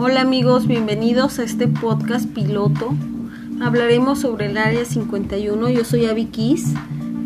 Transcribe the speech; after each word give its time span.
Hola 0.00 0.20
amigos, 0.20 0.68
bienvenidos 0.68 1.40
a 1.40 1.42
este 1.42 1.66
podcast 1.66 2.32
piloto. 2.32 2.94
Hablaremos 3.60 4.20
sobre 4.20 4.46
el 4.46 4.56
área 4.56 4.84
51. 4.84 5.70
Yo 5.70 5.84
soy 5.84 6.06
Abby 6.06 6.26
Kiss. 6.26 6.72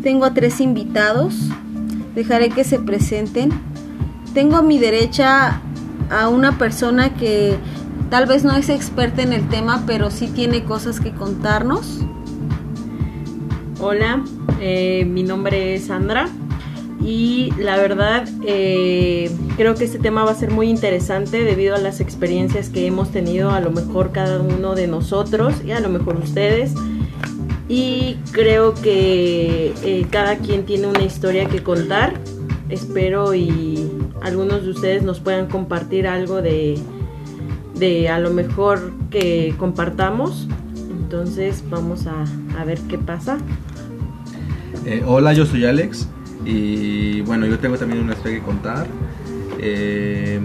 Tengo 0.01 0.25
a 0.25 0.33
tres 0.33 0.59
invitados. 0.59 1.35
Dejaré 2.15 2.49
que 2.49 2.63
se 2.63 2.79
presenten. 2.79 3.51
Tengo 4.33 4.55
a 4.55 4.63
mi 4.63 4.79
derecha 4.79 5.61
a 6.09 6.29
una 6.29 6.57
persona 6.57 7.13
que 7.13 7.57
tal 8.09 8.25
vez 8.25 8.43
no 8.43 8.55
es 8.55 8.69
experta 8.69 9.21
en 9.21 9.33
el 9.33 9.47
tema, 9.49 9.83
pero 9.85 10.09
sí 10.09 10.25
tiene 10.25 10.63
cosas 10.63 10.99
que 10.99 11.11
contarnos. 11.11 11.99
Hola, 13.79 14.23
eh, 14.59 15.05
mi 15.05 15.21
nombre 15.21 15.75
es 15.75 15.85
Sandra 15.85 16.27
y 17.03 17.51
la 17.57 17.75
verdad 17.75 18.27
eh, 18.47 19.29
creo 19.57 19.75
que 19.75 19.83
este 19.83 19.99
tema 19.99 20.23
va 20.23 20.31
a 20.31 20.35
ser 20.35 20.51
muy 20.51 20.69
interesante 20.69 21.43
debido 21.43 21.75
a 21.75 21.77
las 21.77 21.99
experiencias 21.99 22.69
que 22.69 22.87
hemos 22.87 23.11
tenido 23.11 23.51
a 23.51 23.59
lo 23.59 23.71
mejor 23.71 24.13
cada 24.13 24.39
uno 24.39 24.73
de 24.73 24.87
nosotros 24.87 25.55
y 25.65 25.71
a 25.71 25.81
lo 25.81 25.89
mejor 25.89 26.15
ustedes. 26.15 26.73
Y 27.67 28.17
creo 28.31 28.73
que 28.73 29.73
eh, 29.83 30.05
cada 30.11 30.37
quien 30.37 30.65
tiene 30.65 30.87
una 30.87 31.03
historia 31.03 31.45
que 31.49 31.61
contar. 31.61 32.13
Espero 32.69 33.35
y 33.35 33.91
algunos 34.21 34.63
de 34.63 34.71
ustedes 34.71 35.03
nos 35.03 35.19
puedan 35.19 35.47
compartir 35.47 36.07
algo 36.07 36.41
de, 36.41 36.79
de 37.75 38.07
a 38.07 38.19
lo 38.19 38.31
mejor 38.31 38.93
que 39.09 39.53
compartamos. 39.57 40.47
Entonces 40.89 41.63
vamos 41.69 42.07
a, 42.07 42.23
a 42.57 42.63
ver 42.63 42.79
qué 42.87 42.97
pasa. 42.97 43.39
Eh, 44.85 45.03
hola 45.05 45.33
yo 45.33 45.45
soy 45.45 45.65
Alex 45.65 46.07
y 46.45 47.21
bueno, 47.21 47.45
yo 47.45 47.59
tengo 47.59 47.77
también 47.77 48.03
una 48.03 48.13
historia 48.13 48.39
que 48.39 48.45
contar, 48.45 48.87
eh, 49.59 50.39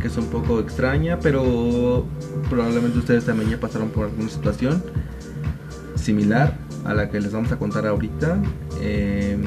que 0.00 0.08
es 0.08 0.16
un 0.16 0.26
poco 0.26 0.60
extraña, 0.60 1.18
pero 1.20 2.06
probablemente 2.48 2.98
ustedes 2.98 3.24
también 3.24 3.50
ya 3.50 3.60
pasaron 3.60 3.90
por 3.90 4.06
alguna 4.06 4.28
situación 4.28 4.82
similar 5.94 6.56
a 6.84 6.94
la 6.94 7.10
que 7.10 7.20
les 7.20 7.32
vamos 7.32 7.52
a 7.52 7.58
contar 7.58 7.86
ahorita. 7.86 8.38
Eh, 8.80 9.38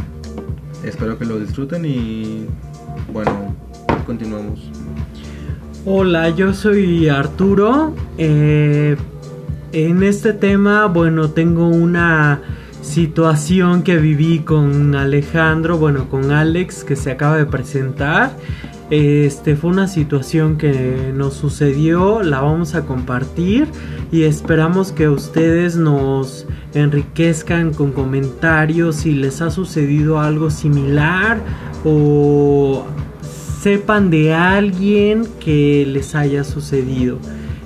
espero 0.84 1.18
que 1.18 1.26
lo 1.26 1.40
disfruten 1.40 1.86
y 1.86 2.46
bueno, 3.12 3.56
continuamos. 4.06 4.72
Hola, 5.86 6.30
yo 6.30 6.54
soy 6.54 7.10
Arturo. 7.10 7.96
Eh, 8.18 8.96
en 9.72 10.04
este 10.04 10.34
tema, 10.34 10.86
bueno, 10.86 11.32
tengo 11.32 11.68
una 11.68 12.42
situación 12.82 13.84
que 13.84 13.98
viví 13.98 14.40
con 14.40 14.96
Alejandro, 14.96 15.78
bueno, 15.78 16.10
con 16.10 16.32
Alex 16.32 16.84
que 16.84 16.96
se 16.96 17.12
acaba 17.12 17.38
de 17.38 17.46
presentar. 17.46 18.36
Este 18.90 19.56
fue 19.56 19.70
una 19.70 19.88
situación 19.88 20.58
que 20.58 21.14
nos 21.16 21.36
sucedió, 21.36 22.24
la 22.24 22.42
vamos 22.42 22.76
a 22.76 22.86
compartir 22.86 23.68
y 24.12 24.24
esperamos 24.24 24.92
que 24.92 25.08
ustedes 25.08 25.78
nos 25.78 26.46
enriquezcan 26.74 27.74
con 27.74 27.94
comentarios 27.94 28.98
si 28.98 29.14
les 29.14 29.42
ha 29.42 29.50
sucedido 29.50 30.20
algo 30.20 30.50
similar 30.50 31.40
o 31.86 32.86
sepan 33.62 34.10
de 34.10 34.34
alguien 34.34 35.26
que 35.40 35.86
les 35.88 36.14
haya 36.16 36.44
sucedido. 36.44 37.18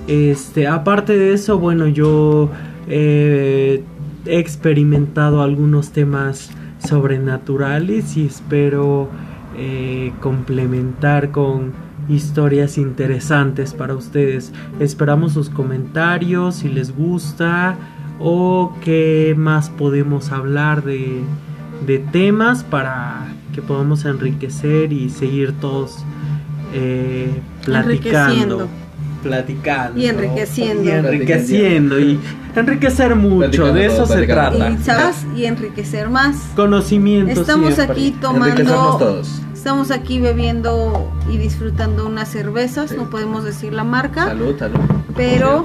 Este, 0.06 0.68
aparte 0.68 1.16
de 1.16 1.32
eso, 1.32 1.58
bueno, 1.58 1.88
yo 1.88 2.50
eh, 2.86 3.82
he 4.26 4.38
experimentado 4.38 5.42
algunos 5.42 5.90
temas 5.90 6.50
sobrenaturales 6.86 8.16
y 8.16 8.26
espero 8.26 9.08
eh, 9.56 10.12
complementar 10.20 11.30
con 11.30 11.72
historias 12.08 12.78
interesantes 12.78 13.74
para 13.74 13.94
ustedes. 13.94 14.52
Esperamos 14.80 15.32
sus 15.32 15.50
comentarios 15.50 16.56
si 16.56 16.68
les 16.68 16.94
gusta 16.94 17.76
o 18.20 18.74
qué 18.82 19.34
más 19.36 19.70
podemos 19.70 20.30
hablar 20.32 20.84
de, 20.84 21.22
de 21.86 21.98
temas 21.98 22.64
para 22.64 23.26
que 23.54 23.62
podamos 23.62 24.04
enriquecer 24.04 24.92
y 24.92 25.08
seguir 25.08 25.52
todos 25.60 26.04
eh, 26.74 27.30
platicando 27.64 28.68
platicando. 29.26 30.00
Y 30.00 30.06
enriqueciendo. 30.06 30.84
Y 30.84 30.90
enriqueciendo. 30.90 32.00
Y 32.00 32.20
enriquecer 32.54 33.14
mucho, 33.14 33.72
de 33.72 33.86
eso 33.86 34.06
se 34.06 34.26
trata. 34.26 34.70
Y, 34.70 34.78
¿sabes? 34.78 35.26
y 35.36 35.44
enriquecer 35.44 36.08
más. 36.08 36.36
Conocimiento. 36.54 37.40
Estamos 37.40 37.78
aquí 37.78 38.14
tomando. 38.20 39.22
Estamos 39.52 39.90
aquí 39.90 40.20
bebiendo 40.20 41.10
y 41.28 41.38
disfrutando 41.38 42.06
unas 42.06 42.28
cervezas, 42.28 42.92
no 42.92 43.10
podemos 43.10 43.42
decir 43.42 43.72
la 43.72 43.82
marca. 43.82 44.26
Salud, 44.26 44.56
salud. 44.58 44.78
Pero. 45.16 45.64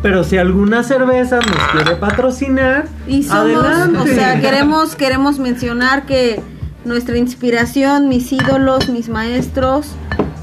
Pero 0.00 0.22
si 0.22 0.36
alguna 0.36 0.84
cerveza 0.84 1.40
nos 1.40 1.56
quiere 1.72 1.96
patrocinar, 1.96 2.86
y 3.08 3.24
somos, 3.24 3.64
o 3.98 4.06
sea, 4.06 4.40
queremos 4.40 4.94
queremos 4.94 5.40
mencionar 5.40 6.06
que 6.06 6.40
nuestra 6.84 7.18
inspiración, 7.18 8.08
mis 8.08 8.30
ídolos, 8.30 8.88
mis 8.90 9.08
maestros, 9.08 9.96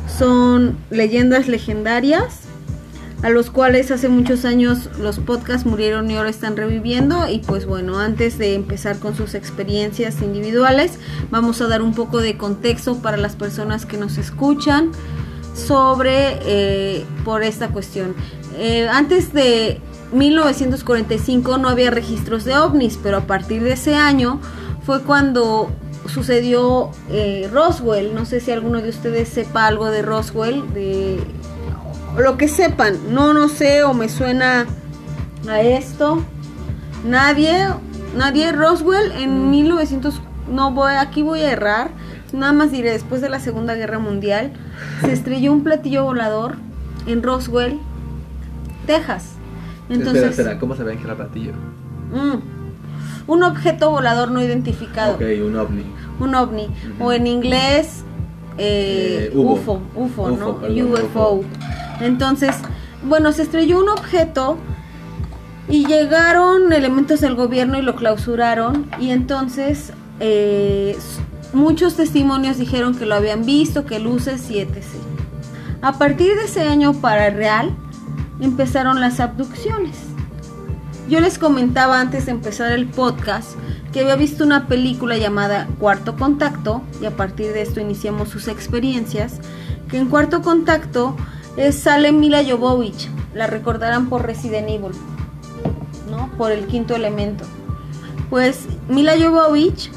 son 0.07 0.77
leyendas 0.89 1.47
legendarias 1.47 2.41
a 3.25 3.29
los 3.29 3.49
cuales 3.49 3.89
hace 3.89 4.07
muchos 4.07 4.45
años 4.45 4.89
los 4.99 5.17
podcasts 5.17 5.65
murieron 5.65 6.11
y 6.11 6.15
ahora 6.15 6.29
están 6.29 6.55
reviviendo 6.55 7.27
y 7.27 7.39
pues 7.39 7.65
bueno, 7.65 7.97
antes 7.97 8.37
de 8.37 8.53
empezar 8.53 8.99
con 8.99 9.15
sus 9.15 9.33
experiencias 9.33 10.21
individuales, 10.21 10.99
vamos 11.31 11.59
a 11.61 11.67
dar 11.67 11.81
un 11.81 11.93
poco 11.95 12.19
de 12.19 12.37
contexto 12.37 12.97
para 12.97 13.17
las 13.17 13.35
personas 13.35 13.87
que 13.87 13.97
nos 13.97 14.19
escuchan 14.19 14.91
sobre 15.55 16.37
eh, 16.43 17.05
por 17.23 17.41
esta 17.41 17.69
cuestión. 17.69 18.13
Eh, 18.57 18.87
antes 18.87 19.33
de 19.33 19.81
1945 20.13 21.57
no 21.57 21.69
había 21.69 21.89
registros 21.89 22.45
de 22.45 22.55
ovnis, 22.57 22.99
pero 23.01 23.17
a 23.17 23.21
partir 23.21 23.63
de 23.63 23.73
ese 23.73 23.95
año 23.95 24.39
fue 24.85 25.01
cuando 25.01 25.71
sucedió 26.07 26.91
eh, 27.09 27.49
Roswell. 27.51 28.13
No 28.13 28.25
sé 28.25 28.39
si 28.39 28.51
alguno 28.51 28.81
de 28.81 28.89
ustedes 28.89 29.29
sepa 29.29 29.67
algo 29.67 29.89
de 29.89 30.01
Roswell, 30.01 30.73
de 30.73 31.19
lo 32.17 32.37
que 32.37 32.47
sepan. 32.47 33.13
No, 33.13 33.33
no 33.33 33.49
sé 33.49 33.83
o 33.83 33.93
me 33.93 34.09
suena 34.09 34.65
a 35.49 35.61
esto. 35.61 36.23
Nadie, 37.05 37.67
nadie 38.15 38.51
Roswell 38.51 39.11
en 39.11 39.51
1900 39.51 40.21
no 40.51 40.71
voy 40.71 40.93
aquí 40.93 41.21
voy 41.21 41.41
a 41.41 41.51
errar. 41.51 41.91
Nada 42.33 42.53
más 42.53 42.71
diré 42.71 42.91
después 42.91 43.21
de 43.21 43.29
la 43.29 43.39
Segunda 43.39 43.75
Guerra 43.75 43.99
Mundial 43.99 44.51
se 45.01 45.13
estrelló 45.13 45.53
un 45.53 45.63
platillo 45.63 46.03
volador 46.03 46.55
en 47.07 47.23
Roswell, 47.23 47.79
Texas. 48.85 49.35
Entonces, 49.89 50.57
¿cómo 50.59 50.75
se 50.75 50.83
ve 50.83 50.97
que 50.97 51.03
era 51.03 51.15
platillo? 51.15 51.53
Mm, 52.11 52.54
un 53.27 53.43
objeto 53.43 53.89
volador 53.89 54.31
no 54.31 54.41
identificado. 54.41 55.15
Ok, 55.15 55.23
un 55.43 55.55
ovni. 55.57 55.83
Un 56.19 56.35
ovni. 56.35 56.67
O 56.99 57.11
en 57.11 57.27
inglés, 57.27 58.03
eh, 58.57 59.31
eh, 59.33 59.37
UFO, 59.37 59.81
UFO, 59.95 60.31
¿no? 60.31 60.59
UFO. 60.61 61.43
Entonces, 62.01 62.55
bueno, 63.03 63.31
se 63.31 63.43
estrelló 63.43 63.79
un 63.79 63.89
objeto 63.89 64.57
y 65.67 65.85
llegaron 65.85 66.71
elementos 66.71 67.21
del 67.21 67.35
gobierno 67.35 67.77
y 67.77 67.81
lo 67.81 67.95
clausuraron 67.95 68.87
y 68.99 69.09
entonces 69.09 69.93
eh, 70.19 70.97
muchos 71.53 71.95
testimonios 71.95 72.57
dijeron 72.57 72.95
que 72.95 73.05
lo 73.05 73.15
habían 73.15 73.45
visto, 73.45 73.85
que 73.85 73.99
luces 73.99 74.49
y 74.51 74.59
etc. 74.59 74.83
A 75.81 75.97
partir 75.97 76.35
de 76.35 76.45
ese 76.45 76.61
año 76.61 76.93
para 76.93 77.29
real 77.29 77.75
empezaron 78.39 78.99
las 78.99 79.19
abducciones. 79.19 80.14
Yo 81.07 81.19
les 81.19 81.37
comentaba 81.37 81.99
antes 81.99 82.25
de 82.25 82.31
empezar 82.31 82.71
el 82.71 82.87
podcast 82.87 83.51
que 83.93 83.99
había 83.99 84.15
visto 84.15 84.43
una 84.43 84.67
película 84.67 85.17
llamada 85.17 85.67
Cuarto 85.79 86.15
Contacto 86.15 86.81
y 86.99 87.05
a 87.05 87.15
partir 87.15 87.53
de 87.53 87.61
esto 87.61 87.79
iniciamos 87.79 88.29
sus 88.29 88.47
experiencias, 88.47 89.39
que 89.87 89.97
en 89.97 90.07
Cuarto 90.07 90.41
Contacto 90.41 91.15
es, 91.57 91.75
sale 91.75 92.11
Mila 92.11 92.43
Jovovich, 92.43 93.07
la 93.35 93.45
recordarán 93.45 94.09
por 94.09 94.25
Resident 94.25 94.67
Evil, 94.67 94.93
¿no? 96.09 96.31
Por 96.39 96.51
el 96.51 96.65
quinto 96.65 96.95
elemento. 96.95 97.45
Pues 98.31 98.65
Mila 98.89 99.13
Jovovich 99.15 99.91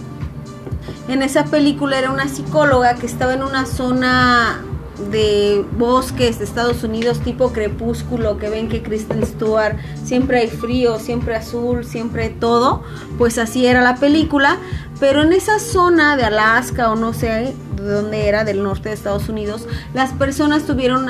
en 1.08 1.22
esa 1.22 1.44
película 1.44 1.99
era 1.99 2.11
una 2.11 2.28
psicóloga 2.28 2.96
que 2.96 3.06
estaba 3.06 3.32
en 3.32 3.43
una 3.43 3.64
zona 3.64 4.61
de 5.10 5.64
bosques 5.78 6.38
de 6.38 6.44
Estados 6.44 6.82
Unidos 6.82 7.20
tipo 7.20 7.52
crepúsculo 7.52 8.36
que 8.38 8.50
ven 8.50 8.68
que 8.68 8.82
Kristen 8.82 9.24
Stewart 9.24 9.76
siempre 10.04 10.40
hay 10.40 10.48
frío, 10.48 10.98
siempre 10.98 11.36
azul, 11.36 11.84
siempre 11.84 12.28
todo, 12.28 12.82
pues 13.16 13.38
así 13.38 13.66
era 13.66 13.80
la 13.80 13.96
película, 13.96 14.58
pero 15.00 15.22
en 15.22 15.32
esa 15.32 15.58
zona 15.58 16.16
de 16.16 16.24
Alaska 16.24 16.90
o 16.90 16.96
no 16.96 17.12
sé 17.12 17.54
de 17.76 17.82
dónde 17.82 18.28
era, 18.28 18.44
del 18.44 18.62
norte 18.62 18.88
de 18.88 18.94
Estados 18.94 19.28
Unidos, 19.28 19.66
las 19.94 20.12
personas 20.12 20.64
tuvieron 20.64 21.06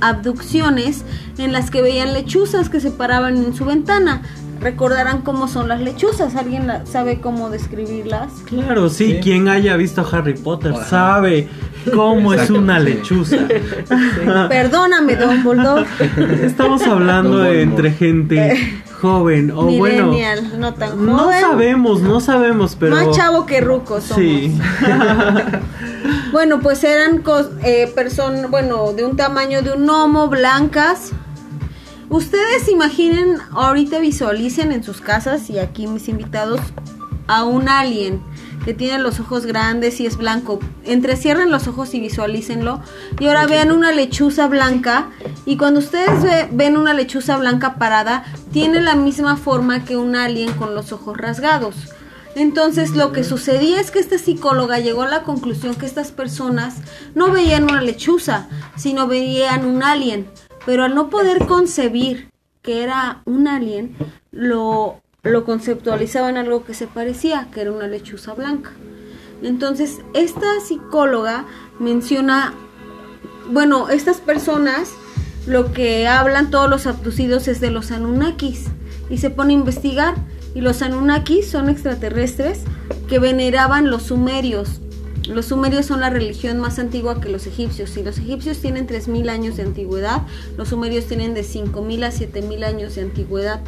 abducciones 0.00 1.04
en 1.38 1.52
las 1.52 1.70
que 1.70 1.82
veían 1.82 2.12
lechuzas 2.12 2.68
que 2.68 2.80
se 2.80 2.90
paraban 2.90 3.36
en 3.36 3.54
su 3.54 3.64
ventana. 3.64 4.22
Recordarán 4.60 5.22
cómo 5.22 5.48
son 5.48 5.68
las 5.68 5.80
lechuzas. 5.80 6.36
¿Alguien 6.36 6.70
sabe 6.84 7.20
cómo 7.20 7.50
describirlas? 7.50 8.32
Claro, 8.46 8.88
sí, 8.88 9.20
quien 9.22 9.48
haya 9.48 9.76
visto 9.76 10.06
Harry 10.10 10.34
Potter 10.34 10.74
sabe 10.88 11.48
cómo 11.94 12.34
es 12.34 12.50
una 12.50 12.78
lechuza. 12.78 13.36
Perdóname, 14.48 15.16
Don 15.16 15.42
Bulldog. 15.42 15.86
Estamos 16.42 16.82
hablando 16.82 17.44
entre 17.44 17.92
gente 17.92 18.52
eh, 18.52 18.82
joven 19.00 19.50
o 19.50 19.64
bueno 19.64 20.12
no 20.58 20.74
tan 20.74 20.90
joven. 20.90 21.06
No 21.06 21.32
sabemos, 21.32 22.02
no 22.02 22.20
sabemos, 22.20 22.76
pero 22.78 22.96
más 22.96 23.16
chavo 23.16 23.46
que 23.46 23.60
ruco 23.60 24.00
somos. 24.00 24.22
Sí. 24.22 24.58
bueno, 26.32 26.60
pues 26.60 26.82
eran 26.84 27.22
eh, 27.62 27.90
personas, 27.94 28.50
bueno, 28.50 28.92
de 28.92 29.04
un 29.04 29.16
tamaño 29.16 29.62
de 29.62 29.72
un 29.72 29.86
gnomo, 29.86 30.28
blancas. 30.28 31.12
Ustedes 32.10 32.68
imaginen, 32.68 33.36
ahorita 33.52 33.98
visualicen 33.98 34.72
en 34.72 34.82
sus 34.82 35.02
casas 35.02 35.50
y 35.50 35.58
aquí 35.58 35.86
mis 35.86 36.08
invitados 36.08 36.60
a 37.26 37.44
un 37.44 37.68
alien 37.68 38.22
que 38.64 38.72
tiene 38.72 38.98
los 38.98 39.20
ojos 39.20 39.44
grandes 39.44 40.00
y 40.00 40.06
es 40.06 40.16
blanco. 40.16 40.58
Entrecierren 40.84 41.50
los 41.50 41.68
ojos 41.68 41.92
y 41.92 42.00
visualícenlo. 42.00 42.80
Y 43.20 43.26
ahora 43.26 43.46
vean 43.46 43.72
una 43.72 43.92
lechuza 43.92 44.46
blanca. 44.46 45.10
Y 45.44 45.58
cuando 45.58 45.80
ustedes 45.80 46.48
ven 46.50 46.78
una 46.78 46.94
lechuza 46.94 47.36
blanca 47.36 47.74
parada, 47.74 48.24
tiene 48.52 48.80
la 48.80 48.94
misma 48.94 49.36
forma 49.36 49.84
que 49.84 49.98
un 49.98 50.16
alien 50.16 50.54
con 50.54 50.74
los 50.74 50.92
ojos 50.92 51.16
rasgados. 51.16 51.74
Entonces 52.34 52.92
lo 52.92 53.12
que 53.12 53.24
sucedía 53.24 53.80
es 53.80 53.90
que 53.90 53.98
esta 53.98 54.16
psicóloga 54.16 54.78
llegó 54.78 55.02
a 55.02 55.08
la 55.08 55.24
conclusión 55.24 55.74
que 55.74 55.86
estas 55.86 56.12
personas 56.12 56.76
no 57.14 57.32
veían 57.32 57.64
una 57.64 57.82
lechuza, 57.82 58.48
sino 58.76 59.06
veían 59.06 59.66
un 59.66 59.82
alien. 59.82 60.28
Pero 60.66 60.84
al 60.84 60.94
no 60.94 61.10
poder 61.10 61.46
concebir 61.46 62.30
que 62.62 62.82
era 62.82 63.22
un 63.24 63.48
alien, 63.48 63.96
lo 64.30 65.00
lo 65.22 65.44
conceptualizaba 65.44 66.30
en 66.30 66.36
algo 66.36 66.64
que 66.64 66.74
se 66.74 66.86
parecía, 66.86 67.48
que 67.52 67.60
era 67.62 67.72
una 67.72 67.86
lechuza 67.86 68.34
blanca. 68.34 68.70
Entonces, 69.42 69.98
esta 70.14 70.46
psicóloga 70.60 71.44
menciona, 71.78 72.54
bueno, 73.50 73.88
estas 73.88 74.18
personas, 74.18 74.92
lo 75.46 75.72
que 75.72 76.06
hablan 76.06 76.50
todos 76.50 76.68
los 76.68 76.86
abducidos 76.86 77.48
es 77.48 77.60
de 77.60 77.70
los 77.70 77.90
Anunnakis 77.90 78.66
y 79.08 79.18
se 79.18 79.30
pone 79.30 79.54
a 79.54 79.58
investigar 79.58 80.14
y 80.54 80.60
los 80.60 80.82
Anunnakis 80.82 81.48
son 81.48 81.68
extraterrestres 81.68 82.62
que 83.08 83.18
veneraban 83.18 83.90
los 83.90 84.04
sumerios. 84.04 84.80
Los 85.28 85.46
sumerios 85.46 85.86
son 85.86 86.00
la 86.00 86.10
religión 86.10 86.58
más 86.58 86.78
antigua 86.78 87.20
que 87.20 87.28
los 87.28 87.46
egipcios. 87.46 87.90
Si 87.90 88.02
los 88.02 88.18
egipcios 88.18 88.58
tienen 88.58 88.86
3.000 88.86 89.28
años 89.28 89.56
de 89.56 89.62
antigüedad, 89.64 90.22
los 90.56 90.68
sumerios 90.68 91.06
tienen 91.06 91.34
de 91.34 91.42
5.000 91.42 92.04
a 92.04 92.10
7.000 92.10 92.64
años 92.64 92.94
de 92.94 93.02
antigüedad. 93.02 93.60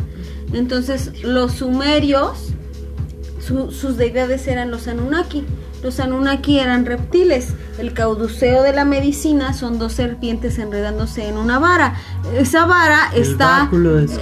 Entonces, 0.54 1.22
los 1.22 1.52
sumerios, 1.52 2.48
sus 3.38 3.96
deidades 3.96 4.46
eran 4.48 4.70
los 4.70 4.88
Anunnaki. 4.88 5.44
Los 5.82 6.00
Anunnaki 6.00 6.58
eran 6.58 6.86
reptiles. 6.86 7.48
El 7.78 7.92
cauduceo 7.92 8.62
de 8.62 8.72
la 8.72 8.84
medicina 8.84 9.52
son 9.52 9.78
dos 9.78 9.92
serpientes 9.92 10.58
enredándose 10.58 11.28
en 11.28 11.36
una 11.36 11.58
vara. 11.58 11.94
Esa 12.36 12.64
vara 12.64 13.10
está. 13.14 13.68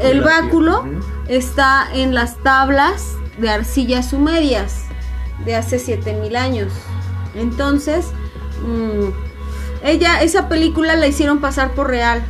el 0.03 0.21
báculo 0.23 0.85
está 1.29 1.89
en 1.93 2.15
las 2.15 2.37
tablas 2.43 3.15
de 3.39 3.51
arcilla 3.51 4.03
sumerias 4.03 4.85
de 5.45 5.55
hace 5.55 5.79
7000 5.79 6.37
años. 6.37 6.73
Entonces, 7.35 8.07
mm, 8.63 9.87
ella, 9.87 10.23
esa 10.23 10.49
película 10.49 10.97
la 10.97 11.07
hicieron 11.07 11.41
pasar 11.41 11.73
por 11.73 11.89
real. 11.89 12.23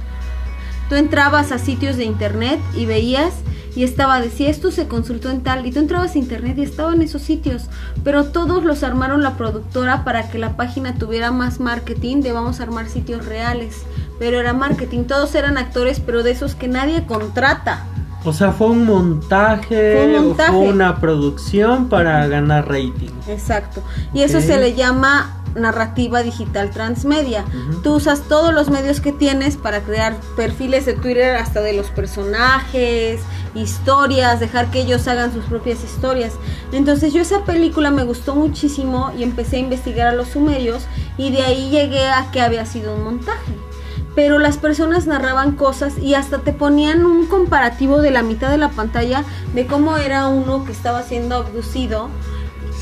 Tú 0.88 0.96
entrabas 0.96 1.52
a 1.52 1.58
sitios 1.58 1.96
de 1.96 2.04
internet 2.04 2.60
y 2.74 2.86
veías 2.86 3.34
y 3.78 3.84
estaba, 3.84 4.20
decía, 4.20 4.48
esto 4.48 4.72
se 4.72 4.88
consultó 4.88 5.30
en 5.30 5.42
tal, 5.42 5.64
y 5.64 5.70
tú 5.70 5.78
entrabas 5.78 6.14
a 6.14 6.18
internet 6.18 6.58
y 6.58 6.62
estaba 6.62 6.92
en 6.92 7.02
esos 7.02 7.22
sitios, 7.22 7.66
pero 8.02 8.24
todos 8.24 8.64
los 8.64 8.82
armaron 8.82 9.22
la 9.22 9.36
productora 9.36 10.02
para 10.02 10.30
que 10.30 10.38
la 10.38 10.56
página 10.56 10.94
tuviera 10.96 11.30
más 11.30 11.60
marketing, 11.60 12.22
de 12.22 12.32
vamos 12.32 12.58
a 12.58 12.64
armar 12.64 12.88
sitios 12.88 13.24
reales, 13.26 13.82
pero 14.18 14.40
era 14.40 14.52
marketing, 14.52 15.04
todos 15.04 15.32
eran 15.36 15.58
actores, 15.58 16.00
pero 16.00 16.24
de 16.24 16.32
esos 16.32 16.56
que 16.56 16.66
nadie 16.66 17.06
contrata. 17.06 17.86
O 18.24 18.32
sea, 18.32 18.52
fue 18.52 18.68
un 18.68 18.84
montaje, 18.84 20.10
fue, 20.36 20.58
una 20.68 21.00
producción 21.00 21.88
para 21.88 22.26
ganar 22.26 22.68
rating. 22.68 23.10
Exacto. 23.28 23.82
Y 24.12 24.22
eso 24.22 24.40
se 24.40 24.58
le 24.58 24.74
llama 24.74 25.38
narrativa 25.54 26.22
digital 26.22 26.70
transmedia. 26.70 27.44
Tú 27.82 27.94
usas 27.94 28.22
todos 28.22 28.52
los 28.52 28.70
medios 28.70 29.00
que 29.00 29.12
tienes 29.12 29.56
para 29.56 29.80
crear 29.80 30.16
perfiles 30.36 30.86
de 30.86 30.94
Twitter 30.94 31.36
hasta 31.36 31.60
de 31.60 31.72
los 31.72 31.86
personajes, 31.90 33.20
historias, 33.54 34.40
dejar 34.40 34.70
que 34.70 34.80
ellos 34.80 35.06
hagan 35.08 35.32
sus 35.32 35.44
propias 35.44 35.82
historias. 35.84 36.32
Entonces 36.72 37.12
yo 37.12 37.22
esa 37.22 37.44
película 37.44 37.90
me 37.90 38.04
gustó 38.04 38.34
muchísimo 38.34 39.12
y 39.16 39.22
empecé 39.22 39.56
a 39.56 39.60
investigar 39.60 40.08
a 40.08 40.12
los 40.12 40.28
sumerios 40.28 40.82
y 41.16 41.30
de 41.30 41.42
ahí 41.42 41.70
llegué 41.70 42.06
a 42.08 42.30
que 42.30 42.40
había 42.40 42.66
sido 42.66 42.94
un 42.94 43.04
montaje 43.04 43.67
pero 44.18 44.40
las 44.40 44.58
personas 44.58 45.06
narraban 45.06 45.52
cosas 45.52 45.96
y 45.96 46.14
hasta 46.14 46.38
te 46.38 46.52
ponían 46.52 47.06
un 47.06 47.26
comparativo 47.26 48.00
de 48.00 48.10
la 48.10 48.24
mitad 48.24 48.50
de 48.50 48.58
la 48.58 48.68
pantalla 48.68 49.22
de 49.54 49.64
cómo 49.68 49.96
era 49.96 50.26
uno 50.26 50.64
que 50.64 50.72
estaba 50.72 51.04
siendo 51.04 51.36
abducido 51.36 52.08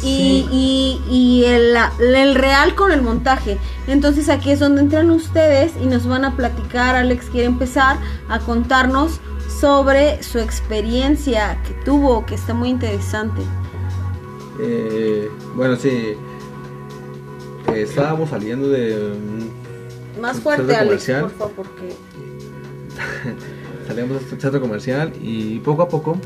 y, 0.03 1.45
el, 1.47 1.77
el, 2.01 2.35
real 2.37 2.75
con 2.75 2.91
el 2.91 3.03
montaje. 3.03 3.59
Entonces 3.87 4.31
aquí 4.31 4.51
es 4.51 4.61
donde 4.61 4.81
entran 4.81 5.11
ustedes 5.11 5.75
y 5.79 5.85
nos 5.85 6.07
van 6.07 6.25
a 6.25 6.37
platicar. 6.37 6.97
Alex 6.97 7.27
quiere 7.27 7.49
empezar 7.49 7.99
a 8.31 8.39
contarnos 8.39 9.21
sobre 9.61 10.23
su 10.23 10.39
experiencia 10.39 11.61
que 11.67 11.75
tuvo, 11.85 12.25
que 12.25 12.37
está 12.37 12.55
muy 12.55 12.71
interesante. 12.71 13.43
Eh, 14.59 15.31
bueno, 15.55 15.77
sí. 15.77 16.15
Eh, 17.75 17.83
estábamos 17.83 18.31
saliendo 18.31 18.71
de 18.71 19.13
más 20.21 20.41
fuerte, 20.41 20.75
Alex, 20.75 21.11
por 21.21 21.31
favor, 21.31 21.53
porque... 21.57 21.95
Salíamos 23.87 24.23
a 24.23 24.27
centro 24.27 24.61
comercial 24.61 25.13
y 25.21 25.59
poco 25.61 25.83
a 25.83 25.89
poco... 25.89 26.19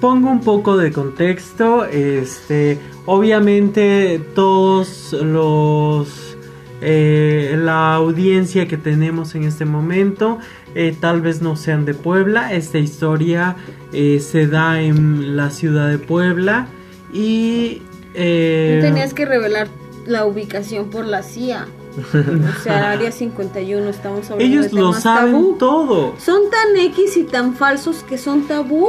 Pongo 0.00 0.30
un 0.30 0.40
poco 0.40 0.76
de 0.76 0.92
contexto. 0.92 1.84
Este, 1.84 2.78
obviamente 3.06 4.20
todos 4.34 5.12
los... 5.12 6.36
Eh, 6.80 7.56
la 7.58 7.94
audiencia 7.94 8.68
que 8.68 8.76
tenemos 8.76 9.34
en 9.34 9.42
este 9.42 9.64
momento 9.64 10.38
eh, 10.76 10.94
tal 11.00 11.20
vez 11.20 11.42
no 11.42 11.56
sean 11.56 11.84
de 11.84 11.94
Puebla. 11.94 12.52
Esta 12.52 12.78
historia 12.78 13.56
eh, 13.92 14.20
se 14.20 14.46
da 14.46 14.80
en 14.80 15.36
la 15.36 15.50
ciudad 15.50 15.88
de 15.88 15.98
Puebla 15.98 16.68
y... 17.12 17.82
tenías 18.14 19.12
que 19.12 19.24
revelar 19.24 19.66
la 20.06 20.24
ubicación 20.24 20.90
por 20.90 21.04
la 21.04 21.24
CIA. 21.24 21.66
O 21.98 22.62
sea, 22.62 22.92
Área 22.92 23.12
51, 23.12 23.88
estamos 23.88 24.30
hablando 24.30 24.44
Ellos 24.44 24.72
lo 24.72 24.92
saben 24.92 25.58
todo. 25.58 26.14
Son 26.18 26.42
tan 26.50 26.76
X 26.76 27.16
y 27.16 27.24
tan 27.24 27.54
falsos 27.54 28.04
que 28.04 28.18
son 28.18 28.46
tabú. 28.46 28.88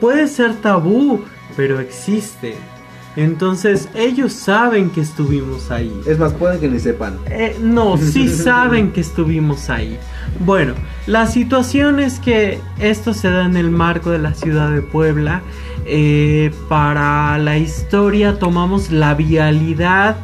Puede 0.00 0.26
ser 0.26 0.54
tabú, 0.56 1.24
pero 1.56 1.80
existe. 1.80 2.56
Entonces 3.18 3.88
ellos 3.94 4.32
saben 4.32 4.90
que 4.90 5.00
estuvimos 5.00 5.72
ahí. 5.72 5.92
Es 6.06 6.20
más, 6.20 6.32
pueden 6.34 6.60
que 6.60 6.68
ni 6.68 6.78
sepan. 6.78 7.18
Eh, 7.26 7.56
no, 7.60 7.96
sí 7.96 8.28
saben 8.44 8.92
que 8.92 9.00
estuvimos 9.00 9.70
ahí. 9.70 9.98
Bueno, 10.38 10.74
la 11.06 11.26
situación 11.26 11.98
es 11.98 12.20
que 12.20 12.60
esto 12.78 13.14
se 13.14 13.28
da 13.28 13.44
en 13.44 13.56
el 13.56 13.72
marco 13.72 14.10
de 14.10 14.20
la 14.20 14.34
ciudad 14.34 14.70
de 14.70 14.82
Puebla. 14.82 15.42
Eh, 15.84 16.52
para 16.68 17.38
la 17.38 17.58
historia 17.58 18.38
tomamos 18.38 18.92
la 18.92 19.14
vialidad 19.14 20.18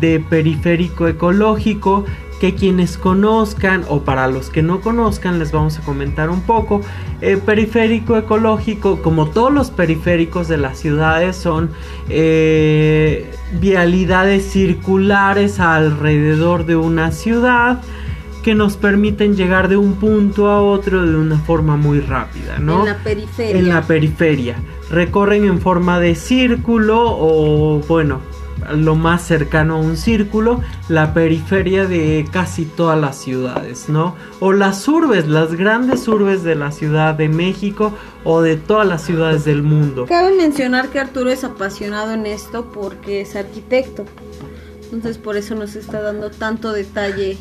de 0.00 0.20
periférico 0.20 1.06
ecológico 1.08 2.04
que 2.40 2.54
quienes 2.54 2.96
conozcan 2.96 3.84
o 3.88 4.02
para 4.02 4.28
los 4.28 4.48
que 4.50 4.62
no 4.62 4.80
conozcan 4.80 5.38
les 5.38 5.50
vamos 5.52 5.78
a 5.78 5.82
comentar 5.82 6.30
un 6.30 6.42
poco. 6.42 6.80
Eh, 7.20 7.36
periférico 7.36 8.16
ecológico, 8.16 9.02
como 9.02 9.28
todos 9.28 9.52
los 9.52 9.70
periféricos 9.70 10.46
de 10.48 10.56
las 10.56 10.78
ciudades, 10.78 11.36
son 11.36 11.70
eh, 12.08 13.30
vialidades 13.60 14.44
circulares 14.50 15.58
alrededor 15.58 16.64
de 16.64 16.76
una 16.76 17.10
ciudad 17.10 17.80
que 18.42 18.54
nos 18.54 18.76
permiten 18.76 19.34
llegar 19.36 19.68
de 19.68 19.76
un 19.76 19.94
punto 19.94 20.48
a 20.48 20.62
otro 20.62 21.04
de 21.04 21.16
una 21.16 21.38
forma 21.38 21.76
muy 21.76 22.00
rápida, 22.00 22.58
¿no? 22.58 22.80
En 22.80 22.86
la 22.86 22.96
periferia. 22.98 23.58
En 23.58 23.68
la 23.68 23.82
periferia. 23.82 24.56
Recorren 24.90 25.44
en 25.44 25.60
forma 25.60 25.98
de 26.00 26.14
círculo 26.14 27.02
o, 27.04 27.80
bueno, 27.88 28.20
lo 28.76 28.94
más 28.94 29.22
cercano 29.22 29.76
a 29.76 29.78
un 29.78 29.96
círculo, 29.96 30.60
la 30.88 31.14
periferia 31.14 31.86
de 31.86 32.26
casi 32.30 32.64
todas 32.64 33.00
las 33.00 33.16
ciudades, 33.16 33.88
¿no? 33.88 34.14
O 34.40 34.52
las 34.52 34.86
urbes, 34.88 35.26
las 35.26 35.54
grandes 35.54 36.06
urbes 36.08 36.42
de 36.42 36.54
la 36.54 36.72
Ciudad 36.72 37.14
de 37.14 37.28
México 37.28 37.92
o 38.24 38.42
de 38.42 38.56
todas 38.56 38.86
las 38.86 39.02
ciudades 39.02 39.44
del 39.44 39.62
mundo. 39.62 40.06
Cabe 40.06 40.36
mencionar 40.36 40.88
que 40.88 41.00
Arturo 41.00 41.30
es 41.30 41.44
apasionado 41.44 42.12
en 42.12 42.26
esto 42.26 42.70
porque 42.72 43.20
es 43.22 43.36
arquitecto. 43.36 44.04
Entonces 44.92 45.18
por 45.18 45.36
eso 45.36 45.54
nos 45.54 45.76
está 45.76 46.00
dando 46.00 46.30
tanto 46.30 46.72
detalle 46.72 47.38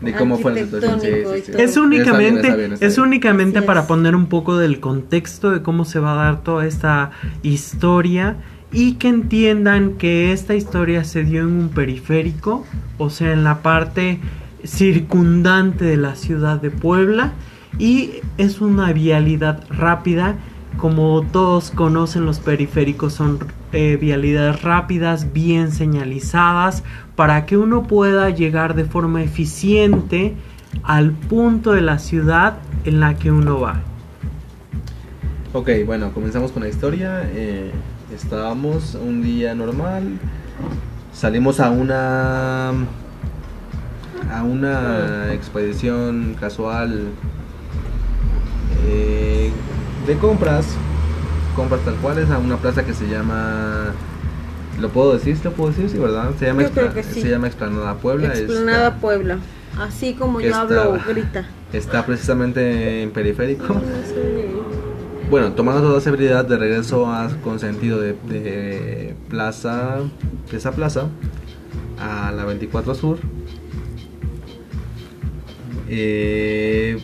de 0.00 0.12
cómo 0.14 0.38
fue 0.38 0.54
la 0.54 0.64
situación. 0.64 1.60
Es 1.60 1.76
únicamente, 1.76 2.70
es 2.80 2.98
únicamente 2.98 3.62
para 3.62 3.86
poner 3.86 4.14
un 4.14 4.26
poco 4.26 4.56
del 4.56 4.80
contexto 4.80 5.50
de 5.50 5.62
cómo 5.62 5.84
se 5.84 6.00
va 6.00 6.12
a 6.12 6.24
dar 6.24 6.42
toda 6.42 6.66
esta 6.66 7.10
historia 7.42 8.36
y 8.72 8.94
que 8.94 9.08
entiendan 9.08 9.94
que 9.94 10.32
esta 10.32 10.54
historia 10.54 11.04
se 11.04 11.24
dio 11.24 11.42
en 11.42 11.48
un 11.48 11.68
periférico, 11.70 12.64
o 12.98 13.10
sea, 13.10 13.32
en 13.32 13.44
la 13.44 13.62
parte 13.62 14.20
circundante 14.64 15.84
de 15.84 15.96
la 15.96 16.14
ciudad 16.14 16.60
de 16.60 16.70
Puebla 16.70 17.32
y 17.78 18.14
es 18.38 18.60
una 18.60 18.92
vialidad 18.92 19.64
rápida. 19.70 20.36
Como 20.76 21.22
todos 21.32 21.70
conocen, 21.72 22.24
los 22.24 22.38
periféricos 22.38 23.14
son 23.14 23.40
eh, 23.72 23.98
vialidades 24.00 24.62
rápidas, 24.62 25.32
bien 25.32 25.72
señalizadas, 25.72 26.84
para 27.16 27.44
que 27.46 27.56
uno 27.56 27.82
pueda 27.82 28.30
llegar 28.30 28.74
de 28.74 28.84
forma 28.84 29.22
eficiente 29.22 30.34
al 30.84 31.10
punto 31.10 31.72
de 31.72 31.80
la 31.80 31.98
ciudad 31.98 32.58
en 32.84 33.00
la 33.00 33.16
que 33.16 33.32
uno 33.32 33.60
va. 33.60 33.80
Ok, 35.52 35.70
bueno, 35.84 36.12
comenzamos 36.12 36.52
con 36.52 36.62
la 36.62 36.68
historia. 36.68 37.28
Eh, 37.32 37.72
estábamos 38.14 38.94
un 38.94 39.22
día 39.22 39.54
normal, 39.54 40.18
salimos 41.12 41.60
a 41.60 41.70
una 41.70 42.70
a 44.30 44.44
una 44.44 45.32
expedición 45.32 46.36
casual 46.38 47.08
eh, 48.86 49.50
de 50.06 50.16
compras, 50.16 50.66
compras 51.56 51.80
tal 51.84 51.96
cuales 51.96 52.30
a 52.30 52.38
una 52.38 52.56
plaza 52.56 52.84
que 52.84 52.94
se 52.94 53.08
llama 53.08 53.92
¿Lo 54.80 54.88
puedo 54.88 55.12
decir? 55.12 55.36
¿Lo 55.44 55.52
puedo 55.52 55.70
decir? 55.70 55.90
Sí, 55.90 55.98
¿verdad? 55.98 56.30
Se 56.38 56.46
llama, 56.46 56.62
se 57.02 57.28
llama 57.28 57.46
Explanada 57.48 57.94
Puebla. 57.96 58.28
Explanada 58.28 58.96
Puebla. 58.96 59.38
Así 59.78 60.14
como 60.14 60.40
yo 60.40 60.54
hablo, 60.56 60.98
grita. 61.06 61.44
Está 61.72 62.04
precisamente 62.06 63.02
en 63.02 63.10
periférico. 63.10 63.74
Bueno, 65.30 65.52
tomando 65.52 65.80
toda 65.80 66.00
seguridad 66.00 66.44
de 66.44 66.56
regreso 66.56 67.06
a, 67.06 67.28
con 67.44 67.60
sentido 67.60 68.00
de, 68.00 69.14
plaza, 69.28 69.98
de 70.50 70.56
esa 70.56 70.72
plaza, 70.72 71.06
a 72.00 72.32
la 72.32 72.44
24 72.44 72.96
Sur. 72.96 73.20
Eh, 75.88 76.98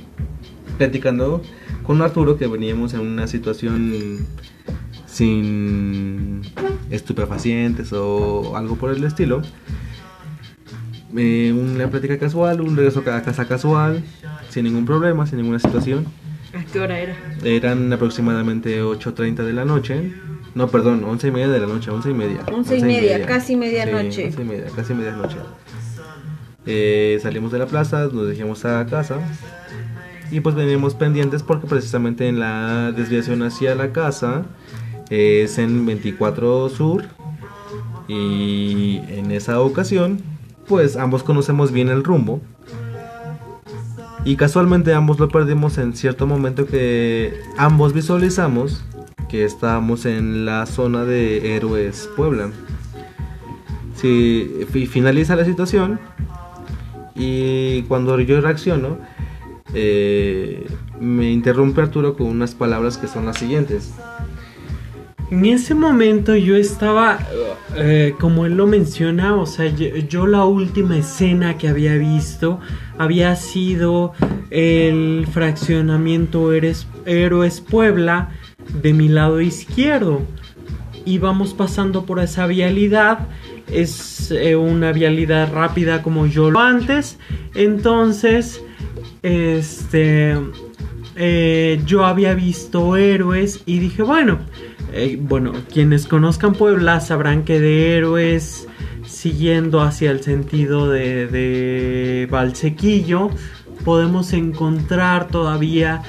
platicando 0.76 1.40
con 1.85 2.02
Arturo 2.02 2.37
que 2.37 2.49
veníamos 2.49 2.95
en 2.95 3.00
una 3.00 3.28
situación 3.28 4.26
sin 5.06 6.42
estupefacientes 6.90 7.92
o 7.92 8.56
algo 8.56 8.75
por 8.75 8.90
el 8.90 9.04
estilo. 9.04 9.42
Eh, 11.16 11.52
una 11.56 11.88
plática 11.88 12.18
casual, 12.18 12.61
un 12.61 12.76
regreso 12.76 13.04
a 13.06 13.23
casa 13.23 13.47
casual, 13.47 14.02
sin 14.49 14.64
ningún 14.64 14.85
problema, 14.85 15.28
sin 15.28 15.38
ninguna 15.38 15.61
situación. 15.61 16.06
¿A 16.56 16.64
qué 16.72 16.80
hora 16.80 16.98
era? 16.98 17.16
Eran 17.44 17.92
aproximadamente 17.92 18.82
8.30 18.82 19.44
de 19.44 19.52
la 19.52 19.64
noche. 19.64 20.12
No, 20.54 20.68
perdón, 20.68 21.04
11 21.04 21.28
y 21.28 21.30
media 21.30 21.48
de 21.48 21.60
la 21.60 21.66
noche, 21.66 21.90
11 21.90 22.10
y 22.10 22.14
media. 22.14 22.40
11 22.50 22.78
y, 22.78 22.82
media, 22.82 23.26
casi 23.26 23.56
medianoche. 23.56 24.32
Sí, 24.32 24.40
11 24.40 24.42
y 24.42 24.44
media, 24.44 24.66
casi 24.75 24.94
medianoche. 24.94 25.36
Eh, 26.64 27.18
salimos 27.22 27.52
de 27.52 27.58
la 27.58 27.66
plaza, 27.66 28.08
nos 28.12 28.26
dejamos 28.26 28.64
a 28.64 28.84
casa 28.86 29.20
y 30.30 30.40
pues 30.40 30.54
veníamos 30.54 30.94
pendientes 30.94 31.42
porque 31.42 31.66
precisamente 31.66 32.28
en 32.28 32.40
la 32.40 32.92
desviación 32.92 33.42
hacia 33.42 33.75
la 33.75 33.92
casa 33.92 34.44
es 35.10 35.58
en 35.58 35.86
24 35.86 36.68
Sur 36.68 37.04
y 38.08 39.00
en 39.08 39.30
esa 39.30 39.60
ocasión 39.60 40.20
pues 40.66 40.96
ambos 40.96 41.22
conocemos 41.22 41.70
bien 41.70 41.88
el 41.88 42.02
rumbo 42.02 42.40
y 44.26 44.35
casualmente 44.35 44.92
ambos 44.92 45.21
lo 45.21 45.28
perdimos 45.28 45.78
en 45.78 45.95
cierto 45.95 46.26
momento 46.26 46.66
que 46.66 47.33
ambos 47.56 47.92
visualizamos 47.92 48.85
que 49.28 49.45
estábamos 49.45 50.04
en 50.04 50.45
la 50.45 50.66
zona 50.66 51.04
de 51.04 51.54
Héroes 51.54 52.11
Puebla. 52.16 52.50
Si 53.95 54.66
finaliza 54.90 55.37
la 55.37 55.45
situación, 55.45 56.00
y 57.14 57.83
cuando 57.83 58.18
yo 58.21 58.40
reacciono, 58.40 58.99
eh, 59.75 60.66
me 61.00 61.30
interrumpe 61.30 61.80
Arturo 61.80 62.16
con 62.16 62.26
unas 62.26 62.54
palabras 62.54 62.99
que 62.99 63.06
son 63.06 63.26
las 63.26 63.38
siguientes. 63.38 63.95
En 65.30 65.45
ese 65.45 65.75
momento 65.75 66.37
yo 66.37 66.56
estaba, 66.56 67.18
eh, 67.75 68.14
como 68.21 68.47
él 68.47 68.56
lo 68.56 68.66
menciona, 68.66 69.35
o 69.35 69.47
sea, 69.47 69.66
yo, 69.66 70.26
la 70.26 70.45
última 70.45 70.97
escena 70.97 71.59
que 71.59 71.68
había 71.68 71.95
visto 71.95 72.61
había 72.98 73.36
sido 73.36 74.12
el 74.50 75.26
fraccionamiento 75.30 76.52
Héroes 76.52 77.60
Puebla 77.60 78.30
de 78.82 78.92
mi 78.92 79.08
lado 79.08 79.40
izquierdo. 79.40 80.22
Íbamos 81.04 81.54
pasando 81.54 82.04
por 82.04 82.18
esa 82.20 82.46
vialidad 82.46 83.28
es 83.70 84.30
eh, 84.30 84.56
una 84.56 84.92
vialidad 84.92 85.52
rápida 85.52 86.02
como 86.02 86.26
yo 86.26 86.50
lo 86.50 86.60
antes. 86.60 87.18
Entonces, 87.54 88.62
este, 89.22 90.36
eh, 91.16 91.80
yo 91.84 92.04
había 92.04 92.34
visto 92.34 92.96
héroes 92.96 93.62
y 93.66 93.78
dije, 93.78 94.02
bueno, 94.02 94.38
eh, 94.92 95.18
bueno, 95.20 95.52
quienes 95.72 96.06
conozcan 96.06 96.54
Puebla 96.54 97.00
sabrán 97.00 97.44
que 97.44 97.60
de 97.60 97.96
héroes 97.96 98.68
siguiendo 99.26 99.80
hacia 99.80 100.12
el 100.12 100.23
sentido 100.23 100.88
de, 100.88 101.26
de 101.26 102.28
Valsequillo 102.30 103.30
podemos 103.85 104.33
encontrar 104.33 105.26
todavía 105.26 106.02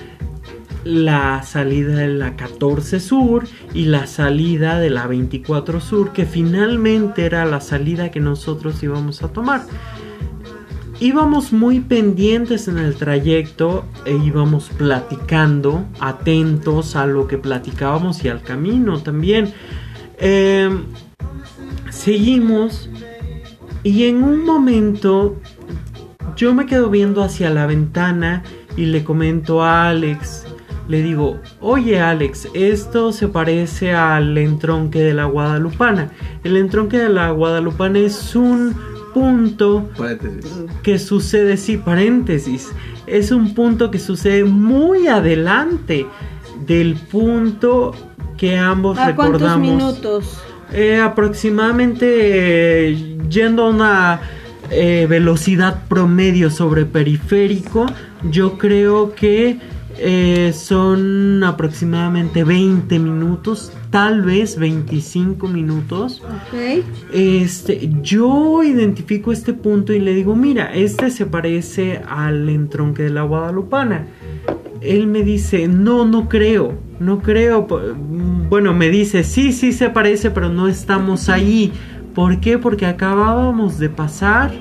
la 0.84 1.42
salida 1.42 1.96
de 1.96 2.10
la 2.10 2.36
14 2.36 3.00
Sur 3.00 3.48
y 3.74 3.86
la 3.86 4.06
salida 4.06 4.78
de 4.78 4.92
la 4.92 5.08
24 5.08 5.82
Sur, 5.82 6.14
que 6.14 6.28
finalmente 6.28 7.26
era 7.26 7.44
la 7.46 7.60
salida 7.60 8.12
que 8.12 8.20
nosotros 8.20 8.84
íbamos 8.84 9.24
a 9.24 9.30
tomar. 9.30 9.64
Íbamos 11.00 11.52
muy 11.52 11.80
pendientes 11.80 12.68
en 12.68 12.78
el 12.78 12.94
trayecto 12.98 13.84
e 14.06 14.14
íbamos 14.14 14.70
platicando, 14.70 15.86
atentos 16.00 16.96
a 16.96 17.08
lo 17.08 17.28
que 17.28 17.40
platicábamos 17.40 18.24
y 18.24 18.30
al 18.30 18.44
camino 18.44 19.02
también. 19.02 19.56
Em, 20.20 20.84
seguimos 21.90 22.92
y 23.84 24.06
en 24.06 24.24
un 24.24 24.46
momento 24.46 25.36
yo 26.36 26.54
me 26.54 26.66
quedo 26.66 26.90
viendo 26.90 27.24
hacia 27.24 27.50
la 27.50 27.66
ventana 27.66 28.44
y 28.76 28.86
le 28.86 29.04
comento 29.04 29.64
a 29.64 29.90
Alex, 29.90 30.46
le 30.88 31.02
digo, 31.02 31.40
oye 31.60 32.00
Alex, 32.00 32.48
esto 32.54 33.12
se 33.12 33.28
parece 33.28 33.94
al 33.94 34.38
entronque 34.38 35.00
de 35.00 35.14
la 35.14 35.26
Guadalupana. 35.26 36.12
El 36.44 36.56
entronque 36.58 36.98
de 36.98 37.10
la 37.10 37.32
Guadalupana 37.32 38.00
es 38.00 38.36
un 38.36 38.76
punto 39.14 39.90
que 40.84 41.00
sucede, 41.00 41.58
sí, 41.58 41.78
paréntesis, 41.78 42.72
es 43.08 43.32
un 43.32 43.54
punto 43.54 43.90
que 43.90 44.00
sucede 44.00 44.44
muy 44.44 45.08
adelante 45.08 46.06
del 46.66 46.96
punto 46.96 47.94
que 48.38 48.58
ambos 48.58 48.98
¿A 49.00 49.08
recordamos. 49.08 49.42
¿Cuántos 49.42 49.60
minutos? 49.60 50.44
Eh, 50.72 50.98
aproximadamente 50.98 52.90
eh, 52.90 53.18
yendo 53.30 53.66
a 53.66 53.70
una 53.70 54.22
eh, 54.70 55.08
velocidad 55.10 55.84
promedio 55.88 56.50
sobre 56.50 56.86
periférico, 56.86 57.86
yo 58.30 58.58
creo 58.58 59.16
que 59.16 59.60
eh, 60.00 60.54
son 60.54 61.44
aproximadamente 61.44 62.44
20 62.44 63.00
minutos, 63.00 63.72
tal 63.90 64.22
vez 64.22 64.60
25 64.60 65.48
minutos. 65.48 66.22
Este, 67.12 67.90
yo 68.02 68.62
identifico 68.64 69.32
este 69.32 69.54
punto 69.54 69.94
y 69.94 70.00
le 70.00 70.14
digo, 70.14 70.36
mira, 70.36 70.74
este 70.74 71.10
se 71.10 71.26
parece 71.26 72.02
al 72.08 72.48
entronque 72.50 73.04
de 73.04 73.10
la 73.10 73.24
Guadalupana. 73.24 74.08
Él 74.88 75.08
me 75.08 75.24
dice, 75.24 75.68
no, 75.68 76.06
no 76.06 76.30
creo, 76.30 76.74
no 77.00 77.20
creo. 77.22 77.68
Bueno, 78.50 78.74
me 78.74 78.90
dice, 78.90 79.24
sí, 79.24 79.52
sí 79.52 79.74
se 79.74 79.90
parece, 79.90 80.32
pero 80.32 80.50
no 80.50 80.68
estamos 80.68 81.30
ahí. 81.30 81.72
¿Por 82.14 82.40
qué? 82.40 82.58
Porque 82.58 82.86
acabábamos 82.86 83.78
de 83.80 83.90
pasar 83.90 84.52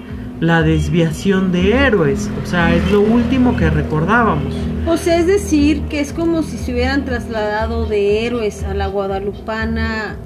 la 0.41 0.63
desviación 0.63 1.53
de 1.53 1.73
héroes. 1.73 2.31
O 2.43 2.47
sea, 2.47 2.75
es 2.75 2.91
lo 2.91 3.01
último 3.01 3.57
que 3.57 3.71
recordábamos. 3.71 4.55
O 4.87 4.97
sea, 4.97 5.19
es 5.19 5.27
decir, 5.27 5.83
que 5.89 6.01
es 6.01 6.13
como 6.13 6.43
si 6.43 6.59
se 6.59 6.73
hubieran 6.73 7.05
trasladado 7.05 7.87
de 7.87 8.27
héroes 8.27 8.63
a 8.63 8.75
la 8.75 8.87
guadalupana. 8.89 10.17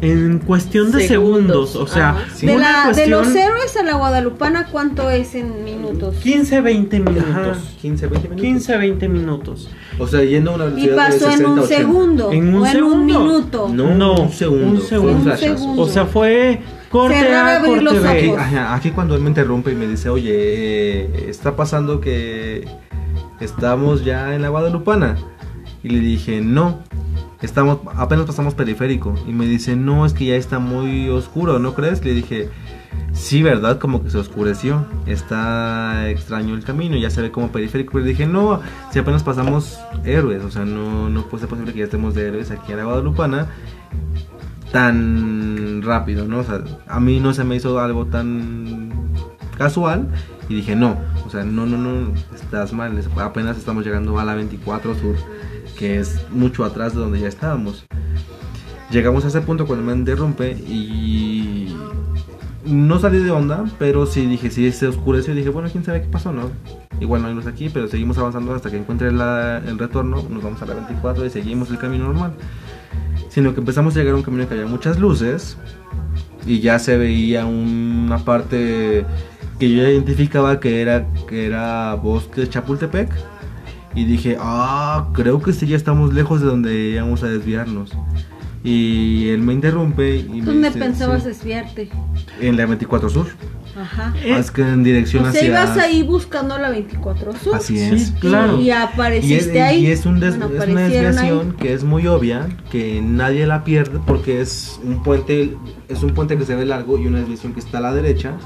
En 0.00 0.38
cuestión 0.38 0.92
de 0.92 1.08
segundos, 1.08 1.74
o 1.74 1.86
sea, 1.88 2.24
de, 2.40 3.06
los 3.08 3.34
héroes 3.34 3.76
a 3.76 3.82
la 3.82 3.94
guadalupana, 3.94 4.68
¿cuánto 4.70 5.10
es 5.10 5.34
en 5.34 5.64
minutos? 5.64 6.14
15, 6.16 6.60
20 6.60 7.00
minutos. 7.00 7.58
15, 7.82 8.06
20 8.06 8.28
minutos. 8.28 8.40
15, 8.40 8.76
20 8.76 9.08
minutos. 9.08 9.70
O 9.98 10.06
sea, 10.06 10.22
yendo 10.22 10.52
a 10.52 10.54
una 10.54 10.64
velocidad 10.66 10.92
Y 10.92 10.96
pasó 10.96 11.30
en 11.30 11.46
un 11.46 11.66
segundo. 11.66 12.30
¿En 12.30 12.54
un, 12.54 12.66
segundo? 12.66 12.86
en 12.86 12.92
un 12.92 13.06
minuto. 13.06 13.68
No, 13.68 14.14
un 14.22 14.32
segundo. 14.32 14.66
Un 14.66 14.80
segundo. 14.82 15.82
O 15.82 15.88
sea, 15.88 16.06
fue 16.06 16.60
corte 16.90 17.34
A, 17.34 17.60
corte 17.60 17.82
los 17.82 18.04
Aquí, 18.04 18.32
aquí, 18.56 18.90
cuando 18.92 19.16
él 19.16 19.20
me 19.20 19.28
interrumpe 19.28 19.72
y 19.72 19.74
me 19.74 19.88
dice, 19.88 20.08
oye, 20.10 20.32
eh, 20.32 21.26
está 21.28 21.56
pasando 21.56 22.00
que 22.00 22.68
estamos 23.40 24.04
ya 24.04 24.34
en 24.34 24.42
la 24.42 24.48
Guadalupana. 24.48 25.16
Y 25.82 25.90
le 25.90 26.00
dije, 26.00 26.40
no, 26.40 26.80
estamos, 27.42 27.78
apenas 27.94 28.26
pasamos 28.26 28.54
periférico. 28.54 29.14
Y 29.26 29.32
me 29.32 29.46
dice, 29.46 29.76
no, 29.76 30.06
es 30.06 30.12
que 30.12 30.26
ya 30.26 30.36
está 30.36 30.58
muy 30.58 31.08
oscuro, 31.08 31.58
¿no 31.58 31.74
crees? 31.74 32.04
Le 32.04 32.14
dije, 32.14 32.48
sí, 33.12 33.42
¿verdad? 33.42 33.78
Como 33.78 34.02
que 34.02 34.10
se 34.10 34.18
oscureció. 34.18 34.86
Está 35.06 36.08
extraño 36.08 36.54
el 36.54 36.64
camino, 36.64 36.96
ya 36.96 37.10
se 37.10 37.22
ve 37.22 37.30
como 37.30 37.50
periférico. 37.50 37.92
Pero 37.92 38.04
dije, 38.04 38.26
no, 38.26 38.60
si 38.90 38.98
apenas 38.98 39.22
pasamos 39.22 39.78
héroes, 40.04 40.42
o 40.44 40.50
sea, 40.50 40.64
no, 40.64 41.08
no 41.08 41.22
puede 41.26 41.42
ser 41.42 41.48
posible 41.48 41.72
que 41.72 41.80
ya 41.80 41.84
estemos 41.84 42.14
de 42.14 42.28
héroes 42.28 42.50
aquí 42.50 42.72
en 42.72 42.78
la 42.78 42.84
Guadalupana 42.84 43.48
tan 44.72 45.80
rápido, 45.82 46.26
¿no? 46.26 46.40
O 46.40 46.44
sea, 46.44 46.62
a 46.86 47.00
mí 47.00 47.20
no 47.20 47.32
se 47.32 47.44
me 47.44 47.56
hizo 47.56 47.80
algo 47.80 48.06
tan 48.06 48.92
casual 49.56 50.08
y 50.48 50.56
dije, 50.56 50.76
no, 50.76 50.96
o 51.26 51.30
sea, 51.30 51.42
no, 51.44 51.66
no, 51.66 51.78
no, 51.78 52.12
estás 52.34 52.72
mal, 52.72 53.02
apenas 53.16 53.56
estamos 53.56 53.84
llegando 53.84 54.18
a 54.18 54.24
la 54.24 54.34
24 54.34 54.94
Sur 54.94 55.16
que 55.78 55.98
es 55.98 56.26
mucho 56.30 56.64
atrás 56.64 56.94
de 56.94 57.00
donde 57.00 57.20
ya 57.20 57.28
estábamos. 57.28 57.86
Llegamos 58.90 59.24
a 59.24 59.28
ese 59.28 59.40
punto 59.40 59.66
cuando 59.66 59.84
me 59.84 59.92
interrumpe 59.92 60.50
y 60.52 61.74
no 62.64 62.98
salí 62.98 63.18
de 63.18 63.30
onda, 63.30 63.64
pero 63.78 64.04
sí 64.06 64.26
dije, 64.26 64.50
sí 64.50 64.70
se 64.72 64.88
oscureció 64.88 65.32
y 65.32 65.36
dije, 65.36 65.50
bueno, 65.50 65.68
quién 65.70 65.84
sabe 65.84 66.02
qué 66.02 66.08
pasó, 66.08 66.32
¿no? 66.32 66.50
Igual 67.00 67.22
no 67.22 67.28
hay 67.28 67.34
luz 67.34 67.46
aquí, 67.46 67.68
pero 67.68 67.86
seguimos 67.86 68.18
avanzando 68.18 68.52
hasta 68.54 68.70
que 68.70 68.76
encuentre 68.76 69.08
el 69.08 69.78
retorno, 69.78 70.24
nos 70.28 70.42
vamos 70.42 70.60
a 70.60 70.66
la 70.66 70.74
24 70.74 71.24
y 71.24 71.30
seguimos 71.30 71.70
el 71.70 71.78
camino 71.78 72.06
normal. 72.06 72.32
Sino 73.28 73.54
que 73.54 73.60
empezamos 73.60 73.94
a 73.94 74.00
llegar 74.00 74.14
a 74.14 74.16
un 74.16 74.22
camino 74.22 74.48
que 74.48 74.54
había 74.54 74.66
muchas 74.66 74.98
luces 74.98 75.56
y 76.44 76.60
ya 76.60 76.78
se 76.78 76.96
veía 76.96 77.46
una 77.46 78.18
parte 78.18 79.04
que 79.60 79.70
yo 79.70 79.82
identificaba 79.82 80.60
que 80.60 80.82
era, 80.82 81.06
que 81.28 81.46
era 81.46 81.94
bosque 81.94 82.40
de 82.42 82.48
Chapultepec 82.48 83.10
y 83.98 84.04
dije, 84.04 84.36
ah, 84.38 85.08
creo 85.12 85.42
que 85.42 85.52
sí 85.52 85.66
ya 85.66 85.76
estamos 85.76 86.14
lejos 86.14 86.40
de 86.40 86.46
donde 86.46 86.90
íbamos 86.90 87.24
a 87.24 87.26
desviarnos. 87.26 87.90
Y 88.62 89.28
él 89.30 89.40
me 89.40 89.52
interrumpe 89.52 90.18
y 90.18 90.40
¿Dónde 90.40 90.70
pensabas 90.70 91.24
desviarte? 91.24 91.90
En 92.40 92.56
la 92.56 92.66
24 92.66 93.10
Sur. 93.10 93.26
Ajá. 93.76 94.14
Es 94.24 94.52
que 94.52 94.62
en 94.62 94.84
dirección 94.84 95.24
o 95.24 95.32
sea, 95.32 95.40
hacia. 95.40 95.48
ibas 95.48 95.76
ahí 95.78 96.04
buscando 96.04 96.58
la 96.58 96.70
24 96.70 97.32
Sur. 97.38 97.56
Así 97.56 97.80
es. 97.80 98.12
claro. 98.20 98.60
Y 98.60 98.70
apareciste 98.70 99.62
ahí. 99.62 99.86
Y 99.86 99.90
es, 99.90 100.06
un 100.06 100.22
es 100.22 100.36
una 100.36 100.46
desviación 100.46 101.56
que 101.56 101.72
es 101.72 101.82
muy 101.82 102.06
obvia, 102.06 102.48
que 102.70 103.00
nadie 103.02 103.46
la 103.46 103.64
pierde 103.64 103.98
porque 104.06 104.40
es 104.40 104.78
un 104.84 105.02
puente, 105.02 105.56
es 105.88 106.04
un 106.04 106.14
puente 106.14 106.38
que 106.38 106.44
se 106.44 106.54
ve 106.54 106.64
largo 106.64 106.98
y 106.98 107.06
una 107.08 107.18
desviación 107.18 107.52
que 107.52 107.58
está 107.58 107.78
a 107.78 107.80
la 107.80 107.92
derecha 107.92 108.36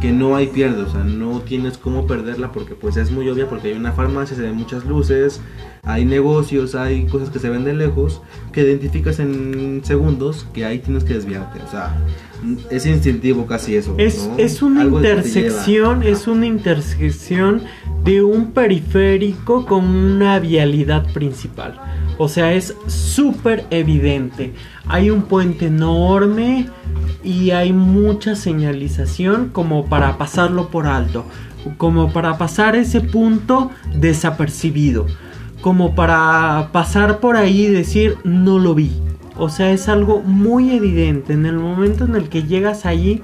que 0.00 0.12
no 0.12 0.36
hay 0.36 0.46
pierde, 0.46 0.82
o 0.82 0.90
sea, 0.90 1.04
no 1.04 1.40
tienes 1.40 1.76
cómo 1.76 2.06
perderla 2.06 2.52
porque 2.52 2.74
pues 2.74 2.96
es 2.96 3.10
muy 3.10 3.28
obvia 3.28 3.48
porque 3.48 3.68
hay 3.68 3.74
una 3.74 3.92
farmacia, 3.92 4.36
se 4.36 4.42
ven 4.42 4.54
muchas 4.54 4.84
luces, 4.84 5.40
hay 5.82 6.04
negocios, 6.04 6.74
hay 6.74 7.06
cosas 7.06 7.30
que 7.30 7.38
se 7.38 7.50
ven 7.50 7.64
de 7.64 7.74
lejos, 7.74 8.22
que 8.52 8.62
identificas 8.62 9.18
en 9.20 9.82
segundos 9.84 10.46
que 10.54 10.64
ahí 10.64 10.78
tienes 10.78 11.04
que 11.04 11.14
desviarte, 11.14 11.60
o 11.62 11.70
sea, 11.70 11.98
es 12.70 12.86
instintivo 12.86 13.46
casi 13.46 13.76
eso. 13.76 13.94
Es, 13.98 14.28
es 14.38 14.62
una 14.62 14.84
intersección, 14.84 16.02
es 16.02 16.26
una 16.26 16.46
intersección 16.46 17.62
de 18.04 18.22
un 18.22 18.52
periférico 18.52 19.66
con 19.66 19.84
una 19.84 20.38
vialidad 20.38 21.12
principal. 21.12 21.78
O 22.22 22.28
sea, 22.28 22.52
es 22.52 22.76
súper 22.86 23.64
evidente. 23.70 24.52
Hay 24.86 25.08
un 25.08 25.22
puente 25.22 25.68
enorme 25.68 26.68
y 27.24 27.52
hay 27.52 27.72
mucha 27.72 28.34
señalización 28.34 29.48
como 29.48 29.86
para 29.86 30.18
pasarlo 30.18 30.68
por 30.68 30.86
alto, 30.86 31.24
como 31.78 32.12
para 32.12 32.36
pasar 32.36 32.76
ese 32.76 33.00
punto 33.00 33.70
desapercibido, 33.94 35.06
como 35.62 35.94
para 35.94 36.68
pasar 36.72 37.20
por 37.20 37.38
ahí 37.38 37.62
y 37.62 37.70
decir 37.70 38.18
no 38.22 38.58
lo 38.58 38.74
vi. 38.74 38.92
O 39.38 39.48
sea, 39.48 39.70
es 39.70 39.88
algo 39.88 40.20
muy 40.20 40.72
evidente. 40.72 41.32
En 41.32 41.46
el 41.46 41.58
momento 41.58 42.04
en 42.04 42.16
el 42.16 42.28
que 42.28 42.42
llegas 42.42 42.84
allí, 42.84 43.22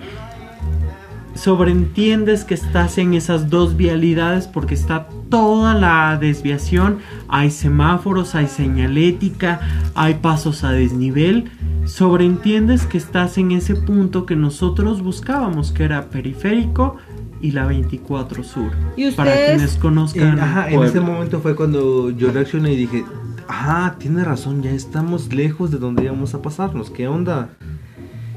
sobreentiendes 1.36 2.44
que 2.44 2.54
estás 2.54 2.98
en 2.98 3.14
esas 3.14 3.50
dos 3.50 3.76
vialidades 3.76 4.46
porque 4.46 4.74
está 4.74 5.08
toda 5.28 5.74
la 5.74 6.16
desviación, 6.18 6.98
hay 7.28 7.50
semáforos, 7.50 8.34
hay 8.34 8.46
señalética, 8.46 9.60
hay 9.94 10.14
pasos 10.14 10.64
a 10.64 10.72
desnivel, 10.72 11.50
sobreentiendes 11.84 12.86
que 12.86 12.98
estás 12.98 13.38
en 13.38 13.52
ese 13.52 13.74
punto 13.74 14.26
que 14.26 14.36
nosotros 14.36 15.02
buscábamos, 15.02 15.72
que 15.72 15.84
era 15.84 16.10
periférico 16.10 16.96
y 17.40 17.52
la 17.52 17.66
24 17.66 18.42
Sur. 18.42 18.72
¿Y 18.96 19.10
para 19.10 19.34
quienes 19.34 19.76
conozcan. 19.76 20.38
ajá, 20.38 20.70
en 20.70 20.82
ese 20.82 21.00
momento 21.00 21.40
fue 21.40 21.54
cuando 21.54 22.10
yo 22.10 22.32
reaccioné 22.32 22.72
y 22.72 22.76
dije, 22.76 23.04
ah, 23.48 23.94
tiene 23.98 24.24
razón, 24.24 24.62
ya 24.62 24.70
estamos 24.70 25.32
lejos 25.32 25.70
de 25.70 25.78
donde 25.78 26.04
íbamos 26.04 26.34
a 26.34 26.42
pasarnos, 26.42 26.90
¿qué 26.90 27.08
onda? 27.08 27.50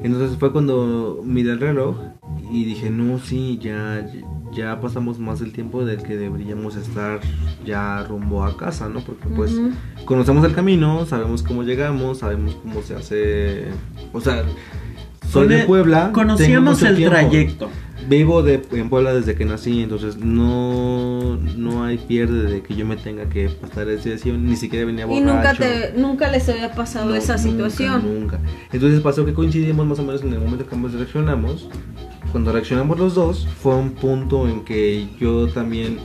Entonces 0.04 0.38
fue 0.38 0.52
cuando 0.52 1.22
miré 1.24 1.52
el 1.52 1.60
reloj 1.60 1.98
y 2.52 2.64
dije, 2.64 2.90
no, 2.90 3.20
sí, 3.20 3.60
ya, 3.62 4.06
ya 4.54 4.80
pasamos 4.80 5.20
más 5.20 5.40
del 5.40 5.52
tiempo 5.52 5.86
del 5.86 6.02
que 6.02 6.16
deberíamos 6.16 6.76
estar 6.76 7.20
ya 7.66 8.04
rumbo 8.04 8.44
a 8.44 8.56
casa, 8.56 8.88
¿no? 8.90 9.02
Porque 9.02 9.28
pues 9.28 9.60
conocemos 10.06 10.46
el 10.46 10.54
camino, 10.54 11.06
sabemos 11.06 11.44
cómo 11.44 11.64
llegamos, 11.64 12.20
sabemos 12.20 12.56
cómo 12.56 12.82
se 12.82 12.96
hace... 12.96 13.66
O 14.14 14.22
sea, 14.22 14.44
soy 15.30 15.48
de 15.48 15.64
Puebla. 15.66 16.12
Conocíamos 16.14 16.82
el 16.84 17.04
trayecto 17.04 17.70
vivo 18.08 18.44
de, 18.44 18.62
en 18.72 18.90
Puebla 18.90 19.14
desde 19.14 19.36
que 19.36 19.46
nací, 19.46 19.84
entonces 19.84 20.18
no, 20.18 21.36
no 21.36 21.84
hay 21.84 21.98
pierde 21.98 22.44
de 22.44 22.62
que 22.62 22.76
yo 22.76 22.86
me 22.86 22.98
tenga 22.98 23.30
que 23.30 23.50
pasar 23.50 23.90
esa 23.90 24.04
situación, 24.04 24.46
ni 24.46 24.56
siquiera 24.56 24.86
venía 24.86 25.06
borracho. 25.06 25.24
Y 25.24 25.34
nunca, 25.34 25.54
te, 25.54 25.94
nunca 25.98 26.32
les 26.32 26.48
había 26.50 26.74
pasado 26.74 27.16
esa 27.16 27.38
situación. 27.38 28.22
Nunca, 28.22 28.40
Entonces 28.72 29.02
pasó 29.02 29.26
que 29.26 29.34
coincidimos 29.34 29.86
más 29.86 30.00
o 30.00 30.04
menos 30.04 30.22
en 30.22 30.34
el 30.34 30.40
momento 30.40 30.68
que 30.68 30.76
ambos 30.76 30.94
reaccionamos. 30.94 31.70
Cuando 32.32 32.52
reaccionamos 32.52 33.00
los 33.00 33.16
dos, 33.16 33.48
fue 33.62 33.76
un 33.76 33.92
punto 33.92 34.48
en 34.48 34.64
que 34.64 35.08
yo 35.20 35.48
también 35.48 35.98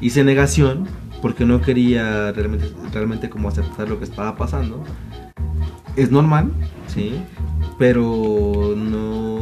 hice 0.00 0.24
negación, 0.24 0.86
porque 1.22 1.44
no 1.44 1.60
quería 1.60 2.32
realmente, 2.32 2.70
realmente 2.92 3.30
como 3.30 3.48
aceptar 3.48 3.88
lo 3.88 3.98
que 3.98 4.04
estaba 4.04 4.36
pasando. 4.36 4.82
Es 5.96 6.10
normal, 6.10 6.52
sí, 6.88 7.14
pero 7.78 8.74
no, 8.76 9.33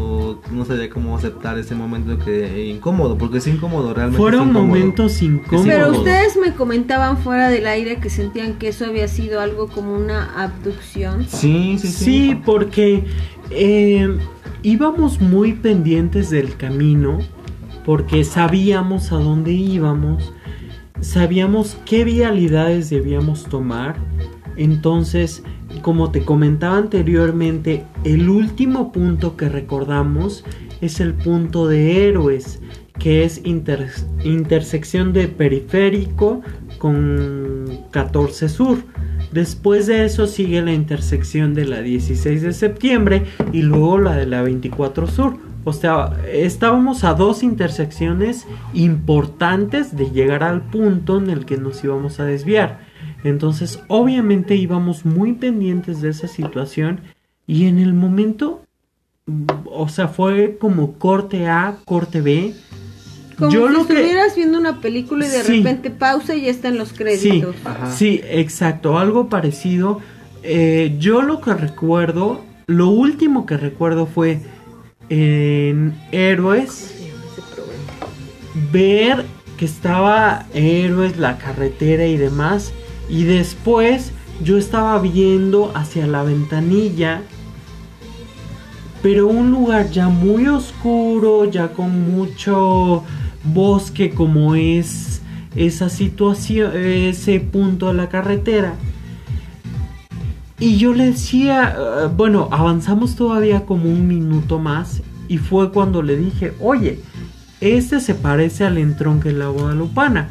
no 0.50 0.64
sabía 0.64 0.88
cómo 0.90 1.16
aceptar 1.16 1.58
ese 1.58 1.74
momento 1.74 2.18
que 2.18 2.66
incómodo, 2.66 3.18
porque 3.18 3.38
es 3.38 3.46
incómodo 3.46 3.94
realmente. 3.94 4.18
Fueron 4.18 4.52
momentos 4.52 5.20
incómodos. 5.22 5.66
Pero 5.66 5.90
ustedes 5.90 6.36
me 6.36 6.54
comentaban 6.54 7.18
fuera 7.18 7.48
del 7.48 7.66
aire 7.66 7.98
que 7.98 8.10
sentían 8.10 8.54
que 8.54 8.68
eso 8.68 8.86
había 8.86 9.08
sido 9.08 9.40
algo 9.40 9.68
como 9.68 9.94
una 9.94 10.42
abducción. 10.42 11.26
Sí, 11.28 11.76
sí, 11.78 11.88
sí. 11.88 12.04
Sí, 12.04 12.40
porque 12.44 13.04
eh, 13.50 14.18
íbamos 14.62 15.20
muy 15.20 15.52
pendientes 15.52 16.30
del 16.30 16.56
camino, 16.56 17.18
porque 17.84 18.24
sabíamos 18.24 19.12
a 19.12 19.16
dónde 19.16 19.52
íbamos, 19.52 20.32
sabíamos 21.00 21.76
qué 21.84 22.04
vialidades 22.04 22.90
debíamos 22.90 23.44
tomar, 23.44 23.96
entonces 24.56 25.42
como 25.82 26.10
te 26.10 26.24
comentaba 26.24 26.78
anteriormente, 26.78 27.84
el 28.04 28.28
último 28.28 28.92
punto 28.92 29.36
que 29.36 29.48
recordamos 29.48 30.44
es 30.80 31.00
el 31.00 31.14
punto 31.14 31.66
de 31.66 32.08
héroes, 32.08 32.60
que 32.98 33.24
es 33.24 33.42
intersección 33.44 35.12
de 35.12 35.28
periférico 35.28 36.42
con 36.78 37.80
14 37.90 38.48
sur. 38.48 38.78
Después 39.32 39.86
de 39.86 40.04
eso 40.04 40.26
sigue 40.26 40.62
la 40.62 40.72
intersección 40.72 41.54
de 41.54 41.64
la 41.64 41.80
16 41.80 42.42
de 42.42 42.52
septiembre 42.52 43.24
y 43.52 43.62
luego 43.62 43.98
la 43.98 44.16
de 44.16 44.26
la 44.26 44.42
24 44.42 45.06
sur. 45.06 45.36
O 45.64 45.72
sea, 45.72 46.12
estábamos 46.30 47.04
a 47.04 47.14
dos 47.14 47.42
intersecciones 47.42 48.46
importantes 48.74 49.96
de 49.96 50.10
llegar 50.10 50.42
al 50.42 50.62
punto 50.62 51.18
en 51.18 51.30
el 51.30 51.44
que 51.44 51.56
nos 51.56 51.82
íbamos 51.84 52.18
a 52.18 52.24
desviar. 52.24 52.91
Entonces, 53.24 53.80
obviamente 53.88 54.56
íbamos 54.56 55.04
muy 55.04 55.32
pendientes 55.34 56.00
de 56.00 56.10
esa 56.10 56.26
situación 56.26 57.00
y 57.46 57.66
en 57.66 57.78
el 57.78 57.92
momento, 57.92 58.62
o 59.64 59.88
sea, 59.88 60.08
fue 60.08 60.56
como 60.58 60.98
corte 60.98 61.46
A, 61.48 61.76
corte 61.84 62.20
B. 62.20 62.54
Como 63.38 63.50
Yo 63.50 63.68
si 63.68 63.80
estuvieras 63.80 64.36
viendo 64.36 64.58
una 64.58 64.80
película 64.80 65.26
y 65.26 65.30
de 65.30 65.42
repente 65.42 65.90
pausa 65.90 66.34
y 66.34 66.42
ya 66.42 66.50
están 66.50 66.78
los 66.78 66.92
créditos. 66.92 67.54
Sí, 67.90 68.18
sí 68.18 68.20
exacto, 68.24 68.98
algo 68.98 69.28
parecido. 69.28 70.00
Eh, 70.42 70.96
yo 70.98 71.22
lo 71.22 71.40
que 71.40 71.54
recuerdo, 71.54 72.40
lo 72.66 72.88
último 72.88 73.46
que 73.46 73.56
recuerdo 73.56 74.06
fue 74.06 74.40
en 75.08 75.94
Héroes 76.10 76.94
ver 78.72 79.24
que 79.56 79.64
estaba 79.64 80.46
Héroes, 80.52 81.16
la 81.16 81.38
carretera 81.38 82.06
y 82.06 82.16
demás 82.16 82.72
y 83.08 83.24
después 83.24 84.12
yo 84.42 84.58
estaba 84.58 84.98
viendo 84.98 85.72
hacia 85.74 86.06
la 86.06 86.22
ventanilla 86.22 87.22
pero 89.02 89.26
un 89.26 89.50
lugar 89.50 89.90
ya 89.90 90.08
muy 90.08 90.46
oscuro, 90.46 91.44
ya 91.44 91.72
con 91.72 92.12
mucho 92.12 93.02
bosque 93.42 94.10
como 94.10 94.54
es 94.54 95.20
esa 95.56 95.88
situación, 95.88 96.72
ese 96.76 97.40
punto 97.40 97.88
de 97.88 97.94
la 97.94 98.08
carretera. 98.08 98.74
Y 100.60 100.76
yo 100.76 100.94
le 100.94 101.06
decía, 101.06 101.74
eh, 101.76 102.08
bueno, 102.16 102.48
avanzamos 102.52 103.16
todavía 103.16 103.66
como 103.66 103.86
un 103.86 104.06
minuto 104.06 104.60
más 104.60 105.02
y 105.26 105.38
fue 105.38 105.72
cuando 105.72 106.02
le 106.02 106.16
dije, 106.16 106.52
oye, 106.60 107.00
este 107.60 107.98
se 107.98 108.14
parece 108.14 108.64
al 108.64 108.78
entronque 108.78 109.30
de 109.30 109.38
la 109.38 109.48
Guadalupana, 109.48 110.28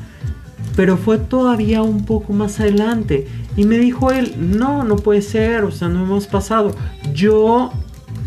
pero 0.76 0.98
fue 0.98 1.18
todavía 1.18 1.82
un 1.82 2.06
poco 2.06 2.34
más 2.34 2.60
adelante. 2.60 3.28
Y 3.56 3.66
me 3.66 3.78
dijo 3.78 4.12
él, 4.12 4.36
no, 4.38 4.84
no 4.84 4.96
puede 4.96 5.22
ser, 5.22 5.64
o 5.64 5.72
sea, 5.72 5.90
no 5.90 6.04
hemos 6.04 6.28
pasado. 6.28 6.76
Yo 7.14 7.72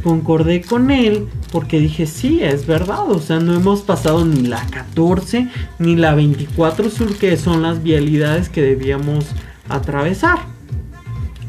concordé 0.03 0.61
con 0.63 0.91
él 0.91 1.29
porque 1.51 1.81
dije, 1.81 2.07
sí, 2.07 2.41
es 2.43 2.67
verdad, 2.67 3.11
o 3.11 3.21
sea, 3.21 3.41
no 3.41 3.55
hemos 3.55 3.81
pasado 3.81 4.25
ni 4.25 4.43
la 4.43 4.65
14 4.67 5.49
ni 5.79 5.97
la 5.97 6.15
24 6.15 6.91
sur, 6.91 7.17
que 7.17 7.37
son 7.37 7.63
las 7.63 7.83
vialidades 7.83 8.49
que 8.49 8.61
debíamos 8.61 9.25
atravesar. 9.69 10.41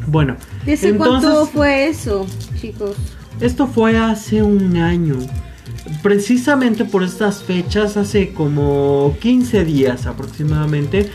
Bueno, 0.07 0.37
¿Desde 0.65 0.89
entonces, 0.89 1.29
cuánto 1.29 1.45
fue 1.47 1.87
eso, 1.87 2.25
chicos? 2.59 2.95
Esto 3.41 3.67
fue 3.67 3.97
hace 3.97 4.41
un 4.41 4.77
año. 4.77 5.17
Precisamente 6.01 6.85
por 6.85 7.03
estas 7.03 7.43
fechas, 7.43 7.95
hace 7.97 8.33
como 8.33 9.15
15 9.19 9.65
días 9.65 10.07
aproximadamente, 10.07 11.09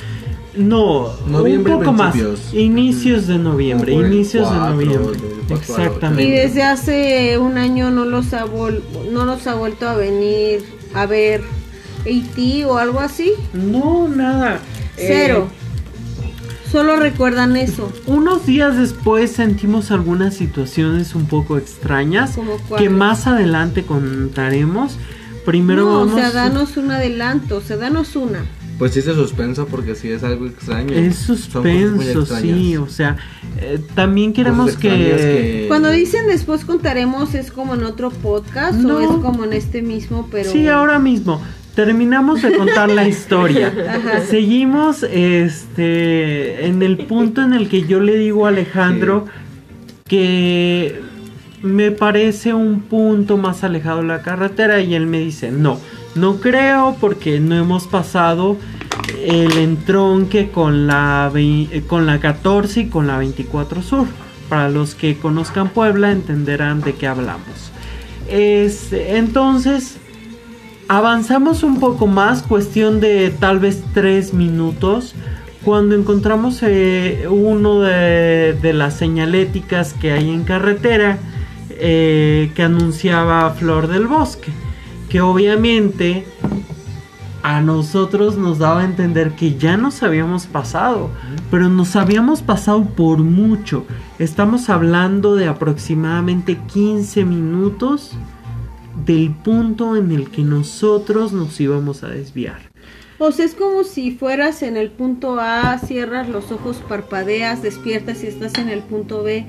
no, 0.56 1.10
un 1.26 1.64
poco 1.64 1.92
más. 1.92 2.16
Inicios 2.52 3.26
de 3.26 3.38
noviembre, 3.38 3.92
inicios 3.92 4.50
de 4.50 4.58
noviembre. 4.58 5.18
Exactamente. 5.48 6.24
Y 6.24 6.30
desde 6.30 6.62
hace 6.62 7.38
un 7.38 7.56
año 7.56 7.90
no 7.90 8.04
los 8.04 8.32
ha 8.34 8.46
no 9.10 9.24
los 9.24 9.46
ha 9.46 9.54
vuelto 9.54 9.88
a 9.88 9.94
venir 9.94 10.62
a 10.94 11.06
ver 11.06 11.42
AT 12.00 12.66
o 12.66 12.78
algo 12.78 13.00
así. 13.00 13.32
No, 13.52 14.08
nada. 14.08 14.60
Cero. 14.96 15.48
Eh, 15.50 15.59
Solo 16.70 16.96
recuerdan 16.96 17.56
eso. 17.56 17.92
Unos 18.06 18.46
días 18.46 18.76
después 18.76 19.32
sentimos 19.32 19.90
algunas 19.90 20.34
situaciones 20.34 21.14
un 21.14 21.26
poco 21.26 21.58
extrañas 21.58 22.38
que 22.78 22.88
más 22.88 23.26
adelante 23.26 23.84
contaremos. 23.84 24.96
Primero 25.44 25.84
no, 25.84 25.98
vamos... 25.98 26.14
o 26.14 26.16
sea, 26.16 26.30
danos 26.30 26.76
un 26.76 26.92
adelanto, 26.92 27.56
o 27.56 27.60
sea, 27.60 27.76
danos 27.76 28.14
una. 28.14 28.44
Pues 28.78 28.94
sí, 28.94 29.00
es 29.00 29.04
suspenso 29.04 29.66
porque 29.66 29.94
sí 29.94 30.10
es 30.10 30.22
algo 30.22 30.46
extraño. 30.46 30.94
Es 30.94 31.16
suspenso, 31.16 32.24
sí, 32.24 32.76
o 32.76 32.88
sea, 32.88 33.16
eh, 33.58 33.78
también 33.94 34.32
queremos 34.32 34.76
que... 34.76 35.66
Cuando 35.68 35.90
dicen 35.90 36.26
después 36.28 36.64
contaremos, 36.64 37.34
¿es 37.34 37.50
como 37.50 37.74
en 37.74 37.84
otro 37.84 38.10
podcast 38.10 38.82
o 38.84 39.00
es 39.00 39.22
como 39.22 39.44
en 39.44 39.52
este 39.52 39.82
mismo, 39.82 40.28
pero... 40.30 40.50
Sí, 40.50 40.66
ahora 40.66 40.98
mismo. 40.98 41.42
Terminamos 41.74 42.42
de 42.42 42.56
contar 42.56 42.90
la 42.90 43.06
historia. 43.06 43.72
Seguimos 44.28 45.02
este 45.02 46.66
en 46.66 46.82
el 46.82 46.98
punto 46.98 47.42
en 47.42 47.54
el 47.54 47.68
que 47.68 47.86
yo 47.86 48.00
le 48.00 48.16
digo 48.16 48.46
a 48.46 48.50
Alejandro 48.50 49.26
que 50.06 51.00
me 51.62 51.90
parece 51.90 52.54
un 52.54 52.80
punto 52.80 53.36
más 53.36 53.62
alejado 53.64 53.98
de 54.00 54.08
la 54.08 54.22
carretera 54.22 54.80
y 54.80 54.94
él 54.94 55.06
me 55.06 55.20
dice, 55.20 55.52
"No, 55.52 55.78
no 56.14 56.40
creo 56.40 56.96
porque 57.00 57.38
no 57.38 57.54
hemos 57.54 57.86
pasado 57.86 58.56
el 59.24 59.52
entronque 59.58 60.50
con 60.50 60.86
la, 60.86 61.32
con 61.86 62.06
la 62.06 62.18
14 62.18 62.80
y 62.80 62.88
con 62.88 63.06
la 63.06 63.18
24 63.18 63.82
Sur. 63.82 64.06
Para 64.48 64.68
los 64.68 64.94
que 64.94 65.16
conozcan 65.16 65.68
Puebla 65.68 66.10
entenderán 66.10 66.80
de 66.80 66.94
qué 66.94 67.06
hablamos. 67.06 67.70
entonces, 68.28 69.98
avanzamos 70.90 71.62
un 71.62 71.78
poco 71.78 72.08
más, 72.08 72.42
cuestión 72.42 72.98
de 72.98 73.30
tal 73.30 73.60
vez 73.60 73.84
3 73.94 74.34
minutos. 74.34 75.14
Cuando 75.64 75.94
encontramos 75.94 76.64
eh, 76.64 77.28
uno 77.30 77.82
de, 77.82 78.72
las 78.74 78.94
señaléticas 78.94 79.92
que 79.92 80.10
hay 80.10 80.28
en 80.28 80.42
carretera 80.42 81.18
eh, 81.70 82.50
que 82.56 82.64
anunciaba 82.64 83.48
Flor 83.50 83.86
del 83.86 84.08
Bosque 84.08 84.50
que 85.08 85.20
obviamente 85.20 86.26
a 87.44 87.60
nosotros 87.60 88.36
nos 88.36 88.58
daba 88.58 88.80
a 88.80 88.84
entender 88.84 89.32
que 89.36 89.56
ya 89.56 89.76
nos 89.76 90.02
habíamos 90.02 90.46
pasado, 90.46 91.10
pero 91.52 91.68
nos 91.68 91.94
habíamos 91.94 92.42
pasado 92.42 92.84
por 92.84 93.18
mucho. 93.18 93.86
Estamos 94.18 94.68
hablando 94.68 95.36
de 95.36 95.46
aproximadamente 95.46 96.58
15 96.72 97.24
minutos 97.24 98.16
del 99.04 99.30
punto 99.30 99.96
en 99.96 100.12
el 100.12 100.30
que 100.30 100.42
nosotros 100.42 101.32
nos 101.32 101.60
íbamos 101.60 102.02
a 102.02 102.08
desviar. 102.08 102.70
O 103.18 103.32
sea, 103.32 103.44
es 103.44 103.54
como 103.54 103.84
si 103.84 104.12
fueras 104.12 104.62
en 104.62 104.76
el 104.76 104.90
punto 104.90 105.38
A, 105.38 105.78
cierras 105.78 106.28
los 106.28 106.50
ojos, 106.52 106.78
parpadeas, 106.88 107.62
despiertas 107.62 108.24
y 108.24 108.28
estás 108.28 108.54
en 108.54 108.70
el 108.70 108.80
punto 108.80 109.22
B 109.22 109.46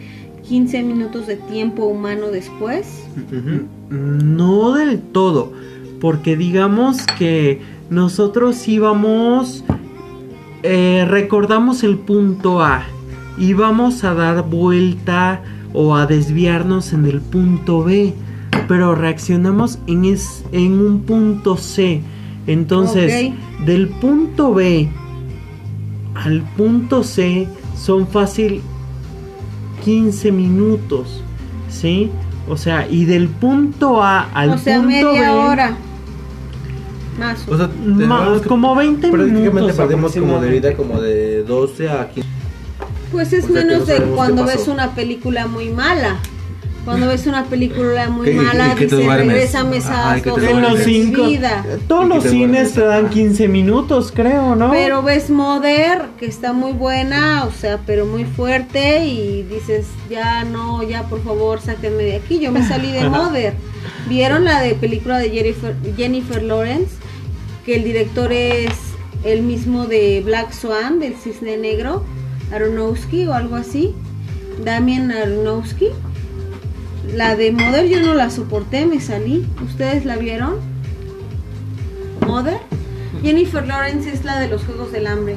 15 0.48 0.84
minutos 0.84 1.28
de 1.28 1.38
tiempo 1.38 1.86
humano 1.86 2.28
después? 2.28 3.08
No 3.90 4.74
del 4.74 5.00
todo, 5.00 5.54
porque 6.00 6.36
digamos 6.36 7.06
que 7.18 7.62
nosotros 7.90 8.68
íbamos, 8.68 9.64
eh, 10.64 11.06
recordamos 11.08 11.84
el 11.84 11.98
punto 11.98 12.62
A, 12.62 12.84
íbamos 13.38 14.04
a 14.04 14.14
dar 14.14 14.50
vuelta 14.50 15.42
o 15.74 15.96
a 15.96 16.06
desviarnos 16.06 16.94
en 16.94 17.06
el 17.06 17.22
punto 17.22 17.84
B, 17.84 18.14
pero 18.72 18.96
reaccionamos 18.96 19.80
en, 19.86 20.06
es, 20.06 20.46
en 20.54 20.80
un 20.80 21.02
punto 21.02 21.58
C. 21.58 22.00
Entonces, 22.48 23.34
del 23.66 23.90
punto 23.90 24.54
B 24.54 24.88
al 26.16 26.42
punto 26.56 27.04
C 27.04 27.50
son 27.78 28.08
fácil 28.08 28.62
15 29.84 30.32
minutos, 30.32 31.22
¿sí? 31.70 32.12
O 32.48 32.56
sea, 32.56 32.88
y 32.90 33.04
del 33.04 33.28
punto 33.28 34.02
A 34.02 34.30
al 34.34 34.52
o 34.52 34.58
sea, 34.58 34.78
punto 34.78 34.88
media 34.88 35.34
hora. 35.36 35.76
Más. 37.20 37.46
O 37.50 37.58
sea, 37.58 37.70
más, 37.84 38.42
como 38.44 38.74
20 38.74 39.12
prácticamente 39.12 39.52
minutos. 39.52 39.76
perdemos 39.76 40.14
como 40.14 40.40
de 40.40 40.50
vida 40.50 40.74
como 40.78 41.02
de 41.02 41.44
12 41.44 41.90
a 41.90 42.10
15. 42.10 42.30
Pues 43.12 43.34
es 43.34 43.50
menos 43.50 43.86
de 43.86 43.98
cuando 44.16 44.46
ves 44.46 44.70
una 44.70 44.96
película 44.96 45.46
muy 45.48 45.68
mala. 45.72 46.22
Cuando 46.84 47.08
ves 47.08 47.28
una 47.28 47.46
película 47.46 48.10
muy 48.10 48.34
mala, 48.34 48.74
dices, 48.74 49.06
regresa 49.06 49.60
a 49.60 50.16
vida. 50.16 51.66
Todos 51.88 52.08
los 52.08 52.24
cines 52.24 52.74
te 52.74 52.82
dan 52.82 53.10
15 53.10 53.48
minutos, 53.48 54.12
creo, 54.12 54.56
¿no? 54.56 54.72
Pero 54.72 55.04
ves 55.04 55.30
Mother, 55.30 56.06
que 56.20 56.26
está 56.26 56.54
muy 56.54 56.72
buena, 56.72 57.46
o 57.46 57.52
sea, 57.52 57.80
pero 57.86 58.08
muy 58.08 58.26
fuerte, 58.26 59.06
y 59.06 59.44
dices, 59.44 59.86
ya 60.10 60.44
no, 60.44 60.82
ya 60.82 61.04
por 61.04 61.24
favor, 61.24 61.62
sáquenme 61.62 62.04
de 62.04 62.16
aquí. 62.16 62.40
Yo 62.40 62.52
me 62.52 62.68
salí 62.68 62.92
de 62.92 63.08
Mother. 63.08 63.54
¿Vieron 64.10 64.46
la 64.46 64.60
de 64.62 64.74
película 64.74 65.20
de 65.20 65.30
Jennifer, 65.30 65.76
Jennifer 65.96 66.42
Lawrence? 66.42 66.96
Que 67.64 67.76
el 67.76 67.84
director 67.84 68.32
es 68.32 68.74
el 69.24 69.44
mismo 69.44 69.86
de 69.86 70.24
Black 70.26 70.52
Swan, 70.52 71.00
del 71.00 71.14
Cisne 71.16 71.58
Negro, 71.58 72.04
Aronofsky 72.52 73.28
o 73.28 73.34
algo 73.36 73.56
así. 73.56 73.94
Damien 74.64 75.12
Aronofsky 75.12 75.90
la 77.14 77.36
de 77.36 77.52
Mother 77.52 77.88
yo 77.88 78.02
no 78.02 78.14
la 78.14 78.30
soporté, 78.30 78.86
me 78.86 79.00
salí. 79.00 79.46
¿Ustedes 79.64 80.06
la 80.06 80.18
vieron? 80.18 80.56
¿Mother? 82.26 82.60
Jennifer 83.24 83.66
Lawrence 83.66 84.12
es 84.12 84.24
la 84.24 84.40
de 84.40 84.48
los 84.48 84.64
Juegos 84.64 84.92
del 84.92 85.08
Hambre. 85.08 85.36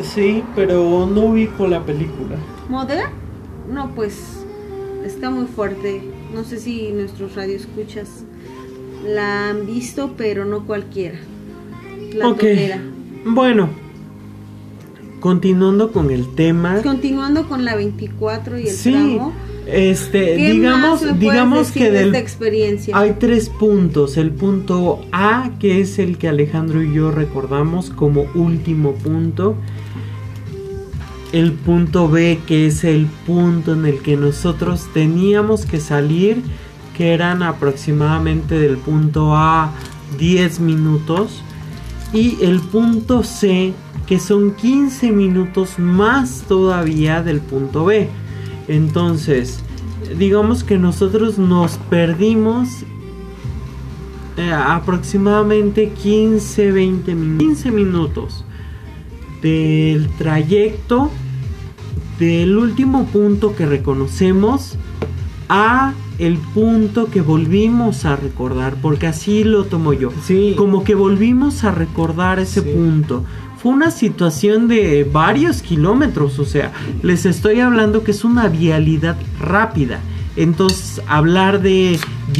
Sí, 0.00 0.42
pero 0.54 1.06
no 1.06 1.22
ubico 1.22 1.66
la 1.66 1.84
película. 1.84 2.36
¿Mother? 2.68 3.04
No, 3.70 3.94
pues 3.94 4.44
está 5.04 5.30
muy 5.30 5.46
fuerte. 5.46 6.02
No 6.32 6.44
sé 6.44 6.58
si 6.58 6.92
nuestros 6.92 7.34
radioescuchas 7.34 8.24
la 9.04 9.50
han 9.50 9.66
visto, 9.66 10.14
pero 10.16 10.44
no 10.44 10.66
cualquiera. 10.66 11.18
La 12.14 12.28
ok. 12.28 12.44
Bueno, 13.24 13.68
continuando 15.20 15.92
con 15.92 16.10
el 16.10 16.34
tema. 16.34 16.80
Continuando 16.82 17.48
con 17.48 17.64
la 17.64 17.76
24 17.76 18.58
y 18.58 18.68
el 18.68 18.74
sí, 18.74 19.18
este, 19.72 20.36
digamos, 20.36 21.18
digamos 21.18 21.70
que 21.72 21.90
de 21.90 22.18
experiencia? 22.18 22.96
hay 22.96 23.16
tres 23.18 23.48
puntos. 23.48 24.16
El 24.16 24.32
punto 24.32 25.04
A, 25.12 25.52
que 25.58 25.80
es 25.80 25.98
el 25.98 26.18
que 26.18 26.28
Alejandro 26.28 26.82
y 26.82 26.92
yo 26.92 27.10
recordamos 27.10 27.90
como 27.90 28.26
último 28.34 28.94
punto. 28.94 29.56
El 31.32 31.52
punto 31.52 32.08
B, 32.08 32.40
que 32.46 32.66
es 32.66 32.84
el 32.84 33.06
punto 33.26 33.74
en 33.74 33.86
el 33.86 34.00
que 34.00 34.16
nosotros 34.16 34.88
teníamos 34.92 35.64
que 35.64 35.78
salir, 35.80 36.42
que 36.96 37.14
eran 37.14 37.42
aproximadamente 37.42 38.58
del 38.58 38.76
punto 38.76 39.36
A 39.36 39.72
10 40.18 40.60
minutos. 40.60 41.42
Y 42.12 42.38
el 42.42 42.60
punto 42.60 43.22
C, 43.22 43.72
que 44.06 44.18
son 44.18 44.56
15 44.56 45.12
minutos 45.12 45.78
más 45.78 46.44
todavía 46.48 47.22
del 47.22 47.40
punto 47.40 47.84
B. 47.84 48.08
Entonces, 48.70 49.58
digamos 50.16 50.62
que 50.62 50.78
nosotros 50.78 51.38
nos 51.38 51.76
perdimos 51.90 52.84
eh, 54.36 54.52
aproximadamente 54.52 55.90
15, 55.90 56.70
20 56.70 57.16
15 57.38 57.70
minutos 57.72 58.44
del 59.42 60.08
trayecto 60.10 61.10
del 62.20 62.56
último 62.56 63.06
punto 63.06 63.56
que 63.56 63.66
reconocemos 63.66 64.76
a 65.48 65.92
el 66.20 66.36
punto 66.36 67.10
que 67.10 67.22
volvimos 67.22 68.04
a 68.04 68.14
recordar, 68.14 68.76
porque 68.80 69.08
así 69.08 69.42
lo 69.42 69.64
tomo 69.64 69.94
yo. 69.94 70.10
Sí. 70.22 70.54
Como 70.56 70.84
que 70.84 70.94
volvimos 70.94 71.64
a 71.64 71.72
recordar 71.72 72.38
ese 72.38 72.62
punto. 72.62 73.24
Fue 73.62 73.72
una 73.72 73.90
situación 73.90 74.68
de 74.68 75.04
varios 75.04 75.60
kilómetros, 75.60 76.38
o 76.38 76.46
sea, 76.46 76.72
les 77.02 77.26
estoy 77.26 77.60
hablando 77.60 78.02
que 78.04 78.12
es 78.12 78.24
una 78.24 78.48
vialidad 78.48 79.18
rápida. 79.38 80.00
Entonces, 80.34 81.02
hablar 81.06 81.60
de 81.60 81.98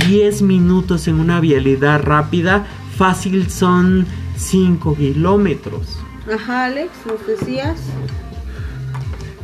10 0.08 0.40
minutos 0.40 1.08
en 1.08 1.20
una 1.20 1.38
vialidad 1.40 2.02
rápida, 2.02 2.66
fácil 2.96 3.50
son 3.50 4.06
5 4.38 4.96
kilómetros. 4.96 5.98
Ajá, 6.32 6.64
Alex, 6.64 6.90
nos 7.06 7.26
decías. 7.26 7.78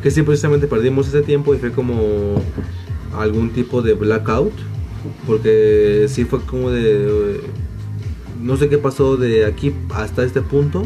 Que 0.02 0.10
sí, 0.10 0.22
precisamente 0.22 0.66
perdimos 0.66 1.08
ese 1.08 1.20
tiempo 1.20 1.54
y 1.54 1.58
fue 1.58 1.72
como 1.72 2.42
algún 3.18 3.50
tipo 3.50 3.82
de 3.82 3.92
blackout. 3.92 4.54
Porque 5.26 6.06
sí 6.08 6.24
fue 6.24 6.40
como 6.40 6.70
de... 6.70 7.40
No 8.40 8.56
sé 8.56 8.70
qué 8.70 8.78
pasó 8.78 9.18
de 9.18 9.44
aquí 9.44 9.74
hasta 9.94 10.24
este 10.24 10.40
punto. 10.40 10.84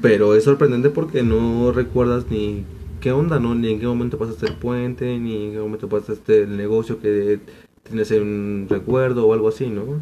Pero 0.00 0.34
es 0.34 0.44
sorprendente 0.44 0.90
porque 0.90 1.22
no 1.22 1.72
recuerdas 1.72 2.26
ni 2.30 2.64
qué 3.00 3.12
onda, 3.12 3.38
¿no? 3.38 3.54
Ni 3.54 3.72
en 3.72 3.80
qué 3.80 3.86
momento 3.86 4.18
pasaste 4.18 4.46
el 4.46 4.54
puente, 4.54 5.18
ni 5.18 5.46
en 5.46 5.52
qué 5.52 5.58
momento 5.58 5.88
pasaste 5.88 6.42
el 6.42 6.56
negocio 6.56 7.00
que 7.00 7.40
tienes 7.82 8.10
en 8.10 8.66
recuerdo 8.68 9.26
o 9.26 9.32
algo 9.32 9.48
así, 9.48 9.68
¿no? 9.68 10.00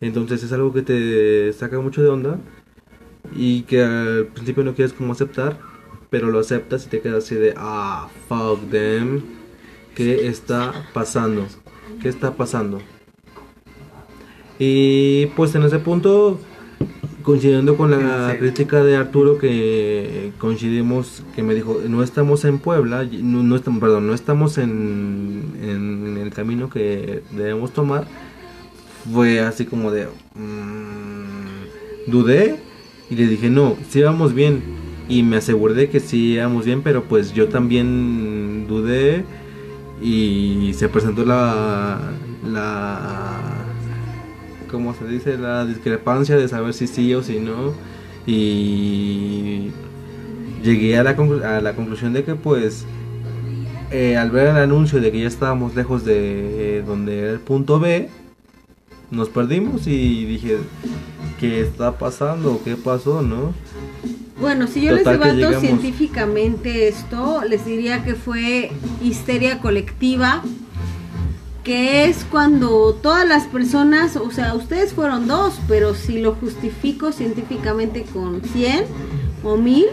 Entonces 0.00 0.42
es 0.42 0.52
algo 0.52 0.72
que 0.72 0.82
te 0.82 1.52
saca 1.52 1.78
mucho 1.80 2.02
de 2.02 2.08
onda 2.08 2.38
y 3.36 3.62
que 3.62 3.82
al 3.82 4.26
principio 4.28 4.64
no 4.64 4.74
quieres 4.74 4.92
como 4.92 5.12
aceptar, 5.12 5.58
pero 6.10 6.30
lo 6.30 6.38
aceptas 6.38 6.86
y 6.86 6.88
te 6.88 7.00
quedas 7.00 7.24
así 7.24 7.34
de, 7.34 7.54
ah, 7.56 8.08
fuck 8.28 8.60
them, 8.70 9.22
¿qué 9.94 10.26
está 10.26 10.72
pasando? 10.92 11.46
¿Qué 12.00 12.08
está 12.08 12.34
pasando? 12.34 12.80
Y 14.58 15.26
pues 15.36 15.54
en 15.54 15.62
ese 15.62 15.78
punto, 15.78 16.38
coincidiendo 17.22 17.76
con 17.76 17.90
la 17.90 18.36
crítica 18.38 18.82
de 18.84 18.96
Arturo 18.96 19.38
que 19.38 20.32
coincidimos, 20.38 21.22
que 21.34 21.42
me 21.42 21.54
dijo, 21.54 21.80
no 21.88 22.02
estamos 22.02 22.44
en 22.44 22.58
Puebla, 22.58 23.04
no, 23.04 23.56
estamos, 23.56 23.80
perdón, 23.80 24.06
no 24.06 24.14
estamos 24.14 24.58
en, 24.58 25.52
en, 25.62 26.18
el 26.18 26.30
camino 26.30 26.68
que 26.68 27.22
debemos 27.30 27.72
tomar, 27.72 28.06
fue 29.12 29.40
así 29.40 29.64
como 29.64 29.90
de, 29.90 30.06
mmm, 30.34 32.10
dudé 32.10 32.60
y 33.10 33.16
le 33.16 33.26
dije, 33.26 33.50
no, 33.50 33.76
sí 33.88 34.02
vamos 34.02 34.34
bien. 34.34 34.62
Y 35.08 35.22
me 35.22 35.36
aseguré 35.36 35.74
de 35.74 35.90
que 35.90 36.00
sí 36.00 36.34
íbamos 36.34 36.64
bien, 36.64 36.82
pero 36.82 37.04
pues 37.04 37.34
yo 37.34 37.48
también 37.48 38.66
dudé 38.68 39.24
y 40.00 40.72
se 40.74 40.88
presentó 40.88 41.24
la, 41.24 41.98
la 42.46 43.51
¿cómo 44.72 44.94
se 44.94 45.06
dice? 45.06 45.38
La 45.38 45.64
discrepancia 45.64 46.36
de 46.36 46.48
saber 46.48 46.74
si 46.74 46.88
sí 46.88 47.14
o 47.14 47.22
si 47.22 47.38
no. 47.38 47.74
Y 48.26 49.70
llegué 50.64 50.98
a 50.98 51.04
la, 51.04 51.10
a 51.10 51.60
la 51.60 51.74
conclusión 51.74 52.12
de 52.12 52.24
que 52.24 52.34
pues 52.34 52.86
eh, 53.92 54.16
al 54.16 54.30
ver 54.30 54.48
el 54.48 54.56
anuncio 54.56 55.00
de 55.00 55.12
que 55.12 55.20
ya 55.20 55.28
estábamos 55.28 55.74
lejos 55.74 56.04
de 56.04 56.78
eh, 56.78 56.82
donde 56.82 57.18
era 57.18 57.30
el 57.32 57.40
punto 57.40 57.78
B, 57.78 58.08
nos 59.10 59.28
perdimos 59.28 59.86
y 59.86 60.24
dije, 60.24 60.56
¿qué 61.38 61.60
está 61.60 61.98
pasando? 61.98 62.60
¿Qué 62.64 62.76
pasó, 62.76 63.20
no? 63.20 63.52
Bueno, 64.40 64.66
si 64.66 64.80
yo 64.80 64.92
les 64.92 65.04
debato 65.04 65.60
científicamente 65.60 66.88
esto, 66.88 67.42
les 67.46 67.66
diría 67.66 68.02
que 68.02 68.14
fue 68.14 68.72
histeria 69.02 69.60
colectiva, 69.60 70.42
que 71.64 72.06
es 72.06 72.24
cuando 72.24 72.92
todas 72.94 73.26
las 73.26 73.46
personas, 73.46 74.16
o 74.16 74.30
sea, 74.30 74.54
ustedes 74.54 74.92
fueron 74.92 75.28
dos, 75.28 75.60
pero 75.68 75.94
si 75.94 76.18
lo 76.18 76.34
justifico 76.34 77.12
científicamente 77.12 78.04
con 78.12 78.42
100 78.42 78.84
o 79.44 79.56
1000, 79.56 79.86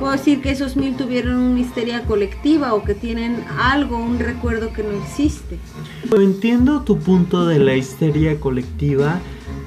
puedo 0.00 0.12
decir 0.12 0.40
que 0.40 0.50
esos 0.50 0.76
mil 0.76 0.96
tuvieron 0.96 1.36
una 1.36 1.60
histeria 1.60 2.02
colectiva 2.04 2.74
o 2.74 2.82
que 2.82 2.94
tienen 2.94 3.44
algo, 3.58 3.98
un 3.98 4.18
recuerdo 4.18 4.72
que 4.72 4.82
no 4.82 4.90
existe. 4.90 5.58
Entiendo 6.12 6.82
tu 6.82 6.98
punto 6.98 7.46
de 7.46 7.58
la 7.58 7.76
histeria 7.76 8.40
colectiva 8.40 9.20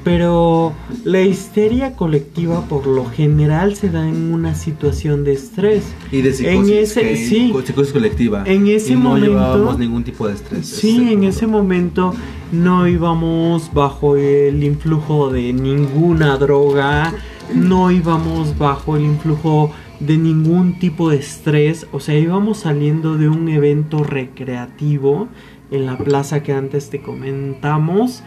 pero 0.05 0.71
la 1.03 1.23
histeria 1.23 1.95
colectiva 1.95 2.61
por 2.67 2.85
lo 2.85 3.05
general 3.05 3.75
se 3.75 3.89
da 3.89 4.07
en 4.07 4.31
una 4.31 4.53
situación 4.53 5.23
de 5.23 5.33
estrés. 5.33 5.83
Y 6.11 6.21
de 6.21 6.31
psicosis, 6.31 6.69
en 6.69 6.77
ese, 6.77 7.15
sí, 7.17 7.53
psicosis 7.65 7.91
colectiva. 7.91 8.43
En 8.45 8.67
ese 8.67 8.93
y 8.93 8.97
no 8.97 9.09
momento, 9.09 9.31
llevábamos 9.31 9.79
ningún 9.79 10.03
tipo 10.03 10.27
de 10.27 10.35
estrés. 10.35 10.67
Sí, 10.67 11.11
en 11.11 11.23
ese 11.23 11.47
momento 11.47 12.13
no 12.51 12.87
íbamos 12.87 13.73
bajo 13.73 14.15
el 14.15 14.63
influjo 14.63 15.31
de 15.31 15.51
ninguna 15.53 16.37
droga, 16.37 17.11
no 17.55 17.89
íbamos 17.89 18.55
bajo 18.59 18.97
el 18.97 19.05
influjo 19.05 19.71
de 19.99 20.17
ningún 20.17 20.77
tipo 20.77 21.09
de 21.09 21.17
estrés, 21.17 21.87
o 21.91 21.99
sea, 21.99 22.15
íbamos 22.15 22.59
saliendo 22.59 23.17
de 23.17 23.27
un 23.27 23.49
evento 23.49 24.03
recreativo 24.03 25.29
en 25.71 25.87
la 25.87 25.97
plaza 25.97 26.43
que 26.43 26.53
antes 26.53 26.91
te 26.91 27.01
comentamos 27.01 28.21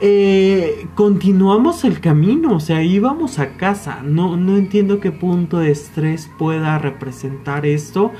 eh, 0.00 0.86
continuamos 0.94 1.84
el 1.84 2.00
camino, 2.00 2.56
o 2.56 2.60
sea, 2.60 2.82
íbamos 2.82 3.38
a 3.38 3.56
casa. 3.56 4.00
No, 4.02 4.36
no 4.36 4.56
entiendo 4.56 5.00
qué 5.00 5.12
punto 5.12 5.58
de 5.58 5.70
estrés 5.70 6.30
pueda 6.38 6.78
representar 6.78 7.64
esto, 7.66 8.12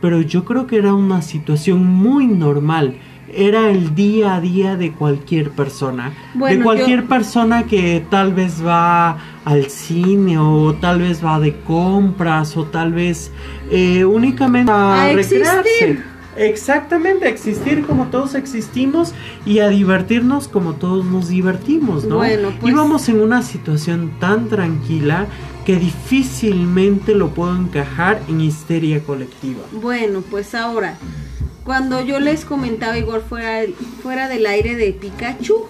pero 0.00 0.20
yo 0.20 0.44
creo 0.44 0.66
que 0.66 0.76
era 0.76 0.94
una 0.94 1.22
situación 1.22 1.84
muy 1.84 2.26
normal. 2.26 2.96
Era 3.32 3.70
el 3.70 3.94
día 3.94 4.34
a 4.34 4.40
día 4.40 4.76
de 4.76 4.90
cualquier 4.90 5.50
persona. 5.50 6.12
de 6.34 6.60
cualquier 6.60 7.06
persona 7.06 7.62
que 7.62 8.04
tal 8.10 8.34
vez 8.34 8.64
va 8.64 9.18
al 9.44 9.66
cine 9.66 10.36
o 10.36 10.74
tal 10.74 10.98
vez 10.98 11.24
va 11.24 11.38
de 11.38 11.54
compras 11.60 12.56
o 12.56 12.64
tal 12.64 12.92
vez 12.92 13.30
eh, 13.70 14.04
únicamente 14.04 14.72
a, 14.72 15.12
recrearse. 15.14 16.09
Exactamente, 16.36 17.28
existir 17.28 17.84
como 17.86 18.06
todos 18.06 18.34
existimos 18.34 19.12
y 19.44 19.58
a 19.58 19.68
divertirnos 19.68 20.48
como 20.48 20.74
todos 20.74 21.04
nos 21.04 21.28
divertimos, 21.28 22.04
¿no? 22.04 22.16
Bueno, 22.16 22.52
pues... 22.60 22.72
Íbamos 22.72 23.08
en 23.08 23.20
una 23.20 23.42
situación 23.42 24.12
tan 24.20 24.48
tranquila 24.48 25.26
que 25.64 25.76
difícilmente 25.76 27.14
lo 27.14 27.30
puedo 27.30 27.56
encajar 27.56 28.20
en 28.28 28.40
histeria 28.40 29.02
colectiva. 29.02 29.60
Bueno, 29.72 30.22
pues 30.22 30.54
ahora, 30.54 30.96
cuando 31.64 32.00
yo 32.00 32.20
les 32.20 32.44
comentaba 32.44 32.96
igual 32.96 33.22
fuera, 33.22 33.62
fuera 34.02 34.28
del 34.28 34.46
aire 34.46 34.76
de 34.76 34.92
Pikachu, 34.92 35.66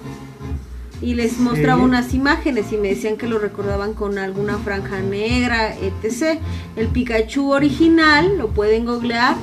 y 1.03 1.15
les 1.15 1.39
mostraba 1.39 1.83
unas 1.83 2.13
imágenes 2.13 2.73
y 2.73 2.77
me 2.77 2.89
decían 2.89 3.17
que 3.17 3.27
lo 3.27 3.39
recordaban 3.39 3.95
con 3.95 4.19
alguna 4.19 4.59
franja 4.59 5.01
negra, 5.01 5.75
etc. 5.75 6.39
El 6.77 6.89
Pikachu 6.89 7.53
original, 7.53 8.37
lo 8.37 8.49
pueden 8.49 8.85
googlear, 8.85 9.35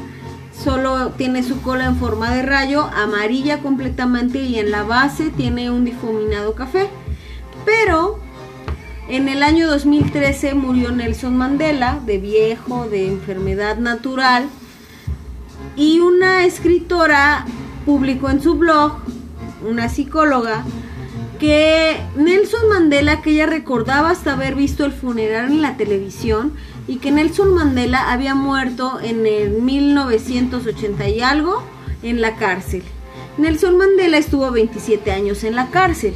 solo 0.64 1.12
tiene 1.12 1.44
su 1.44 1.62
cola 1.62 1.86
en 1.86 1.98
forma 1.98 2.34
de 2.34 2.42
rayo, 2.42 2.90
amarilla 2.96 3.60
completamente 3.60 4.42
y 4.42 4.60
en 4.60 4.72
la 4.72 4.84
base 4.84 5.30
tiene 5.30 5.70
un 5.72 5.86
difuminado 5.86 6.54
café. 6.56 6.90
Pero 7.66 8.20
en 9.10 9.30
el 9.30 9.44
año 9.44 9.68
2013 9.68 10.54
murió 10.54 10.92
Nelson 10.92 11.38
Mandela 11.38 12.00
de 12.06 12.18
viejo, 12.18 12.88
de 12.90 13.08
enfermedad 13.08 13.78
natural. 13.78 14.48
Y 15.76 16.00
una 16.00 16.46
escritora 16.46 17.46
publicó 17.86 18.30
en 18.30 18.42
su 18.42 18.56
blog, 18.56 18.98
una 19.68 19.90
psicóloga, 19.90 20.66
que 21.40 21.98
Nelson 22.16 22.68
Mandela, 22.70 23.22
que 23.22 23.32
ella 23.32 23.46
recordaba 23.46 24.10
hasta 24.10 24.34
haber 24.34 24.56
visto 24.56 24.86
el 24.86 24.92
funeral 24.92 25.52
en 25.52 25.62
la 25.62 25.78
televisión, 25.78 26.54
y 26.88 26.98
que 26.98 27.12
Nelson 27.12 27.54
Mandela 27.54 28.12
había 28.12 28.34
muerto 28.34 29.00
en 29.02 29.26
el 29.28 29.62
1980 29.62 31.10
y 31.10 31.22
algo 31.22 31.62
en 32.02 32.22
la 32.22 32.36
cárcel. 32.36 32.84
Nelson 33.38 33.78
Mandela 33.78 34.18
estuvo 34.18 34.50
27 34.52 35.12
años 35.12 35.44
en 35.44 35.56
la 35.56 35.70
cárcel, 35.70 36.14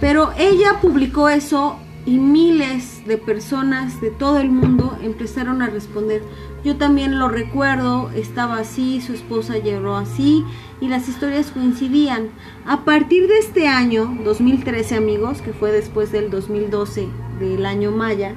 pero 0.00 0.32
ella 0.38 0.80
publicó 0.80 1.28
eso 1.28 1.78
y 2.06 2.18
miles 2.18 3.06
de 3.06 3.18
personas 3.18 4.00
de 4.00 4.10
todo 4.10 4.38
el 4.38 4.50
mundo 4.50 4.96
empezaron 5.02 5.62
a 5.62 5.68
responder. 5.68 6.22
Yo 6.64 6.76
también 6.76 7.18
lo 7.18 7.28
recuerdo, 7.28 8.10
estaba 8.14 8.58
así, 8.58 9.00
su 9.00 9.12
esposa 9.12 9.58
lloró 9.58 9.96
así 9.96 10.44
y 10.80 10.88
las 10.88 11.08
historias 11.08 11.50
coincidían. 11.50 12.30
A 12.66 12.84
partir 12.84 13.28
de 13.28 13.38
este 13.38 13.68
año, 13.68 14.16
2013 14.24 14.96
amigos, 14.96 15.42
que 15.42 15.52
fue 15.52 15.72
después 15.72 16.10
del 16.12 16.30
2012 16.30 17.08
del 17.38 17.66
año 17.66 17.90
Maya, 17.90 18.34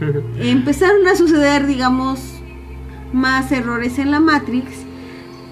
empezaron 0.38 1.06
a 1.06 1.16
suceder, 1.16 1.66
digamos, 1.66 2.20
más 3.12 3.52
errores 3.52 3.98
en 3.98 4.10
la 4.10 4.20
Matrix 4.20 4.84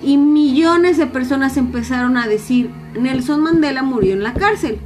y 0.02 0.16
millones 0.16 0.98
de 0.98 1.06
personas 1.06 1.56
empezaron 1.56 2.16
a 2.16 2.26
decir, 2.26 2.70
Nelson 3.00 3.40
Mandela 3.40 3.82
murió 3.82 4.12
en 4.12 4.22
la 4.22 4.34
cárcel. 4.34 4.78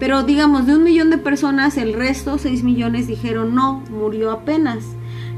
Pero 0.00 0.22
digamos, 0.22 0.66
de 0.66 0.74
un 0.74 0.82
millón 0.82 1.10
de 1.10 1.18
personas, 1.18 1.76
el 1.76 1.92
resto, 1.92 2.38
6 2.38 2.64
millones, 2.64 3.06
dijeron 3.06 3.54
no, 3.54 3.82
murió 3.90 4.32
apenas. 4.32 4.84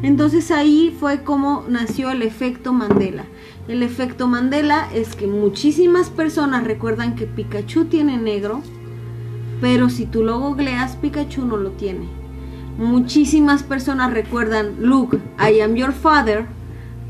Entonces 0.03 0.51
ahí 0.51 0.95
fue 0.99 1.23
como 1.23 1.65
nació 1.69 2.11
el 2.11 2.23
efecto 2.23 2.73
Mandela. 2.73 3.25
El 3.69 3.83
efecto 3.83 4.29
Mandela 4.29 4.89
es 4.95 5.15
que 5.17 5.27
muchísimas 5.27 6.11
personas 6.11 6.65
recuerdan 6.65 7.17
que 7.17 7.27
Pikachu 7.27 7.87
tiene 7.87 8.17
negro, 8.17 8.63
pero 9.61 9.91
si 9.91 10.07
tú 10.07 10.23
lo 10.23 10.39
googleas, 10.39 10.97
Pikachu 10.97 11.45
no 11.45 11.57
lo 11.57 11.71
tiene. 11.73 12.07
Muchísimas 12.79 13.63
personas 13.63 14.13
recuerdan 14.13 14.77
Luke, 14.81 15.19
I 15.39 15.61
am 15.61 15.77
your 15.77 15.95
father, 15.95 16.47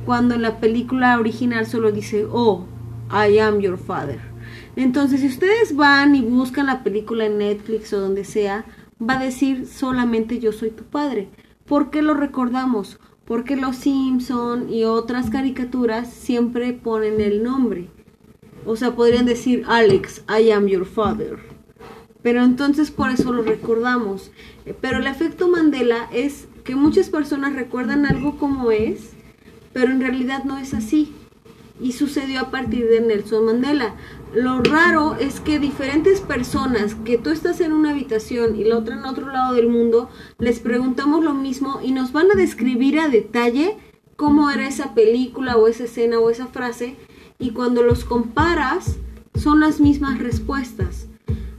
cuando 0.04 0.36
en 0.36 0.42
la 0.42 0.60
película 0.60 1.18
original 1.18 1.66
solo 1.66 1.90
dice, 1.90 2.24
oh, 2.30 2.66
I 3.10 3.40
am 3.40 3.58
your 3.58 3.76
father. 3.76 4.20
Entonces, 4.76 5.22
si 5.22 5.26
ustedes 5.26 5.74
van 5.74 6.14
y 6.14 6.22
buscan 6.22 6.66
la 6.66 6.84
película 6.84 7.26
en 7.26 7.38
Netflix 7.38 7.92
o 7.92 8.00
donde 8.00 8.24
sea, 8.24 8.64
va 9.02 9.18
a 9.18 9.24
decir 9.24 9.66
solamente 9.66 10.38
yo 10.38 10.52
soy 10.52 10.70
tu 10.70 10.84
padre. 10.84 11.30
¿Por 11.66 11.90
qué 11.90 12.00
lo 12.00 12.14
recordamos? 12.14 13.00
Porque 13.24 13.56
los 13.56 13.74
Simpson 13.74 14.72
y 14.72 14.84
otras 14.84 15.30
caricaturas 15.30 16.12
siempre 16.12 16.74
ponen 16.74 17.20
el 17.20 17.42
nombre. 17.42 17.88
O 18.64 18.76
sea, 18.76 18.94
podrían 18.94 19.26
decir 19.26 19.64
Alex, 19.66 20.22
I 20.28 20.52
am 20.52 20.68
your 20.68 20.86
father. 20.86 21.55
Pero 22.26 22.42
entonces 22.42 22.90
por 22.90 23.10
eso 23.10 23.32
lo 23.32 23.44
recordamos. 23.44 24.32
Pero 24.80 24.98
el 24.98 25.06
efecto 25.06 25.46
Mandela 25.46 26.08
es 26.12 26.48
que 26.64 26.74
muchas 26.74 27.08
personas 27.08 27.54
recuerdan 27.54 28.04
algo 28.04 28.36
como 28.36 28.72
es, 28.72 29.10
pero 29.72 29.92
en 29.92 30.00
realidad 30.00 30.42
no 30.42 30.58
es 30.58 30.74
así. 30.74 31.14
Y 31.80 31.92
sucedió 31.92 32.40
a 32.40 32.50
partir 32.50 32.88
de 32.88 33.00
Nelson 33.00 33.44
Mandela 33.44 33.94
lo 34.34 34.60
raro 34.60 35.14
es 35.20 35.38
que 35.38 35.60
diferentes 35.60 36.20
personas, 36.20 36.96
que 36.96 37.16
tú 37.16 37.30
estás 37.30 37.60
en 37.60 37.72
una 37.72 37.90
habitación 37.90 38.56
y 38.56 38.64
la 38.64 38.78
otra 38.78 38.96
en 38.96 39.04
otro 39.04 39.30
lado 39.30 39.54
del 39.54 39.68
mundo, 39.68 40.10
les 40.40 40.58
preguntamos 40.58 41.22
lo 41.22 41.32
mismo 41.32 41.78
y 41.80 41.92
nos 41.92 42.10
van 42.10 42.32
a 42.32 42.34
describir 42.34 42.98
a 42.98 43.08
detalle 43.08 43.76
cómo 44.16 44.50
era 44.50 44.66
esa 44.66 44.94
película 44.94 45.56
o 45.58 45.68
esa 45.68 45.84
escena 45.84 46.18
o 46.18 46.28
esa 46.28 46.48
frase 46.48 46.96
y 47.38 47.50
cuando 47.50 47.84
los 47.84 48.04
comparas 48.04 48.96
son 49.36 49.60
las 49.60 49.78
mismas 49.78 50.18
respuestas. 50.18 51.06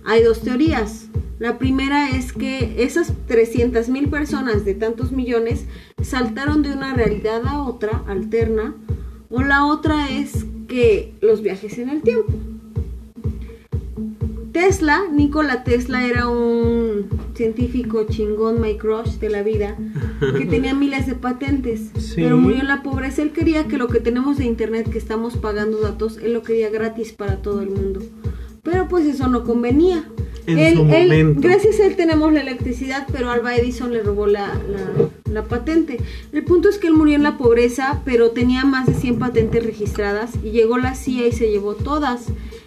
Hay 0.07 0.23
dos 0.23 0.39
teorías. 0.39 1.07
La 1.37 1.59
primera 1.59 2.11
es 2.11 2.31
que 2.31 2.81
esas 2.81 3.11
300 3.27 3.89
mil 3.89 4.07
personas 4.07 4.63
de 4.63 4.73
tantos 4.73 5.11
millones 5.11 5.65
saltaron 6.01 6.63
de 6.63 6.71
una 6.71 6.93
realidad 6.93 7.45
a 7.45 7.61
otra, 7.61 8.03
alterna, 8.07 8.73
o 9.29 9.41
la 9.41 9.65
otra 9.65 10.09
es 10.09 10.45
que 10.69 11.13
los 11.19 11.41
viajes 11.41 11.77
en 11.77 11.89
el 11.89 12.03
tiempo. 12.03 12.31
Tesla, 14.53 15.03
Nikola 15.11 15.65
Tesla 15.65 16.07
era 16.07 16.29
un 16.29 17.09
científico 17.35 18.05
chingón, 18.09 18.61
my 18.61 18.77
crush 18.77 19.19
de 19.19 19.29
la 19.29 19.43
vida, 19.43 19.77
que 20.37 20.45
tenía 20.49 20.73
miles 20.73 21.05
de 21.05 21.15
patentes, 21.15 21.91
pero 22.15 22.37
murió 22.37 22.61
en 22.61 22.67
la 22.67 22.81
pobreza. 22.81 23.21
Él 23.21 23.33
quería 23.33 23.67
que 23.67 23.77
lo 23.77 23.89
que 23.89 23.99
tenemos 23.99 24.37
de 24.37 24.45
internet, 24.45 24.89
que 24.89 24.97
estamos 24.97 25.35
pagando 25.35 25.81
datos, 25.81 26.17
él 26.17 26.33
lo 26.33 26.43
quería 26.43 26.69
gratis 26.69 27.11
para 27.11 27.41
todo 27.41 27.61
el 27.61 27.69
mundo. 27.69 28.01
Pero 28.69 28.89
pues 28.89 29.05
eso 29.05 29.29
no 29.29 29.45
convenía. 29.45 30.03
gracias 30.45 31.79
a 31.79 31.85
él 31.85 31.95
tenemos 31.95 32.33
la 32.33 32.41
electricidad, 32.41 33.07
pero 33.09 33.31
Alba 33.31 33.55
Edison 33.55 33.93
le 33.93 34.03
robó 34.03 34.27
la, 34.27 34.59
la, 35.31 35.45
patente. 35.45 36.01
El 36.33 36.43
punto 36.43 36.67
es 36.67 36.77
que 36.77 36.87
él 36.87 36.93
murió 36.93 37.15
en 37.15 37.23
la 37.23 37.37
pobreza, 37.37 38.01
pero 38.03 38.31
tenía 38.31 38.65
más 38.65 38.85
de 38.85 38.93
100 38.93 39.19
patentes 39.19 39.65
registradas 39.65 40.31
y 40.43 40.51
llegó 40.51 40.77
la 40.77 40.95
CIA 40.95 41.27
y 41.27 41.31
se 41.31 41.49
llevó 41.49 41.75
todas. 41.75 42.25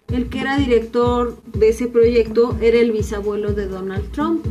El 0.09 0.31
que 0.31 0.41
era 0.41 0.57
director 0.57 1.37
de 1.53 1.69
ese 1.69 1.87
proyecto 1.87 2.57
era 2.63 2.79
el 2.79 2.93
bisabuelo 2.93 3.53
de 3.53 3.67
Donald 3.67 4.11
Trump. 4.11 4.43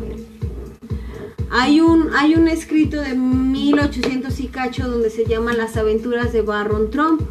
Hay 1.50 1.82
un, 1.82 2.14
hay 2.14 2.36
un 2.36 2.48
escrito 2.48 3.02
de 3.02 3.16
1800 3.16 4.40
y 4.40 4.48
cacho 4.50 4.88
donde 4.88 5.10
se 5.10 5.26
llama 5.26 5.54
Las 5.54 5.78
aventuras 5.78 6.32
de 6.32 6.44
Barron 6.44 6.92
Trump. 6.92 7.22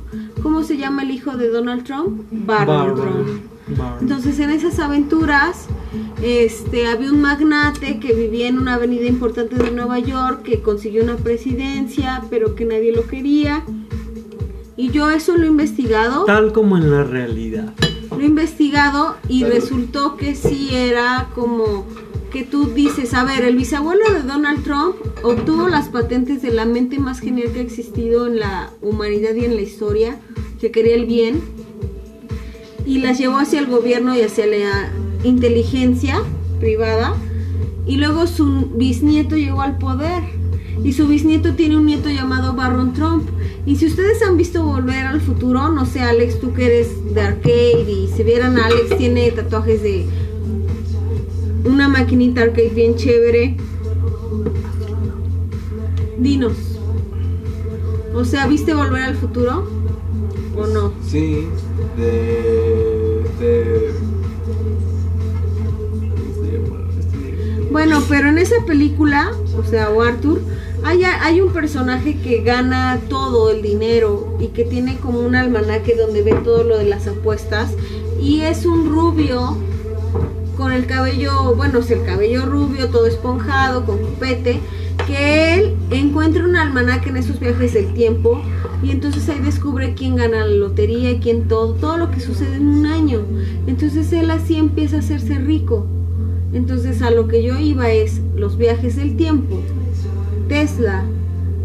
¿Cómo 0.42 0.64
se 0.64 0.76
llama 0.76 1.02
el 1.02 1.12
hijo 1.12 1.36
de 1.36 1.48
Donald 1.50 1.84
Trump? 1.84 2.26
Barron, 2.32 2.96
Trump. 2.96 3.57
Entonces 4.00 4.38
en 4.40 4.50
esas 4.50 4.78
aventuras 4.78 5.66
este, 6.22 6.86
había 6.86 7.10
un 7.10 7.20
magnate 7.20 8.00
que 8.00 8.12
vivía 8.12 8.48
en 8.48 8.58
una 8.58 8.74
avenida 8.74 9.06
importante 9.06 9.56
de 9.56 9.70
Nueva 9.70 9.98
York 9.98 10.42
que 10.42 10.62
consiguió 10.62 11.02
una 11.02 11.16
presidencia 11.16 12.22
pero 12.30 12.54
que 12.54 12.64
nadie 12.64 12.92
lo 12.92 13.06
quería. 13.06 13.64
Y 14.76 14.90
yo 14.90 15.10
eso 15.10 15.36
lo 15.36 15.44
he 15.44 15.48
investigado. 15.48 16.24
Tal 16.24 16.52
como 16.52 16.76
en 16.76 16.90
la 16.90 17.02
realidad 17.02 17.74
lo 18.18 18.24
he 18.24 18.26
investigado 18.26 19.16
y 19.28 19.44
resultó 19.44 20.16
que 20.16 20.34
sí 20.34 20.70
era 20.72 21.28
como 21.34 21.86
que 22.32 22.42
tú 22.42 22.66
dices, 22.66 23.14
a 23.14 23.24
ver, 23.24 23.44
el 23.44 23.56
bisabuelo 23.56 24.12
de 24.12 24.22
Donald 24.22 24.62
Trump 24.64 24.96
obtuvo 25.22 25.68
las 25.68 25.88
patentes 25.88 26.42
de 26.42 26.50
la 26.50 26.66
mente 26.66 26.98
más 26.98 27.20
genial 27.20 27.52
que 27.52 27.60
ha 27.60 27.62
existido 27.62 28.26
en 28.26 28.40
la 28.40 28.70
humanidad 28.82 29.34
y 29.34 29.44
en 29.44 29.54
la 29.54 29.62
historia, 29.62 30.18
que 30.60 30.70
quería 30.70 30.94
el 30.94 31.06
bien, 31.06 31.40
y 32.88 33.00
las 33.00 33.18
llevó 33.18 33.36
hacia 33.36 33.60
el 33.60 33.66
gobierno 33.66 34.16
y 34.16 34.22
hacia 34.22 34.46
la 34.46 34.90
inteligencia 35.22 36.22
privada, 36.58 37.14
y 37.86 37.98
luego 37.98 38.26
su 38.26 38.70
bisnieto 38.74 39.36
llegó 39.36 39.60
al 39.60 39.76
poder, 39.76 40.22
y 40.82 40.94
su 40.94 41.06
bisnieto 41.06 41.52
tiene 41.52 41.76
un 41.76 41.84
nieto 41.84 42.08
llamado 42.08 42.54
Barron 42.54 42.94
Trump, 42.94 43.28
y 43.66 43.76
si 43.76 43.86
ustedes 43.86 44.22
han 44.22 44.38
visto 44.38 44.64
Volver 44.64 45.06
al 45.06 45.20
Futuro, 45.20 45.68
no 45.68 45.84
sé, 45.84 46.00
Alex, 46.00 46.40
tú 46.40 46.54
que 46.54 46.64
eres 46.64 47.14
de 47.14 47.20
arcade 47.20 47.90
y 47.90 48.08
si 48.16 48.22
vieran 48.22 48.56
Alex 48.56 48.96
tiene 48.96 49.30
tatuajes 49.32 49.82
de 49.82 50.06
una 51.66 51.88
maquinita 51.88 52.40
arcade 52.40 52.70
bien 52.70 52.96
chévere. 52.96 53.58
Dinos. 56.18 56.54
O 58.14 58.24
sea, 58.24 58.46
¿viste 58.46 58.72
Volver 58.72 59.02
al 59.02 59.16
Futuro? 59.16 59.68
¿O 60.56 60.66
no? 60.66 60.94
Sí, 61.06 61.46
de... 61.98 63.24
de... 63.38 63.94
Bueno, 67.70 68.02
pero 68.08 68.28
en 68.28 68.38
esa 68.38 68.64
película, 68.64 69.30
o 69.58 69.64
sea, 69.64 69.90
o 69.90 70.02
Arthur, 70.02 70.40
hay, 70.84 71.40
un 71.40 71.52
personaje 71.52 72.18
que 72.18 72.42
gana 72.42 72.98
todo 73.08 73.50
el 73.50 73.62
dinero 73.62 74.36
y 74.40 74.48
que 74.48 74.64
tiene 74.64 74.96
como 74.96 75.20
un 75.20 75.34
almanaque 75.34 75.94
donde 75.94 76.22
ve 76.22 76.32
todo 76.44 76.64
lo 76.64 76.78
de 76.78 76.84
las 76.84 77.06
apuestas 77.06 77.72
y 78.20 78.40
es 78.40 78.64
un 78.64 78.88
rubio 78.88 79.56
con 80.56 80.72
el 80.72 80.86
cabello, 80.86 81.54
bueno, 81.54 81.80
es 81.80 81.90
el 81.90 82.04
cabello 82.04 82.46
rubio, 82.46 82.88
todo 82.88 83.06
esponjado, 83.06 83.84
con 83.84 83.98
cupete, 83.98 84.60
que 85.08 85.54
él 85.54 85.76
encuentra 85.90 86.44
un 86.44 86.54
almanaque 86.54 87.08
en 87.08 87.16
esos 87.16 87.40
viajes 87.40 87.72
del 87.72 87.94
tiempo 87.94 88.42
y 88.82 88.90
entonces 88.90 89.26
ahí 89.30 89.40
descubre 89.40 89.94
quién 89.94 90.16
gana 90.16 90.44
la 90.44 90.54
lotería, 90.54 91.18
quién 91.18 91.48
todo, 91.48 91.72
todo 91.72 91.96
lo 91.96 92.10
que 92.10 92.20
sucede 92.20 92.56
en 92.56 92.68
un 92.68 92.86
año. 92.86 93.22
Entonces 93.66 94.12
él 94.12 94.30
así 94.30 94.56
empieza 94.56 94.96
a 94.96 94.98
hacerse 95.00 95.38
rico. 95.38 95.86
Entonces 96.52 97.00
a 97.00 97.10
lo 97.10 97.26
que 97.26 97.42
yo 97.42 97.58
iba 97.58 97.90
es 97.90 98.20
los 98.36 98.58
viajes 98.58 98.96
del 98.96 99.16
tiempo 99.16 99.60
Tesla, 100.48 101.04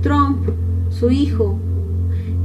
Trump, 0.01 0.49
su 0.89 1.10
hijo, 1.10 1.58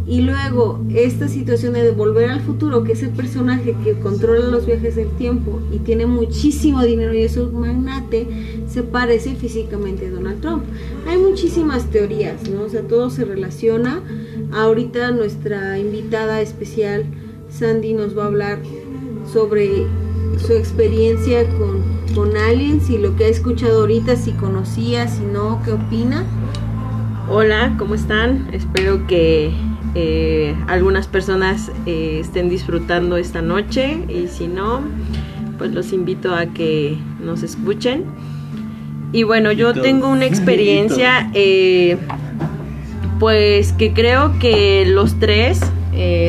y 0.09 0.23
luego 0.23 0.81
esta 0.95 1.29
situación 1.29 1.75
de 1.75 1.91
volver 1.91 2.31
al 2.31 2.41
futuro, 2.41 2.83
que 2.83 2.93
es 2.93 3.03
el 3.03 3.11
personaje 3.11 3.77
que 3.85 3.93
controla 4.01 4.47
los 4.47 4.65
viajes 4.65 4.97
del 4.97 5.11
tiempo 5.11 5.61
y 5.71 5.81
tiene 5.81 6.07
muchísimo 6.07 6.83
dinero 6.83 7.13
y 7.13 7.25
es 7.25 7.37
un 7.37 7.61
magnate, 7.61 8.27
se 8.67 8.83
parece 8.83 9.35
físicamente 9.35 10.07
a 10.07 10.11
Donald 10.11 10.41
Trump. 10.41 10.65
Hay 11.07 11.19
muchísimas 11.19 11.91
teorías, 11.91 12.49
¿no? 12.49 12.63
O 12.63 12.69
sea, 12.71 12.81
todo 12.81 13.11
se 13.11 13.27
relaciona. 13.27 14.03
Ahorita 14.51 15.11
nuestra 15.11 15.79
invitada 15.79 16.41
especial, 16.41 17.05
Sandy, 17.51 17.93
nos 17.93 18.17
va 18.17 18.25
a 18.25 18.29
hablar 18.29 18.61
sobre 19.31 19.87
su 20.39 20.55
experiencia 20.55 21.47
con, 21.59 21.83
con 22.15 22.35
aliens 22.35 22.89
y 22.89 22.97
lo 22.97 23.15
que 23.15 23.25
ha 23.25 23.29
escuchado 23.29 23.81
ahorita, 23.81 24.17
si 24.17 24.33
conocía, 24.33 25.07
si 25.07 25.23
no, 25.23 25.61
qué 25.67 25.73
opina. 25.73 26.25
Hola, 27.29 27.77
¿cómo 27.79 27.95
están? 27.95 28.49
Espero 28.55 29.07
que 29.07 29.53
eh, 29.95 30.55
algunas 30.67 31.07
personas 31.07 31.71
eh, 31.87 32.19
estén 32.21 32.49
disfrutando 32.49 33.17
esta 33.17 33.43
noche 33.43 33.99
y 34.09 34.29
si 34.29 34.49
no, 34.49 34.81
pues 35.59 35.73
los 35.73 35.93
invito 35.93 36.35
a 36.35 36.47
que 36.47 36.97
nos 37.21 37.43
escuchen. 37.43 38.05
Y 39.13 39.23
bueno, 39.23 39.53
yo 39.53 39.73
tengo 39.73 40.09
una 40.09 40.27
experiencia, 40.27 41.31
eh, 41.35 41.97
pues 43.19 43.73
que 43.73 43.93
creo 43.93 44.39
que 44.39 44.85
los 44.87 45.19
tres, 45.19 45.61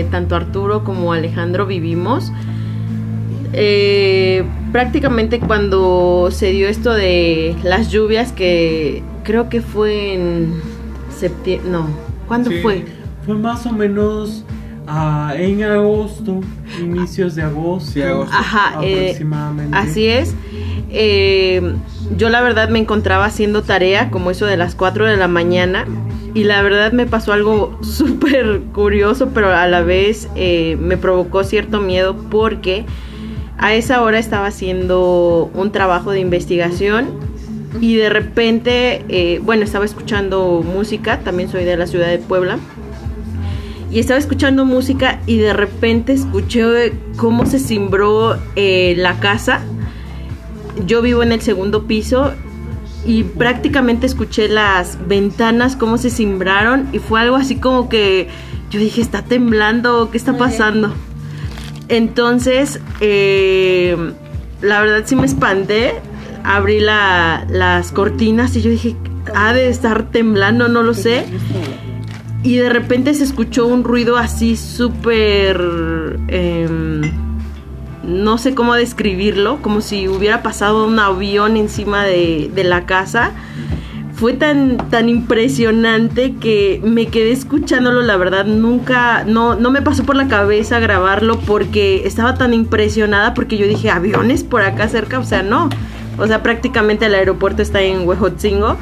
tanto 0.10 0.36
Arturo 0.36 0.84
como 0.84 1.14
Alejandro, 1.14 1.68
vivimos 1.68 2.32
eh, 3.54 4.44
prácticamente 4.72 5.40
cuando 5.40 6.30
se 6.32 6.52
dio 6.52 6.68
esto 6.68 6.94
de 6.94 7.56
las 7.64 7.90
lluvias, 7.90 8.32
que 8.32 9.02
creo 9.24 9.50
que 9.50 9.62
fue 9.62 10.14
en 10.14 10.54
septiembre, 11.10 11.70
no, 11.70 11.88
¿cuándo 12.28 12.52
fue? 12.62 12.86
Fue 13.30 13.38
más 13.38 13.64
o 13.68 13.72
menos 13.72 14.44
Ah, 14.92 15.36
en 15.38 15.62
agosto, 15.62 16.42
inicios 16.82 17.36
de 17.36 17.44
agosto. 17.44 17.92
Sí, 17.92 18.02
agosto. 18.02 18.36
Ajá, 18.36 18.84
eh, 18.84 19.10
aproximadamente. 19.10 19.78
así 19.78 20.08
es. 20.08 20.34
Eh, 20.90 21.76
yo 22.18 22.30
la 22.30 22.42
verdad 22.42 22.70
me 22.70 22.80
encontraba 22.80 23.26
haciendo 23.26 23.62
tarea 23.62 24.10
como 24.10 24.32
eso 24.32 24.48
de 24.48 24.58
las 24.58 24.74
4 24.74 25.06
de 25.06 25.16
la 25.16 25.28
mañana 25.28 25.86
y 26.34 26.44
la 26.46 26.64
verdad 26.64 26.92
me 26.92 27.06
pasó 27.06 27.32
algo 27.34 27.78
súper 27.84 28.62
curioso 28.74 29.30
pero 29.32 29.54
a 29.54 29.68
la 29.68 29.82
vez 29.82 30.28
eh, 30.34 30.76
me 30.82 30.98
provocó 30.98 31.44
cierto 31.44 31.82
miedo 31.82 32.16
porque 32.32 32.84
a 33.60 33.76
esa 33.76 34.02
hora 34.02 34.18
estaba 34.18 34.48
haciendo 34.48 35.52
un 35.54 35.72
trabajo 35.72 36.10
de 36.10 36.20
investigación 36.20 37.10
y 37.80 37.96
de 37.96 38.10
repente, 38.10 39.06
eh, 39.08 39.40
bueno, 39.44 39.64
estaba 39.64 39.86
escuchando 39.86 40.64
música, 40.66 41.20
también 41.20 41.48
soy 41.52 41.64
de 41.64 41.78
la 41.78 41.86
ciudad 41.86 42.08
de 42.08 42.18
Puebla 42.18 42.58
y 43.92 44.00
estaba 44.00 44.20
escuchando 44.20 44.66
música 44.66 45.20
y 45.26 45.38
de 45.38 45.54
repente 45.54 46.14
escuché 46.14 46.94
cómo 47.18 47.46
se 47.46 47.60
cimbró 47.60 48.38
eh, 48.56 48.94
la 48.98 49.20
casa. 49.20 49.62
Yo 50.86 51.02
vivo 51.02 51.24
en 51.24 51.32
el 51.32 51.42
segundo 51.42 51.88
piso 51.88 52.34
y 53.06 53.24
prácticamente 53.24 54.06
escuché 54.06 54.48
las 54.48 55.08
ventanas 55.08 55.76
cómo 55.76 55.98
se 55.98 56.10
cimbraron 56.10 56.90
y 56.92 57.00
fue 57.00 57.22
algo 57.22 57.36
así 57.36 57.56
como 57.56 57.90
que 57.90 58.28
yo 58.70 58.80
dije, 58.80 59.02
está 59.02 59.24
temblando, 59.24 60.12
¿qué 60.12 60.18
está 60.18 60.38
pasando? 60.38 60.94
Entonces, 61.88 62.80
eh, 63.00 63.98
la 64.62 64.82
verdad 64.82 65.04
sí 65.06 65.16
me 65.16 65.26
espanté, 65.26 65.96
abrí 66.44 66.80
la, 66.80 67.48
las 67.50 67.92
cortinas 67.92 68.56
y 68.56 68.62
yo 68.62 68.70
dije, 68.70 68.96
ha 69.34 69.54
de 69.54 69.70
estar 69.70 70.12
temblando, 70.12 70.68
no 70.68 70.84
lo 70.84 70.94
sé 70.94 71.26
y 72.44 72.56
de 72.56 72.70
repente 72.70 73.14
se 73.14 73.24
escuchó 73.24 73.68
un 73.68 73.84
ruido 73.84 74.18
así 74.18 74.56
súper... 74.56 75.60
Em, 76.28 77.02
no 78.04 78.38
sé 78.38 78.56
cómo 78.56 78.74
describirlo, 78.76 79.62
como 79.62 79.82
si 79.82 80.08
hubiera 80.08 80.42
pasado 80.42 80.88
un 80.88 80.98
avión 81.00 81.58
encima 81.58 82.06
de, 82.06 82.50
la 82.64 82.86
casa. 82.86 83.32
Fue 84.14 84.34
tan, 84.34 84.78
tan 84.90 85.10
impresionante 85.10 86.36
que 86.36 86.82
me 86.84 87.08
quedé 87.08 87.32
escuchándolo, 87.32 88.02
la 88.02 88.18
verdad, 88.18 88.46
nunca, 88.46 89.24
no, 89.26 89.56
no 89.56 89.70
me 89.70 89.82
pasó 89.82 90.04
por 90.04 90.16
la 90.16 90.28
cabeza 90.28 90.80
grabarlo 90.80 91.40
porque 91.40 92.06
estaba 92.06 92.36
tan 92.36 92.54
impresionada 92.54 93.34
porque 93.34 93.58
yo 93.58 93.68
dije, 93.68 93.90
aviones 93.90 94.44
por 94.44 94.62
acá 94.62 94.88
cerca, 94.90 95.20
o 95.20 95.24
sea, 95.24 95.44
no. 95.44 95.70
O 96.18 96.28
sea, 96.28 96.44
prácticamente 96.44 97.06
el 97.06 97.16
aeropuerto 97.16 97.62
está 97.62 97.82
en 97.82 98.06
Huejotzingo 98.06 98.78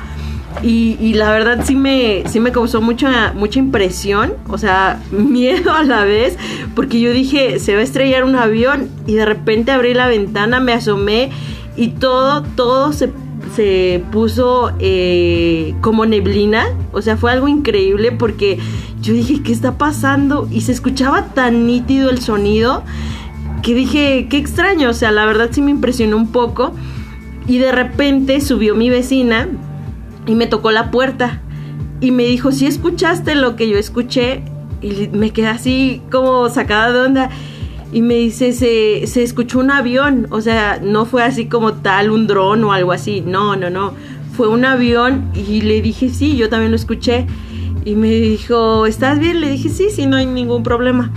y, 0.64 1.14
la 1.14 1.32
verdad 1.32 1.64
sí 1.66 1.76
me, 1.76 2.24
sí 2.28 2.39
me 2.39 2.51
causó 2.51 2.82
mucha, 2.82 3.34
mucha 3.34 3.60
impresión, 3.60 4.34
o 4.47 4.58
sea, 4.58 5.01
miedo 5.12 5.74
a 5.74 5.84
la 5.84 6.03
vez, 6.03 6.38
porque 6.76 6.99
yo 6.99 7.12
dije, 7.12 7.60
se 7.60 7.74
va 7.74 7.82
a 7.82 7.84
estrellar 7.84 8.24
un 8.24 8.36
avión 8.36 8.89
y 9.05 9.14
de 9.14 9.26
repente 9.26 9.72
abrí 9.72 9.93
la 9.93 10.08
ventana, 10.08 10.60
me 10.60 10.74
asomé 10.74 11.30
y 11.76 11.89
todo, 11.89 12.43
todo 12.55 12.93
se, 12.93 13.12
se 13.55 14.03
puso 14.12 14.72
eh, 14.80 15.76
como 15.82 16.05
neblina, 16.05 16.66
o 16.91 17.01
sea, 17.01 17.18
fue 17.18 17.32
algo 17.32 17.47
increíble 17.47 18.12
porque 18.12 18.58
yo 19.01 19.14
dije, 19.14 19.41
¿qué 19.43 19.51
está 19.51 19.78
pasando? 19.78 20.47
Y 20.51 20.62
se 20.62 20.72
escuchaba 20.72 21.26
tan 21.34 21.68
nítido 21.68 22.10
el 22.10 22.20
sonido 22.20 22.84
que 23.62 23.74
dije, 23.74 24.28
qué 24.30 24.38
extraño, 24.38 24.89
o 24.89 24.93
sea, 24.93 25.12
la 25.12 25.26
verdad 25.26 25.49
sí 25.51 25.62
me 25.62 25.72
impresionó 25.72 26.18
un 26.18 26.32
poco. 26.32 26.74
Y 27.47 27.60
de 27.60 27.72
repente 27.72 28.41
subió 28.41 28.76
mi 28.76 28.89
vecina, 28.89 29.47
y 30.28 30.36
me 30.36 30.45
tocó 30.47 30.71
la 30.71 30.91
puerta. 30.91 31.41
Y 31.99 32.11
me 32.11 32.23
dijo, 32.23 32.51
si 32.51 32.67
escuchaste 32.67 33.34
lo 33.34 33.55
que 33.55 33.67
yo 33.69 33.78
escuché 33.78 34.43
y 34.82 35.09
me 35.11 35.32
quedé 35.32 35.47
así 35.47 36.01
como 36.11 36.49
sacada 36.49 36.91
de 36.91 36.99
onda. 36.99 37.30
Y 37.91 38.01
me 38.01 38.15
dice, 38.15 38.51
se, 38.51 39.07
se 39.07 39.23
escuchó 39.23 39.59
un 39.59 39.71
avión, 39.71 40.28
o 40.30 40.41
sea, 40.41 40.80
no 40.84 41.05
fue 41.05 41.23
así 41.23 41.45
como 41.45 41.73
tal 41.73 42.11
un 42.11 42.28
dron 42.28 42.61
o 42.65 42.73
algo 42.73 42.91
así, 42.91 43.21
no, 43.21 43.55
no, 43.55 43.69
no, 43.69 43.93
fue 44.36 44.49
un 44.49 44.65
avión 44.65 45.32
y 45.34 45.61
le 45.61 45.82
dije, 45.82 46.09
sí, 46.09 46.36
yo 46.36 46.49
también 46.49 46.71
lo 46.71 46.75
escuché 46.75 47.25
y 47.86 47.95
me 47.95 48.09
dijo, 48.09 48.86
¿estás 48.86 49.19
bien? 49.19 49.39
Le 49.39 49.49
dije, 49.49 49.69
sí, 49.69 49.88
sí, 49.89 50.05
no 50.05 50.17
hay 50.17 50.25
ningún 50.25 50.61
problema. 50.61 51.13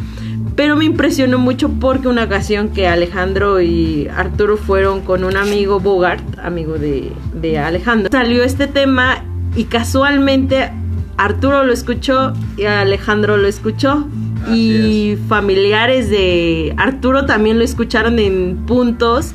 Pero 0.56 0.76
me 0.76 0.84
impresionó 0.84 1.38
mucho 1.38 1.68
porque 1.68 2.08
una 2.08 2.24
ocasión 2.24 2.70
que 2.70 2.86
Alejandro 2.88 3.60
y 3.60 4.08
Arturo 4.08 4.56
fueron 4.56 5.00
con 5.02 5.24
un 5.24 5.36
amigo 5.36 5.80
Bogart, 5.80 6.22
amigo 6.38 6.74
de, 6.74 7.12
de 7.34 7.58
Alejandro, 7.58 8.10
salió 8.10 8.42
este 8.42 8.66
tema 8.66 9.24
y 9.56 9.64
casualmente 9.64 10.70
Arturo 11.16 11.64
lo 11.64 11.72
escuchó 11.72 12.32
y 12.56 12.64
Alejandro 12.64 13.36
lo 13.36 13.46
escuchó. 13.46 14.06
y 14.50 15.18
familiares 15.28 16.08
de 16.08 16.72
Arturo 16.78 17.26
también 17.26 17.58
lo 17.58 17.64
escucharon 17.64 18.18
en 18.18 18.64
puntos. 18.66 19.34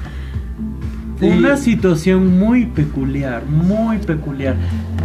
Una 1.21 1.57
situación 1.57 2.39
muy 2.39 2.65
peculiar, 2.65 3.45
muy 3.45 3.99
peculiar. 3.99 4.55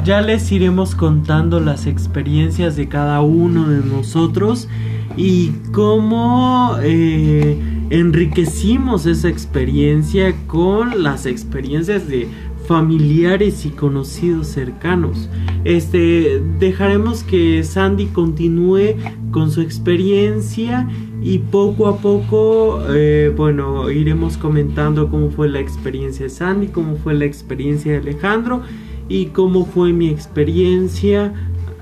Ya 0.03 0.23
les 0.23 0.51
iremos 0.51 0.95
contando 0.95 1.61
las 1.61 1.87
experiencias 1.87 2.77
de 2.77 2.89
cada 2.89 3.21
uno 3.21 3.69
de 3.69 3.85
nosotros 3.87 4.69
y 5.17 5.51
cómo 5.73 6.77
eh, 6.83 7.59
enriquecimos 7.91 9.07
esa 9.07 9.29
experiencia 9.29 10.35
con 10.47 11.03
las 11.03 11.27
experiencias 11.27 12.09
de 12.09 12.29
familiares 12.67 13.67
y 13.67 13.71
conocidos 13.71 14.47
cercanos. 14.47 15.29
Este 15.65 16.41
dejaremos 16.61 17.25
que 17.25 17.65
Sandy 17.65 18.07
continúe 18.07 18.95
con 19.33 19.51
su 19.51 19.61
experiencia 19.61 20.89
y 21.23 21.39
poco 21.39 21.89
a 21.89 21.99
poco, 21.99 22.81
eh, 22.91 23.33
bueno, 23.37 23.91
iremos 23.91 24.37
comentando 24.37 25.11
cómo 25.11 25.31
fue 25.31 25.49
la 25.49 25.61
experiencia 25.61 26.25
de 26.25 26.31
Sandy, 26.31 26.69
cómo 26.69 26.97
fue 26.97 27.15
la 27.15 27.25
experiencia 27.25 27.93
de 27.93 27.99
Alejandro 27.99 28.63
y 29.09 29.27
cómo 29.27 29.67
fue 29.67 29.93
mi 29.93 30.09
experiencia 30.09 31.35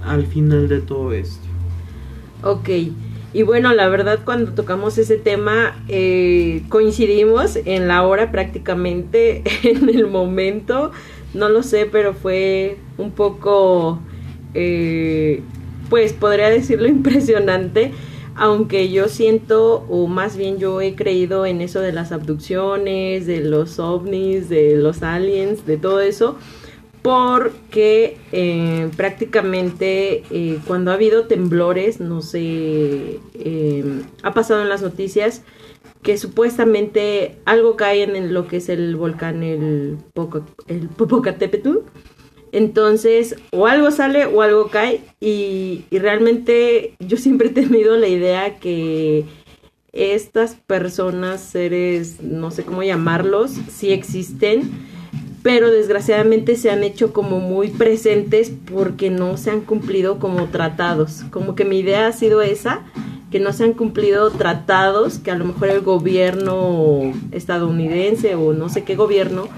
al 0.04 0.26
final 0.26 0.68
de 0.68 0.80
todo 0.80 1.12
esto. 1.12 1.46
Ok. 2.42 2.68
Y 3.38 3.44
bueno, 3.44 3.72
la 3.72 3.88
verdad 3.88 4.18
cuando 4.24 4.50
tocamos 4.50 4.98
ese 4.98 5.16
tema 5.16 5.80
eh, 5.86 6.64
coincidimos 6.68 7.54
en 7.54 7.86
la 7.86 8.02
hora 8.02 8.32
prácticamente, 8.32 9.44
en 9.62 9.88
el 9.88 10.08
momento, 10.08 10.90
no 11.34 11.48
lo 11.48 11.62
sé, 11.62 11.86
pero 11.86 12.14
fue 12.14 12.78
un 12.96 13.12
poco, 13.12 14.00
eh, 14.54 15.44
pues 15.88 16.14
podría 16.14 16.50
decirlo 16.50 16.88
impresionante, 16.88 17.92
aunque 18.34 18.90
yo 18.90 19.06
siento, 19.06 19.86
o 19.88 20.08
más 20.08 20.36
bien 20.36 20.58
yo 20.58 20.80
he 20.80 20.96
creído 20.96 21.46
en 21.46 21.60
eso 21.60 21.80
de 21.80 21.92
las 21.92 22.10
abducciones, 22.10 23.28
de 23.28 23.38
los 23.42 23.78
ovnis, 23.78 24.48
de 24.48 24.74
los 24.74 25.04
aliens, 25.04 25.64
de 25.64 25.76
todo 25.76 26.00
eso 26.00 26.36
porque 27.02 28.16
eh, 28.32 28.90
prácticamente 28.96 30.24
eh, 30.30 30.58
cuando 30.66 30.90
ha 30.90 30.94
habido 30.94 31.26
temblores, 31.26 32.00
no 32.00 32.22
sé, 32.22 33.20
eh, 33.34 34.02
ha 34.22 34.34
pasado 34.34 34.62
en 34.62 34.68
las 34.68 34.82
noticias 34.82 35.42
que 36.02 36.16
supuestamente 36.16 37.36
algo 37.44 37.76
cae 37.76 38.02
en 38.04 38.32
lo 38.32 38.46
que 38.46 38.58
es 38.58 38.68
el 38.68 38.96
volcán, 38.96 39.42
el, 39.42 39.98
el 40.66 40.88
Popocatépetl. 40.88 41.78
Entonces, 42.50 43.36
o 43.50 43.66
algo 43.66 43.90
sale 43.90 44.24
o 44.24 44.40
algo 44.40 44.68
cae 44.68 45.02
y, 45.20 45.84
y 45.90 45.98
realmente 45.98 46.94
yo 46.98 47.18
siempre 47.18 47.48
he 47.48 47.52
tenido 47.52 47.96
la 47.96 48.08
idea 48.08 48.58
que 48.58 49.26
estas 49.92 50.54
personas, 50.54 51.42
seres, 51.42 52.22
no 52.22 52.50
sé 52.50 52.64
cómo 52.64 52.82
llamarlos, 52.82 53.50
sí 53.70 53.92
existen 53.92 54.87
pero 55.48 55.70
desgraciadamente 55.70 56.56
se 56.56 56.70
han 56.70 56.84
hecho 56.84 57.14
como 57.14 57.40
muy 57.40 57.68
presentes 57.68 58.52
porque 58.70 59.08
no 59.08 59.38
se 59.38 59.50
han 59.50 59.62
cumplido 59.62 60.18
como 60.18 60.44
tratados. 60.48 61.24
Como 61.30 61.54
que 61.54 61.64
mi 61.64 61.78
idea 61.78 62.06
ha 62.06 62.12
sido 62.12 62.42
esa, 62.42 62.82
que 63.30 63.40
no 63.40 63.54
se 63.54 63.64
han 63.64 63.72
cumplido 63.72 64.30
tratados, 64.30 65.18
que 65.18 65.30
a 65.30 65.36
lo 65.36 65.46
mejor 65.46 65.70
el 65.70 65.80
gobierno 65.80 67.14
estadounidense 67.32 68.34
o 68.34 68.52
no 68.52 68.68
sé 68.68 68.84
qué 68.84 68.94
gobierno 68.94 69.48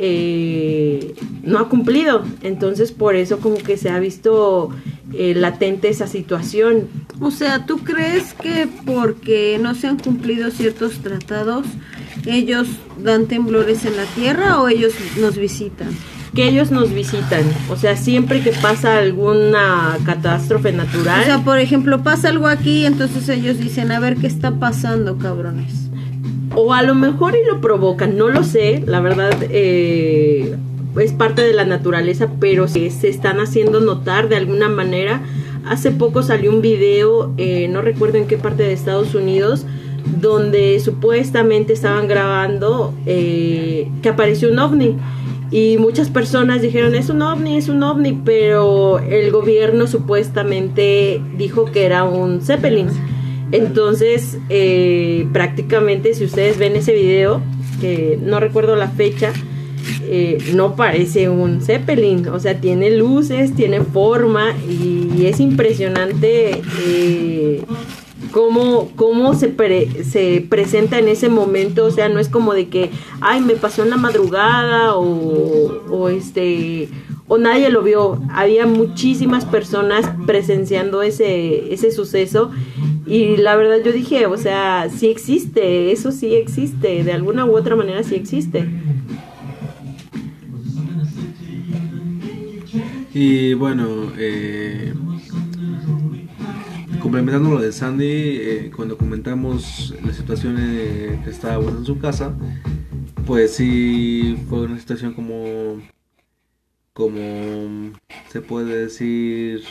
eh, 0.00 1.14
no 1.44 1.60
ha 1.60 1.68
cumplido. 1.68 2.24
Entonces 2.42 2.90
por 2.90 3.14
eso 3.14 3.38
como 3.38 3.58
que 3.58 3.76
se 3.76 3.90
ha 3.90 4.00
visto 4.00 4.70
eh, 5.14 5.36
latente 5.36 5.88
esa 5.88 6.08
situación. 6.08 6.88
O 7.20 7.30
sea, 7.30 7.64
¿tú 7.64 7.78
crees 7.78 8.34
que 8.34 8.66
porque 8.84 9.56
no 9.62 9.76
se 9.76 9.86
han 9.86 10.00
cumplido 10.00 10.50
ciertos 10.50 10.98
tratados, 10.98 11.64
ellos 12.34 12.68
dan 12.98 13.26
temblores 13.26 13.84
en 13.84 13.96
la 13.96 14.04
Tierra 14.04 14.60
o 14.60 14.68
ellos 14.68 14.92
nos 15.20 15.36
visitan? 15.36 15.88
que 16.34 16.46
ellos 16.48 16.70
nos 16.70 16.92
visitan. 16.92 17.42
O 17.70 17.76
sea, 17.76 17.96
siempre 17.96 18.42
que 18.42 18.52
pasa 18.52 18.98
alguna 18.98 19.98
catástrofe 20.04 20.72
natural. 20.72 21.22
O 21.22 21.24
sea, 21.24 21.44
por 21.44 21.58
ejemplo, 21.58 22.02
pasa 22.02 22.28
algo 22.28 22.46
aquí, 22.46 22.86
entonces 22.86 23.28
ellos 23.28 23.58
dicen, 23.58 23.92
a 23.92 24.00
ver 24.00 24.16
qué 24.16 24.26
está 24.26 24.52
pasando, 24.52 25.18
cabrones. 25.18 25.88
O 26.54 26.74
a 26.74 26.82
lo 26.82 26.94
mejor 26.94 27.34
y 27.34 27.46
lo 27.46 27.60
provocan, 27.60 28.16
no 28.16 28.28
lo 28.28 28.44
sé. 28.44 28.82
La 28.86 29.00
verdad, 29.00 29.32
eh, 29.50 30.56
es 30.98 31.12
parte 31.12 31.42
de 31.42 31.52
la 31.52 31.64
naturaleza, 31.64 32.28
pero 32.40 32.68
se, 32.68 32.90
se 32.90 33.08
están 33.08 33.40
haciendo 33.40 33.80
notar 33.80 34.28
de 34.28 34.36
alguna 34.36 34.68
manera. 34.68 35.22
Hace 35.66 35.90
poco 35.90 36.22
salió 36.22 36.50
un 36.50 36.62
video, 36.62 37.34
eh, 37.36 37.68
no 37.68 37.82
recuerdo 37.82 38.18
en 38.18 38.26
qué 38.26 38.38
parte 38.38 38.62
de 38.62 38.72
Estados 38.72 39.14
Unidos, 39.14 39.66
donde 40.20 40.80
supuestamente 40.80 41.72
estaban 41.72 42.08
grabando 42.08 42.94
eh, 43.06 43.88
que 44.02 44.08
apareció 44.08 44.50
un 44.50 44.58
ovni. 44.58 44.96
Y 45.50 45.78
muchas 45.78 46.10
personas 46.10 46.60
dijeron, 46.60 46.94
es 46.94 47.08
un 47.08 47.22
ovni, 47.22 47.56
es 47.56 47.68
un 47.68 47.82
ovni, 47.82 48.12
pero 48.24 48.98
el 48.98 49.30
gobierno 49.30 49.86
supuestamente 49.86 51.22
dijo 51.38 51.66
que 51.66 51.86
era 51.86 52.04
un 52.04 52.42
Zeppelin. 52.42 52.88
Entonces, 53.50 54.38
eh, 54.50 55.26
prácticamente 55.32 56.12
si 56.12 56.24
ustedes 56.24 56.58
ven 56.58 56.76
ese 56.76 56.92
video, 56.92 57.40
que 57.80 58.18
no 58.22 58.40
recuerdo 58.40 58.76
la 58.76 58.88
fecha, 58.88 59.32
eh, 60.02 60.38
no 60.54 60.76
parece 60.76 61.30
un 61.30 61.62
Zeppelin, 61.62 62.28
o 62.28 62.38
sea, 62.40 62.60
tiene 62.60 62.90
luces, 62.90 63.54
tiene 63.54 63.80
forma 63.80 64.54
y 64.68 65.26
es 65.26 65.40
impresionante 65.40 66.60
cómo, 68.32 68.90
cómo 68.96 69.34
se, 69.34 69.54
se 70.04 70.46
presenta 70.48 70.98
en 70.98 71.08
ese 71.08 71.28
momento, 71.28 71.84
o 71.84 71.90
sea, 71.90 72.08
no 72.08 72.20
es 72.20 72.28
como 72.28 72.54
de 72.54 72.68
que, 72.68 72.90
ay, 73.20 73.40
me 73.40 73.54
pasó 73.54 73.82
en 73.82 73.90
la 73.90 73.96
madrugada 73.96 74.94
o, 74.94 75.82
o 75.90 76.08
este 76.08 76.88
o 77.28 77.36
nadie 77.36 77.70
lo 77.70 77.82
vio. 77.82 78.20
Había 78.30 78.66
muchísimas 78.66 79.44
personas 79.44 80.10
presenciando 80.26 81.02
ese, 81.02 81.72
ese 81.72 81.92
suceso 81.92 82.50
y 83.06 83.36
la 83.36 83.54
verdad 83.56 83.76
yo 83.84 83.92
dije, 83.92 84.26
o 84.26 84.36
sea, 84.36 84.88
sí 84.90 85.08
existe, 85.08 85.92
eso 85.92 86.10
sí 86.10 86.34
existe, 86.34 87.04
de 87.04 87.12
alguna 87.12 87.44
u 87.44 87.56
otra 87.56 87.76
manera 87.76 88.02
sí 88.02 88.14
existe. 88.14 88.66
Y 93.14 93.54
bueno, 93.54 94.12
eh, 94.18 94.94
complementando 97.00 97.50
lo 97.50 97.60
de 97.60 97.72
Sandy, 97.72 98.06
eh, 98.06 98.72
cuando 98.74 98.96
comentamos 98.96 99.94
la 100.04 100.12
situación 100.12 100.56
que 100.56 101.30
estaba 101.30 101.62
en 101.64 101.84
su 101.84 101.98
casa, 101.98 102.34
pues 103.26 103.54
sí 103.54 104.36
fue 104.48 104.62
una 104.62 104.78
situación 104.78 105.14
como, 105.14 105.80
como 106.92 107.92
se 108.30 108.40
puede 108.40 108.84
decir, 108.84 109.62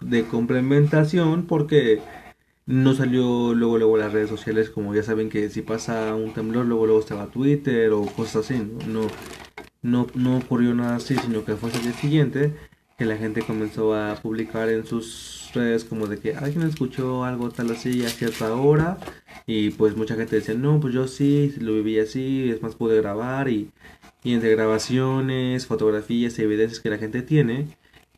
de 0.00 0.24
complementación, 0.24 1.46
porque 1.46 2.00
no 2.66 2.94
salió 2.94 3.54
luego 3.54 3.78
luego 3.78 3.96
las 3.96 4.12
redes 4.12 4.30
sociales 4.30 4.70
como 4.70 4.94
ya 4.94 5.02
saben 5.02 5.28
que 5.28 5.48
si 5.50 5.60
pasa 5.62 6.14
un 6.14 6.32
temblor 6.32 6.66
luego 6.66 6.86
luego 6.86 7.00
estaba 7.00 7.26
Twitter 7.26 7.90
o 7.90 8.06
cosas 8.06 8.44
así 8.44 8.62
no 8.86 9.08
no, 9.82 10.06
no 10.14 10.38
ocurrió 10.38 10.74
nada 10.74 10.96
así, 10.96 11.16
sino 11.16 11.44
que 11.44 11.56
fue 11.56 11.70
el 11.70 11.82
día 11.82 11.92
siguiente 11.92 12.54
que 12.98 13.04
la 13.06 13.16
gente 13.16 13.42
comenzó 13.42 13.94
a 13.94 14.14
publicar 14.16 14.68
en 14.68 14.86
sus 14.86 15.39
redes 15.52 15.84
como 15.84 16.06
de 16.06 16.18
que 16.18 16.34
alguien 16.34 16.62
escuchó 16.66 17.24
algo 17.24 17.50
tal 17.50 17.70
así 17.70 18.04
a 18.04 18.08
cierta 18.08 18.52
hora 18.54 18.98
y 19.46 19.70
pues 19.70 19.96
mucha 19.96 20.14
gente 20.16 20.36
decía, 20.36 20.54
no, 20.54 20.80
pues 20.80 20.94
yo 20.94 21.08
sí, 21.08 21.54
lo 21.58 21.74
viví 21.74 21.98
así, 21.98 22.50
es 22.50 22.62
más 22.62 22.74
pude 22.76 23.00
grabar 23.00 23.48
y, 23.48 23.70
y 24.22 24.34
entre 24.34 24.50
grabaciones, 24.50 25.66
fotografías 25.66 26.38
y 26.38 26.42
evidencias 26.42 26.80
que 26.80 26.90
la 26.90 26.98
gente 26.98 27.22
tiene, 27.22 27.68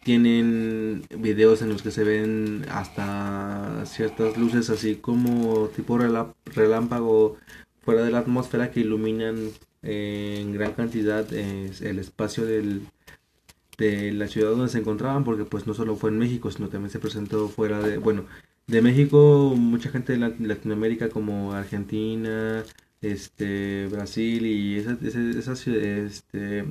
tienen 0.04 1.04
videos 1.18 1.62
en 1.62 1.70
los 1.70 1.82
que 1.82 1.90
se 1.90 2.04
ven 2.04 2.66
hasta 2.70 3.84
ciertas 3.86 4.36
luces 4.36 4.70
así 4.70 4.96
como 4.96 5.68
tipo 5.68 5.98
relámpago 5.98 7.36
fuera 7.82 8.02
de 8.02 8.10
la 8.10 8.18
atmósfera 8.18 8.70
que 8.70 8.80
iluminan 8.80 9.50
en 9.82 10.52
gran 10.52 10.72
cantidad 10.72 11.32
el 11.32 11.98
espacio 11.98 12.46
del, 12.46 12.82
de 13.82 14.12
la 14.12 14.28
ciudad 14.28 14.50
donde 14.50 14.68
se 14.68 14.78
encontraban, 14.78 15.24
porque 15.24 15.44
pues 15.44 15.66
no 15.66 15.74
solo 15.74 15.96
fue 15.96 16.10
en 16.10 16.18
México, 16.18 16.50
sino 16.50 16.68
también 16.68 16.90
se 16.90 17.00
presentó 17.00 17.48
fuera 17.48 17.80
de, 17.80 17.98
bueno, 17.98 18.24
de 18.66 18.80
México, 18.80 19.54
mucha 19.56 19.90
gente 19.90 20.16
de 20.16 20.18
Latinoamérica 20.18 21.08
como 21.08 21.52
Argentina, 21.52 22.64
este, 23.00 23.88
Brasil 23.90 24.46
y 24.46 24.78
esas, 24.78 25.02
esas, 25.02 25.66
este, 25.66 26.64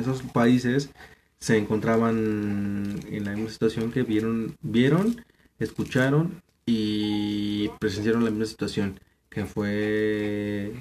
esos 0.00 0.22
países 0.22 0.90
se 1.38 1.58
encontraban 1.58 2.98
en 3.10 3.24
la 3.24 3.32
misma 3.32 3.50
situación 3.50 3.92
que 3.92 4.02
vieron, 4.02 4.56
vieron, 4.62 5.22
escucharon 5.58 6.42
y 6.64 7.68
presenciaron 7.78 8.24
la 8.24 8.30
misma 8.30 8.46
situación, 8.46 8.98
que 9.28 9.44
fue 9.44 10.72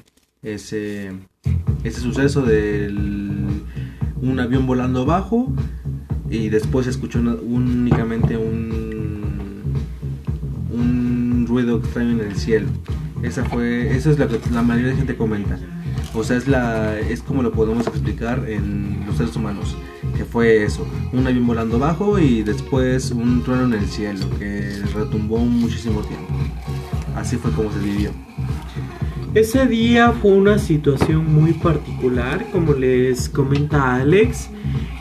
ese, 0.42 1.12
ese 1.84 2.00
suceso 2.00 2.42
del 2.44 3.45
un 4.26 4.40
avión 4.40 4.66
volando 4.66 5.06
bajo 5.06 5.54
y 6.30 6.50
después 6.50 6.88
escuchó 6.88 7.20
únicamente 7.20 8.38
un, 8.38 9.62
un 10.72 11.46
ruido 11.48 11.78
extraño 11.78 12.12
en 12.12 12.22
el 12.22 12.36
cielo. 12.36 12.68
Esa 13.22 13.46
fue, 13.46 13.96
eso 13.96 14.12
es 14.12 14.20
lo 14.20 14.28
que 14.28 14.40
la 14.52 14.62
mayoría 14.62 14.92
de 14.92 14.98
gente 14.98 15.16
comenta. 15.16 15.58
O 16.14 16.24
sea, 16.24 16.38
es 16.38 16.48
la 16.48 16.98
es 17.00 17.22
como 17.22 17.44
lo 17.44 17.52
podemos 17.52 17.88
explicar 17.88 18.46
en 18.48 19.04
los 19.06 19.18
seres 19.18 19.36
humanos, 19.36 19.76
que 20.16 20.24
fue 20.24 20.64
eso, 20.64 20.86
un 21.12 21.28
avión 21.28 21.46
volando 21.46 21.78
bajo 21.78 22.20
y 22.20 22.42
después 22.42 23.12
un 23.12 23.44
trueno 23.44 23.66
en 23.66 23.74
el 23.74 23.86
cielo 23.88 24.26
que 24.40 24.82
retumbó 24.94 25.40
muchísimo 25.40 26.02
tiempo. 26.02 26.34
Así 27.16 27.38
fue 27.38 27.52
como 27.52 27.72
se 27.72 27.80
vivió. 27.80 28.12
Ese 29.36 29.68
día 29.68 30.14
fue 30.14 30.32
una 30.32 30.58
situación 30.58 31.34
muy 31.34 31.52
particular, 31.52 32.48
como 32.54 32.72
les 32.74 33.28
comenta 33.28 33.96
Alex. 33.96 34.50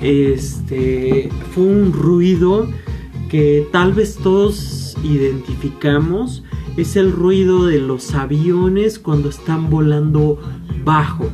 Este 0.00 1.30
fue 1.52 1.62
un 1.62 1.92
ruido 1.92 2.66
que 3.30 3.64
tal 3.70 3.92
vez 3.92 4.16
todos 4.16 4.96
identificamos. 5.04 6.42
Es 6.76 6.96
el 6.96 7.12
ruido 7.12 7.66
de 7.66 7.78
los 7.78 8.12
aviones 8.16 8.98
cuando 8.98 9.28
están 9.28 9.70
volando 9.70 10.40
bajo. 10.84 11.30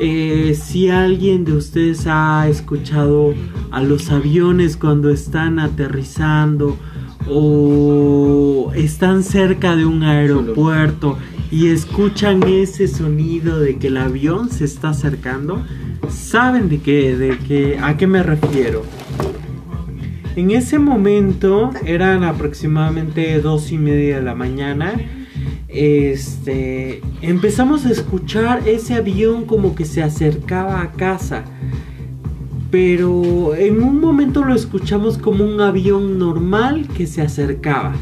Eh, 0.00 0.58
si 0.60 0.88
alguien 0.88 1.44
de 1.44 1.52
ustedes 1.52 2.08
ha 2.08 2.48
escuchado 2.48 3.32
a 3.70 3.80
los 3.80 4.10
aviones 4.10 4.76
cuando 4.76 5.10
están 5.10 5.60
aterrizando 5.60 6.76
o 7.28 8.72
están 8.74 9.22
cerca 9.22 9.76
de 9.76 9.86
un 9.86 10.02
aeropuerto 10.02 11.16
y 11.50 11.68
escuchan 11.68 12.42
ese 12.44 12.86
sonido 12.86 13.58
de 13.58 13.76
que 13.76 13.88
el 13.88 13.96
avión 13.96 14.50
se 14.50 14.64
está 14.64 14.90
acercando, 14.90 15.64
saben 16.08 16.68
de 16.68 16.78
qué, 16.80 17.16
de 17.16 17.38
qué, 17.38 17.78
a 17.82 17.96
qué 17.96 18.06
me 18.06 18.22
refiero. 18.22 18.84
En 20.36 20.52
ese 20.52 20.78
momento 20.78 21.70
eran 21.84 22.22
aproximadamente 22.22 23.40
dos 23.40 23.72
y 23.72 23.78
media 23.78 24.16
de 24.16 24.22
la 24.22 24.34
mañana. 24.34 24.92
Este 25.66 27.00
empezamos 27.20 27.84
a 27.84 27.90
escuchar 27.90 28.66
ese 28.66 28.94
avión 28.94 29.44
como 29.44 29.74
que 29.74 29.84
se 29.84 30.02
acercaba 30.02 30.82
a 30.82 30.92
casa. 30.92 31.44
Pero 32.70 33.56
en 33.56 33.82
un 33.82 34.00
momento 34.00 34.44
lo 34.44 34.54
escuchamos 34.54 35.18
como 35.18 35.44
un 35.44 35.60
avión 35.60 36.18
normal 36.20 36.86
que 36.96 37.08
se 37.08 37.22
acercaba. 37.22 37.96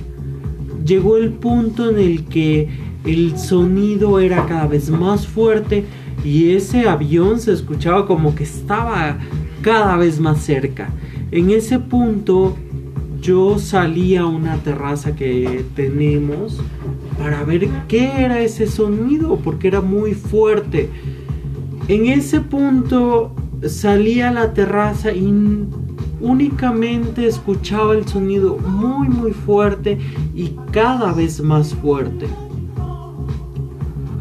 Llegó 0.84 1.16
el 1.16 1.30
punto 1.32 1.88
en 1.88 1.98
el 1.98 2.26
que 2.26 2.87
el 3.04 3.38
sonido 3.38 4.18
era 4.20 4.46
cada 4.46 4.66
vez 4.66 4.90
más 4.90 5.26
fuerte 5.26 5.84
y 6.24 6.50
ese 6.50 6.88
avión 6.88 7.40
se 7.40 7.52
escuchaba 7.52 8.06
como 8.06 8.34
que 8.34 8.44
estaba 8.44 9.18
cada 9.62 9.96
vez 9.96 10.20
más 10.20 10.40
cerca. 10.40 10.90
En 11.30 11.50
ese 11.50 11.78
punto 11.78 12.56
yo 13.20 13.58
salí 13.58 14.16
a 14.16 14.26
una 14.26 14.56
terraza 14.58 15.14
que 15.14 15.64
tenemos 15.74 16.60
para 17.18 17.42
ver 17.44 17.68
qué 17.88 18.22
era 18.24 18.40
ese 18.40 18.66
sonido 18.66 19.36
porque 19.36 19.68
era 19.68 19.80
muy 19.80 20.14
fuerte. 20.14 20.88
En 21.88 22.06
ese 22.06 22.40
punto 22.40 23.34
salí 23.66 24.20
a 24.20 24.30
la 24.30 24.52
terraza 24.54 25.12
y 25.12 25.26
únicamente 26.20 27.26
escuchaba 27.26 27.94
el 27.94 28.06
sonido 28.06 28.56
muy 28.58 29.08
muy 29.08 29.32
fuerte 29.32 29.98
y 30.34 30.54
cada 30.72 31.12
vez 31.12 31.40
más 31.40 31.74
fuerte. 31.74 32.26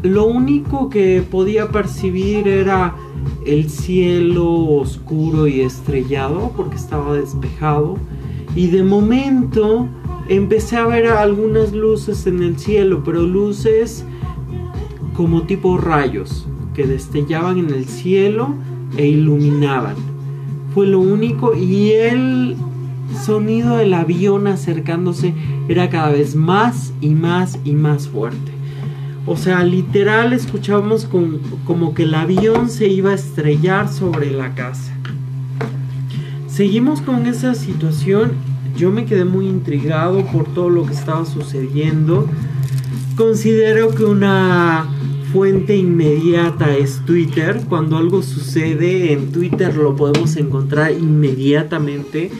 Lo 0.02 0.26
único 0.26 0.88
que 0.90 1.24
podía 1.28 1.68
percibir 1.68 2.46
era 2.46 2.94
el 3.44 3.68
cielo 3.68 4.48
oscuro 4.48 5.48
y 5.48 5.60
estrellado 5.62 6.52
porque 6.56 6.76
estaba 6.76 7.14
despejado. 7.14 7.96
Y 8.54 8.68
de 8.68 8.84
momento 8.84 9.88
empecé 10.28 10.76
a 10.76 10.86
ver 10.86 11.06
algunas 11.06 11.72
luces 11.72 12.26
en 12.26 12.42
el 12.42 12.58
cielo, 12.58 13.02
pero 13.04 13.22
luces 13.22 14.04
como 15.14 15.42
tipo 15.42 15.78
rayos 15.78 16.46
que 16.74 16.86
destellaban 16.86 17.58
en 17.58 17.70
el 17.70 17.86
cielo 17.86 18.54
e 18.96 19.06
iluminaban. 19.06 19.96
Fue 20.74 20.86
lo 20.86 21.00
único 21.00 21.56
y 21.56 21.90
el 21.90 22.56
sonido 23.24 23.78
del 23.78 23.94
avión 23.94 24.46
acercándose 24.46 25.34
era 25.68 25.90
cada 25.90 26.10
vez 26.10 26.36
más 26.36 26.92
y 27.00 27.10
más 27.10 27.58
y 27.64 27.72
más 27.72 28.06
fuerte. 28.06 28.57
O 29.28 29.36
sea, 29.36 29.62
literal 29.62 30.32
escuchábamos 30.32 31.06
como 31.66 31.92
que 31.92 32.04
el 32.04 32.14
avión 32.14 32.70
se 32.70 32.88
iba 32.88 33.10
a 33.10 33.14
estrellar 33.14 33.92
sobre 33.92 34.30
la 34.30 34.54
casa. 34.54 34.94
seguimos 36.48 37.02
con 37.02 37.26
esa 37.26 37.54
situación. 37.54 38.32
Yo 38.74 38.90
me 38.90 39.04
quedé 39.04 39.26
muy 39.26 39.46
intrigado 39.46 40.24
por 40.26 40.46
todo 40.54 40.70
lo 40.70 40.86
que 40.86 40.94
estaba 40.94 41.26
sucediendo. 41.26 42.26
Considero 43.16 43.90
que 43.94 44.04
una 44.04 44.86
fuente 45.30 45.76
inmediata 45.76 46.74
es 46.74 47.04
Twitter. 47.04 47.60
Cuando 47.68 47.98
algo 47.98 48.22
sucede 48.22 49.12
en 49.12 49.30
Twitter 49.30 49.76
lo 49.76 49.94
podemos 49.94 50.36
encontrar 50.36 50.92
inmediatamente. 50.92 52.30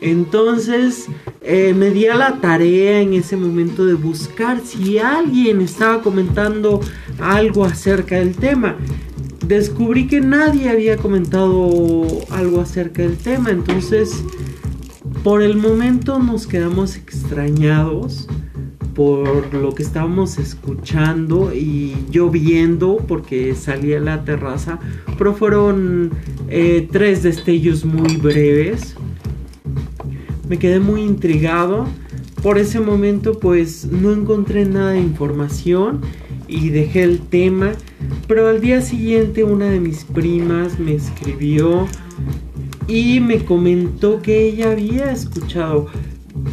Entonces 0.00 1.06
eh, 1.40 1.74
me 1.74 1.90
di 1.90 2.06
a 2.06 2.14
la 2.14 2.40
tarea 2.40 3.00
en 3.00 3.14
ese 3.14 3.36
momento 3.36 3.84
de 3.84 3.94
buscar 3.94 4.60
si 4.60 4.98
alguien 4.98 5.60
estaba 5.60 6.02
comentando 6.02 6.80
algo 7.20 7.64
acerca 7.64 8.16
del 8.16 8.34
tema. 8.34 8.76
Descubrí 9.46 10.06
que 10.06 10.20
nadie 10.20 10.68
había 10.68 10.96
comentado 10.96 12.06
algo 12.30 12.60
acerca 12.60 13.02
del 13.02 13.16
tema. 13.16 13.50
Entonces 13.50 14.22
por 15.24 15.42
el 15.42 15.56
momento 15.56 16.18
nos 16.18 16.46
quedamos 16.46 16.96
extrañados 16.96 18.28
por 18.94 19.54
lo 19.54 19.74
que 19.76 19.84
estábamos 19.84 20.38
escuchando 20.38 21.54
y 21.54 21.94
yo 22.10 22.30
viendo 22.30 22.96
porque 22.96 23.54
salí 23.54 23.94
a 23.94 24.00
la 24.00 24.24
terraza, 24.24 24.80
pero 25.16 25.34
fueron 25.34 26.10
eh, 26.48 26.88
tres 26.90 27.22
destellos 27.22 27.84
muy 27.84 28.16
breves. 28.16 28.96
Me 30.48 30.58
quedé 30.58 30.80
muy 30.80 31.02
intrigado. 31.02 31.86
Por 32.42 32.58
ese 32.58 32.80
momento 32.80 33.38
pues 33.38 33.86
no 33.86 34.12
encontré 34.12 34.64
nada 34.64 34.92
de 34.92 35.00
información 35.00 36.00
y 36.46 36.70
dejé 36.70 37.02
el 37.02 37.20
tema. 37.20 37.72
Pero 38.26 38.48
al 38.48 38.60
día 38.60 38.80
siguiente 38.80 39.44
una 39.44 39.66
de 39.66 39.80
mis 39.80 40.04
primas 40.04 40.78
me 40.78 40.94
escribió 40.94 41.86
y 42.86 43.20
me 43.20 43.44
comentó 43.44 44.22
que 44.22 44.48
ella 44.48 44.70
había 44.70 45.12
escuchado 45.12 45.88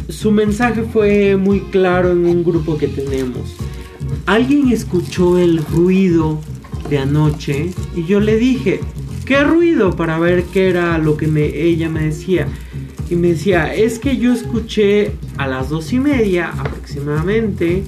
su 0.08 0.30
mensaje 0.30 0.82
fue 0.82 1.36
muy 1.36 1.60
claro 1.60 2.12
en 2.12 2.26
un 2.26 2.44
grupo 2.44 2.78
que 2.78 2.88
tenemos. 2.88 3.56
Alguien 4.26 4.72
escuchó 4.72 5.38
el 5.38 5.58
ruido 5.58 6.40
de 6.88 6.98
anoche 6.98 7.72
y 7.94 8.04
yo 8.04 8.20
le 8.20 8.36
dije, 8.36 8.80
¿qué 9.24 9.42
ruido? 9.42 9.96
Para 9.96 10.18
ver 10.18 10.44
qué 10.44 10.68
era 10.68 10.98
lo 10.98 11.16
que 11.16 11.26
ella 11.68 11.88
me 11.88 12.04
decía. 12.04 12.48
Y 13.08 13.16
me 13.16 13.28
decía, 13.28 13.74
es 13.74 13.98
que 13.98 14.16
yo 14.16 14.32
escuché 14.32 15.12
a 15.36 15.46
las 15.46 15.68
dos 15.68 15.92
y 15.92 15.98
media 15.98 16.50
aproximadamente 16.58 17.84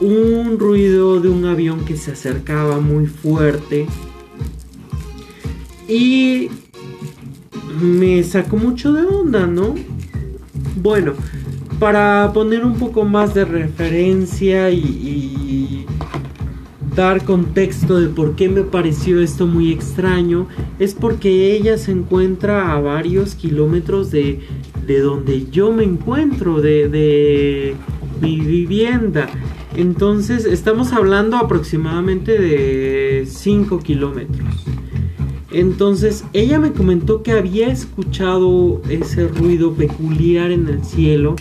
un 0.00 0.58
ruido 0.58 1.20
de 1.20 1.28
un 1.28 1.44
avión 1.44 1.84
que 1.84 1.96
se 1.96 2.12
acercaba 2.12 2.80
muy 2.80 3.06
fuerte. 3.06 3.86
Y 5.88 6.48
me 7.80 8.22
sacó 8.24 8.56
mucho 8.56 8.92
de 8.92 9.04
onda, 9.04 9.46
¿no? 9.46 9.74
Bueno, 10.76 11.14
para 11.78 12.30
poner 12.32 12.64
un 12.64 12.76
poco 12.76 13.04
más 13.04 13.34
de 13.34 13.44
referencia 13.44 14.70
y, 14.70 15.86
dar 16.96 17.24
contexto 17.24 18.00
de 18.00 18.08
por 18.08 18.34
qué 18.34 18.48
me 18.48 18.62
pareció 18.62 19.20
esto 19.20 19.46
muy 19.46 19.70
extraño, 19.70 20.48
es 20.78 20.94
porque 20.94 21.54
ella 21.54 21.76
se 21.76 21.92
encuentra 21.92 22.72
a 22.72 22.80
varios 22.80 23.34
kilómetros 23.34 24.10
de, 24.10 24.40
donde 24.86 25.48
yo 25.50 25.70
me 25.72 25.84
encuentro, 25.84 26.62
de, 26.62 26.88
de 26.88 27.74
mi 28.20 28.40
vivienda. 28.40 29.28
Entonces 29.76 30.46
estamos 30.46 30.94
hablando 30.94 31.36
aproximadamente 31.36 32.40
de 32.40 33.26
5 33.28 33.78
kilómetros. 33.80 34.64
Entonces 35.52 36.24
ella 36.32 36.58
me 36.58 36.72
comentó 36.72 37.22
que 37.22 37.32
había 37.32 37.68
escuchado 37.68 38.80
ese 38.88 39.28
ruido 39.28 39.74
peculiar 39.74 40.50
en 40.50 40.68
el 40.68 40.82
cielo 40.82 41.36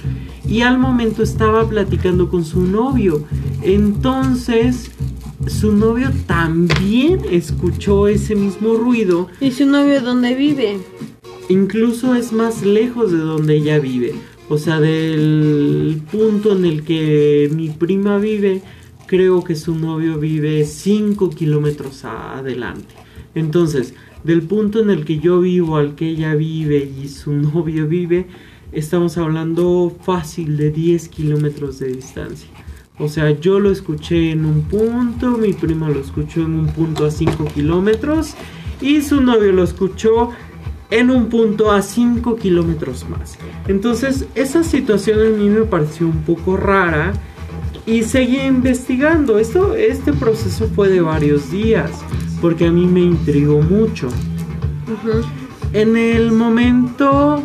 y 0.48 0.62
al 0.62 0.78
momento 0.78 1.24
estaba 1.24 1.68
platicando 1.68 2.30
con 2.30 2.46
su 2.46 2.62
novio. 2.62 3.24
Entonces 3.62 4.92
su 5.48 5.72
novio 5.72 6.12
también 6.26 7.22
escuchó 7.32 8.08
ese 8.08 8.36
mismo 8.36 8.76
ruido. 8.76 9.28
¿Y 9.40 9.52
su 9.52 9.66
novio 9.66 10.02
dónde 10.02 10.36
vive? 10.36 10.80
Incluso 11.50 12.16
es 12.16 12.34
más 12.34 12.64
lejos 12.64 13.12
de 13.12 13.20
donde 13.20 13.56
ella 13.58 13.80
vive. 13.80 14.16
O 14.50 14.58
sea, 14.58 14.80
del 14.80 16.02
punto 16.12 16.56
en 16.56 16.66
el 16.66 16.84
que 16.84 17.50
mi 17.54 17.70
prima 17.70 18.18
vive, 18.18 18.62
creo 19.08 19.44
que 19.44 19.56
su 19.56 19.76
novio 19.76 20.18
vive 20.20 20.66
5 20.66 21.30
kilómetros 21.32 22.06
adelante. 22.06 22.96
Entonces, 23.34 23.94
del 24.24 24.42
punto 24.44 24.80
en 24.80 24.90
el 24.90 25.06
que 25.06 25.20
yo 25.20 25.42
vivo 25.42 25.78
al 25.78 25.96
que 25.96 26.10
ella 26.10 26.36
vive 26.36 26.92
y 27.02 27.08
su 27.08 27.32
novio 27.34 27.88
vive, 27.88 28.28
estamos 28.72 29.18
hablando 29.18 29.96
fácil 30.02 30.58
de 30.58 30.72
10 30.72 31.10
kilómetros 31.10 31.80
de 31.80 31.88
distancia. 31.88 32.50
O 32.98 33.10
sea, 33.10 33.32
yo 33.32 33.60
lo 33.60 33.72
escuché 33.72 34.32
en 34.32 34.46
un 34.46 34.62
punto, 34.64 35.38
mi 35.38 35.52
prima 35.52 35.90
lo 35.90 36.00
escuchó 36.00 36.42
en 36.42 36.56
un 36.56 36.68
punto 36.68 37.06
a 37.06 37.12
5 37.12 37.46
kilómetros 37.54 38.36
y 38.80 39.02
su 39.02 39.22
novio 39.22 39.52
lo 39.52 39.64
escuchó 39.64 40.30
en 40.92 41.10
un 41.10 41.28
punto 41.28 41.72
a 41.72 41.82
5 41.82 42.38
kilómetros 42.38 43.06
más. 43.10 43.38
Entonces, 43.68 44.28
esa 44.36 44.64
situación 44.64 45.20
a 45.20 45.38
mí 45.38 45.50
me 45.50 45.64
pareció 45.64 46.08
un 46.08 46.22
poco 46.22 46.56
rara 46.56 47.12
y 47.86 48.04
seguí 48.04 48.40
investigando. 48.40 49.40
Esto, 49.40 49.76
este 49.76 50.14
proceso 50.14 50.70
fue 50.74 50.88
de 50.88 51.02
varios 51.02 51.52
días 51.52 51.92
porque 52.42 52.68
a 52.68 52.72
mí 52.72 52.86
me 52.86 53.02
intrigó 53.02 53.62
mucho. 53.62 54.08
En 55.74 55.98
el 55.98 56.32
momento 56.32 57.44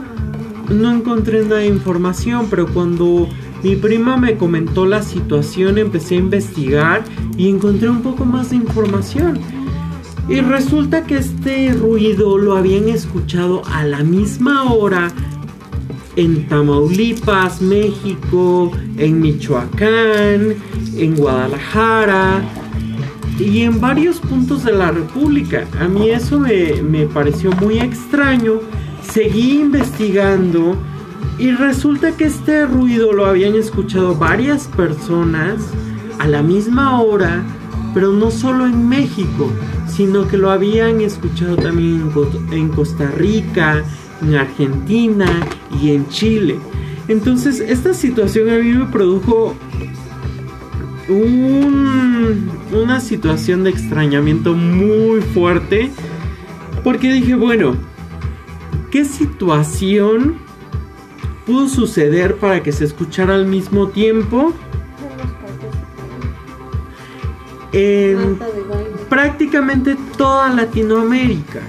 no 0.68 0.92
encontré 0.92 1.42
nada 1.42 1.57
de 1.57 1.66
información, 1.66 2.46
pero 2.48 2.66
cuando 2.68 3.28
mi 3.63 3.77
prima 3.77 4.17
me 4.17 4.37
comentó 4.37 4.87
la 4.87 5.03
situación 5.03 5.79
empecé 5.79 6.15
a 6.15 6.19
investigar 6.19 7.05
y 7.37 7.49
encontré 7.49 7.89
un 7.89 8.03
poco 8.03 8.25
más 8.25 8.51
de 8.51 8.57
información. 8.57 9.39
Y 10.29 10.41
resulta 10.41 11.05
que 11.05 11.17
este 11.17 11.73
ruido 11.73 12.39
lo 12.39 12.57
habían 12.57 12.89
escuchado 12.89 13.63
a 13.67 13.85
la 13.85 14.05
misma 14.05 14.73
hora 14.73 15.11
en 16.17 16.47
Tamaulipas, 16.49 17.61
México, 17.61 18.71
en 18.97 19.21
Michoacán, 19.21 20.55
en 20.97 21.17
Guadalajara, 21.17 22.43
y 23.41 23.63
en 23.63 23.81
varios 23.81 24.21
puntos 24.21 24.65
de 24.65 24.73
la 24.73 24.91
República. 24.91 25.67
A 25.81 25.89
mí 25.89 26.11
eso 26.11 26.39
me, 26.39 27.07
pareció 27.07 27.51
muy 27.53 27.79
extraño. 27.79 28.61
Seguí 29.03 29.61
investigando 29.61 30.77
y 31.41 31.53
resulta 31.53 32.12
que 32.12 32.24
este 32.24 32.66
ruido 32.66 33.14
lo 33.14 33.24
habían 33.24 33.55
escuchado 33.55 34.14
varias 34.14 34.68
personas 34.68 35.70
a 36.18 36.28
la 36.28 36.43
misma 36.43 37.01
hora, 37.01 37.43
pero 37.95 38.12
no 38.12 38.30
solo 38.30 38.66
en 38.66 38.86
México, 38.86 39.51
sino 39.88 40.28
que 40.28 40.36
lo 40.36 40.51
habían 40.51 41.01
escuchado 41.01 41.57
también 41.57 42.11
en 42.53 42.68
Costa 42.68 43.11
Rica, 43.16 43.82
en 44.20 44.34
Argentina 44.34 45.26
y 45.80 45.93
en 45.93 46.07
Chile. 46.09 46.59
Entonces 47.09 47.61
esta 47.61 47.95
situación 47.95 48.51
a 48.51 48.59
mí 48.59 48.72
me 48.74 48.84
produjo 48.84 49.57
una 52.70 53.01
situación 53.01 53.64
de 53.64 53.70
extrañamiento 53.70 54.53
muy 54.53 55.22
fuerte. 55.22 55.91
Porque 56.84 57.12
dije, 57.12 57.34
bueno, 57.34 57.76
¿qué 58.91 59.05
situación 59.05 60.49
pudo 61.51 61.68
suceder 61.68 62.36
para 62.36 62.62
que 62.62 62.70
se 62.70 62.84
escuchara 62.84 63.34
al 63.34 63.44
mismo 63.44 63.88
tiempo? 63.88 64.53
En 67.72 68.38
prácticamente 69.09 69.96
toda 70.16 70.48
Latinoamérica. 70.51 71.61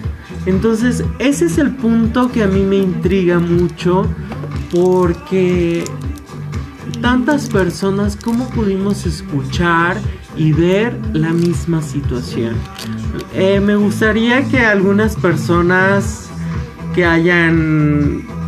Entonces, 0.46 1.04
ese 1.18 1.46
es 1.46 1.58
el 1.58 1.72
punto 1.76 2.32
que 2.32 2.44
a 2.44 2.48
mí 2.48 2.62
me 2.62 2.78
intriga 2.78 3.40
mucho 3.40 4.06
porque 4.72 5.84
tantas 7.02 7.50
personas, 7.50 8.16
¿cómo 8.16 8.50
pudimos 8.50 9.08
escuchar 9.08 9.98
y 10.38 10.52
ver 10.52 10.96
la 11.14 11.34
misma 11.34 11.82
situación? 11.82 12.54
Eh, 13.34 13.60
me 13.60 13.76
gustaría 13.76 14.48
que 14.48 14.60
algunas 14.60 15.16
personas 15.16 16.30
que 16.94 17.04
hayan 17.04 18.41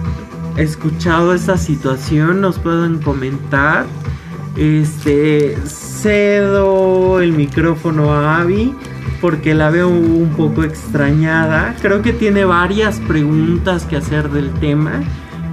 escuchado 0.58 1.34
esta 1.34 1.58
situación 1.58 2.41
nos 2.41 2.60
puedan 2.60 3.01
comentar. 3.01 3.86
Este 4.56 5.58
cedo 5.66 7.20
el 7.20 7.32
micrófono 7.32 8.14
a 8.14 8.41
Abby 8.41 8.76
porque 9.20 9.56
la 9.56 9.70
veo 9.70 9.88
un 9.88 10.34
poco 10.36 10.64
extrañada. 10.64 11.76
Creo 11.82 12.01
que 12.01 12.14
tiene 12.14 12.45
varias 12.45 12.99
preguntas 12.99 13.86
que 13.86 13.95
hacer 13.95 14.30
del 14.30 14.51
tema. 14.56 15.01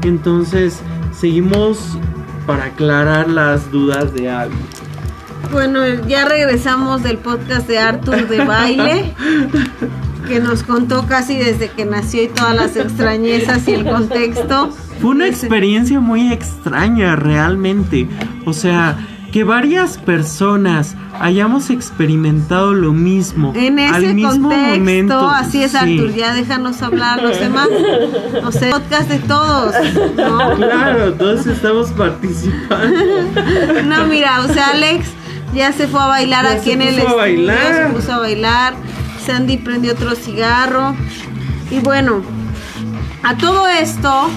Entonces, 0.02 0.80
seguimos 1.16 1.96
para 2.46 2.64
aclarar 2.64 3.28
las 3.28 3.70
dudas 3.70 4.12
de 4.12 4.28
Abby. 4.28 4.56
Bueno, 5.52 5.84
ya 6.06 6.26
regresamos 6.26 7.02
del 7.02 7.18
podcast 7.18 7.68
de 7.68 7.78
Arthur 7.78 8.28
de 8.28 8.44
baile. 8.44 9.14
que 10.28 10.38
nos 10.38 10.62
contó 10.62 11.06
casi 11.06 11.36
desde 11.36 11.70
que 11.70 11.84
nació 11.84 12.22
y 12.22 12.28
todas 12.28 12.54
las 12.54 12.76
extrañezas 12.76 13.66
y 13.66 13.72
el 13.72 13.84
contexto. 13.84 14.70
Fue 15.00 15.10
una 15.10 15.26
experiencia 15.26 16.00
muy 16.00 16.32
extraña 16.32 17.16
realmente. 17.16 18.08
O 18.44 18.52
sea, 18.52 18.96
que 19.32 19.44
varias 19.44 19.96
personas 19.96 20.96
hayamos 21.20 21.70
experimentado 21.70 22.74
lo 22.74 22.92
mismo 22.92 23.52
en 23.54 23.78
ese 23.78 23.94
al 23.94 24.14
mismo 24.14 24.48
contexto, 24.48 24.78
momento. 24.78 25.28
Así 25.28 25.62
es, 25.62 25.74
Artur, 25.74 26.12
ya 26.12 26.34
déjanos 26.34 26.82
hablar 26.82 27.22
los 27.22 27.38
demás. 27.38 27.68
No 28.42 28.52
sé, 28.52 28.70
podcast 28.70 29.08
de 29.08 29.18
todos. 29.18 29.74
Claro, 30.14 31.12
todos 31.14 31.46
estamos 31.46 31.90
participando. 31.90 32.98
no, 33.84 34.06
mira, 34.06 34.42
o 34.42 34.52
sea, 34.52 34.68
Alex 34.68 35.08
ya 35.54 35.72
se 35.72 35.86
fue 35.86 36.00
a 36.00 36.06
bailar 36.06 36.46
aquí 36.46 36.72
en 36.72 36.82
el 36.82 36.98
estudio. 36.98 37.16
Bailar. 37.16 37.88
Se 37.88 37.92
puso 37.92 38.12
a 38.12 38.18
bailar. 38.18 38.74
Sandy 39.24 39.58
prendió 39.58 39.92
otro 39.92 40.14
cigarro. 40.14 40.94
Y 41.70 41.80
bueno, 41.80 42.22
a 43.22 43.36
todo 43.36 43.68
esto, 43.68 44.30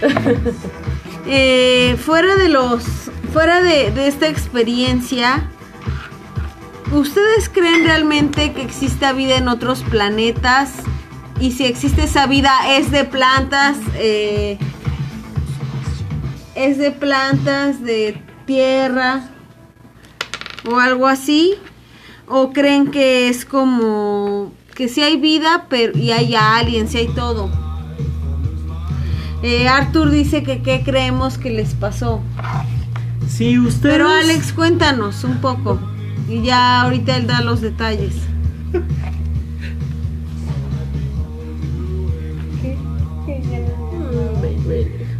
eh, 1.26 1.96
fuera 1.98 2.36
de 2.36 2.48
los 2.48 2.84
fuera 3.32 3.60
de, 3.60 4.08
esta 4.08 4.28
experiencia, 4.28 5.48
¿ustedes 6.92 7.48
creen 7.48 7.84
realmente 7.84 8.52
que 8.52 8.62
exista 8.62 9.12
vida 9.12 9.36
en 9.36 9.48
otros 9.48 9.82
planetas? 9.82 10.72
Y 11.40 11.52
si 11.52 11.64
existe 11.66 12.04
esa 12.04 12.26
vida, 12.26 12.52
¿es 12.76 12.90
de 12.90 13.04
plantas? 13.04 13.76
Eh, 13.94 14.58
¿Es 16.54 16.78
de 16.78 16.90
plantas, 16.90 17.82
de 17.82 18.20
tierra? 18.46 19.28
¿O 20.68 20.78
algo 20.78 21.06
así? 21.06 21.54
¿O 22.26 22.52
creen 22.52 22.90
que 22.90 23.28
es 23.28 23.44
como 23.44 24.52
que 24.74 24.88
si 24.88 25.02
hay 25.02 25.16
vida 25.16 25.66
pero, 25.68 25.96
y 25.96 26.10
hay 26.10 26.34
aliens, 26.34 26.90
si 26.90 26.98
hay 26.98 27.08
todo? 27.08 27.50
Eh, 29.42 29.68
Arthur 29.68 30.10
dice 30.10 30.42
que 30.42 30.62
qué 30.62 30.82
creemos 30.84 31.38
que 31.38 31.50
les 31.50 31.74
pasó. 31.74 32.20
Sí, 33.28 33.58
usted. 33.58 33.90
Pero 33.90 34.08
Alex, 34.08 34.52
cuéntanos 34.52 35.22
un 35.24 35.38
poco. 35.38 35.78
Y 36.28 36.42
ya 36.42 36.82
ahorita 36.82 37.16
él 37.16 37.26
da 37.26 37.40
los 37.40 37.60
detalles. 37.60 38.14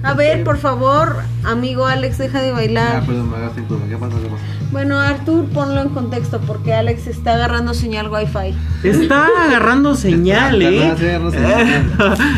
A 0.02 0.14
ver, 0.14 0.42
por 0.42 0.58
favor, 0.58 1.16
amigo 1.44 1.86
Alex, 1.86 2.18
deja 2.18 2.40
de 2.40 2.52
bailar. 2.52 3.02
Ah, 3.02 3.06
perdón, 3.06 3.30
me 3.30 3.36
¿Qué 3.36 3.96
pasa? 3.96 4.16
¿Qué 4.20 4.28
pasa? 4.28 4.44
Bueno, 4.70 4.98
Artur, 4.98 5.46
ponlo 5.46 5.80
en 5.80 5.88
contexto 5.88 6.40
porque 6.46 6.74
Alex 6.74 7.06
está 7.06 7.34
agarrando 7.34 7.72
señal 7.72 8.10
Wi-Fi. 8.10 8.54
Está 8.86 9.26
agarrando 9.46 9.94
señal, 9.94 10.60
¿eh? 10.60 10.92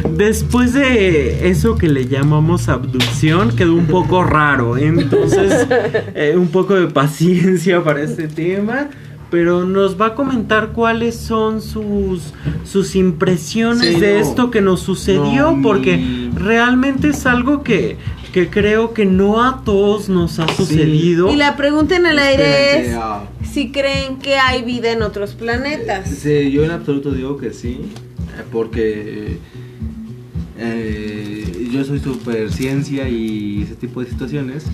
Después 0.11 0.72
de 0.72 1.49
eso 1.51 1.76
que 1.76 1.89
le 1.89 2.07
llamamos 2.07 2.68
abducción, 2.68 3.57
quedó 3.57 3.74
un 3.74 3.87
poco 3.87 4.22
raro. 4.22 4.76
Entonces, 4.76 5.66
eh, 6.14 6.35
un 6.37 6.49
poco 6.49 6.74
de 6.74 6.87
paciencia 6.87 7.83
para 7.83 8.03
este 8.03 8.28
tema 8.28 8.89
pero 9.31 9.64
nos 9.64 9.99
va 9.99 10.07
a 10.07 10.14
comentar 10.14 10.70
cuáles 10.72 11.16
son 11.16 11.62
sus, 11.62 12.35
sus 12.64 12.97
impresiones 12.97 14.01
de 14.01 14.18
esto 14.18 14.51
que 14.51 14.61
nos 14.61 14.81
sucedió, 14.81 15.57
porque 15.62 16.28
realmente 16.35 17.11
es 17.11 17.26
algo 17.26 17.62
que, 17.62 17.97
que 18.33 18.49
creo 18.49 18.95
que 18.95 19.07
no 19.07 19.43
a 19.43 19.62
todos 19.64 20.09
nos 20.09 20.39
ha 20.39 20.49
sucedido. 20.49 21.33
Y 21.33 21.37
la 21.37 21.57
pregunta 21.57 21.97
en 21.97 22.07
el 22.07 22.18
aire 22.18 22.81
es 22.81 22.97
ah. 22.97 23.24
si 23.51 23.72
creen 23.72 24.18
que 24.18 24.37
hay 24.37 24.62
vida 24.62 24.93
en 24.93 25.03
otros 25.03 25.35
planetas. 25.35 26.09
Sí, 26.09 26.51
yo 26.51 26.64
en 26.64 26.70
absoluto 26.70 27.12
digo 27.12 27.37
que 27.37 27.53
sí, 27.53 27.81
porque 28.53 29.39
eh, 30.59 31.68
yo 31.72 31.85
soy 31.85 31.99
super 31.99 32.53
ciencia 32.53 33.09
y 33.09 33.62
ese 33.62 33.74
tipo 33.74 34.01
de 34.01 34.11
situaciones. 34.11 34.66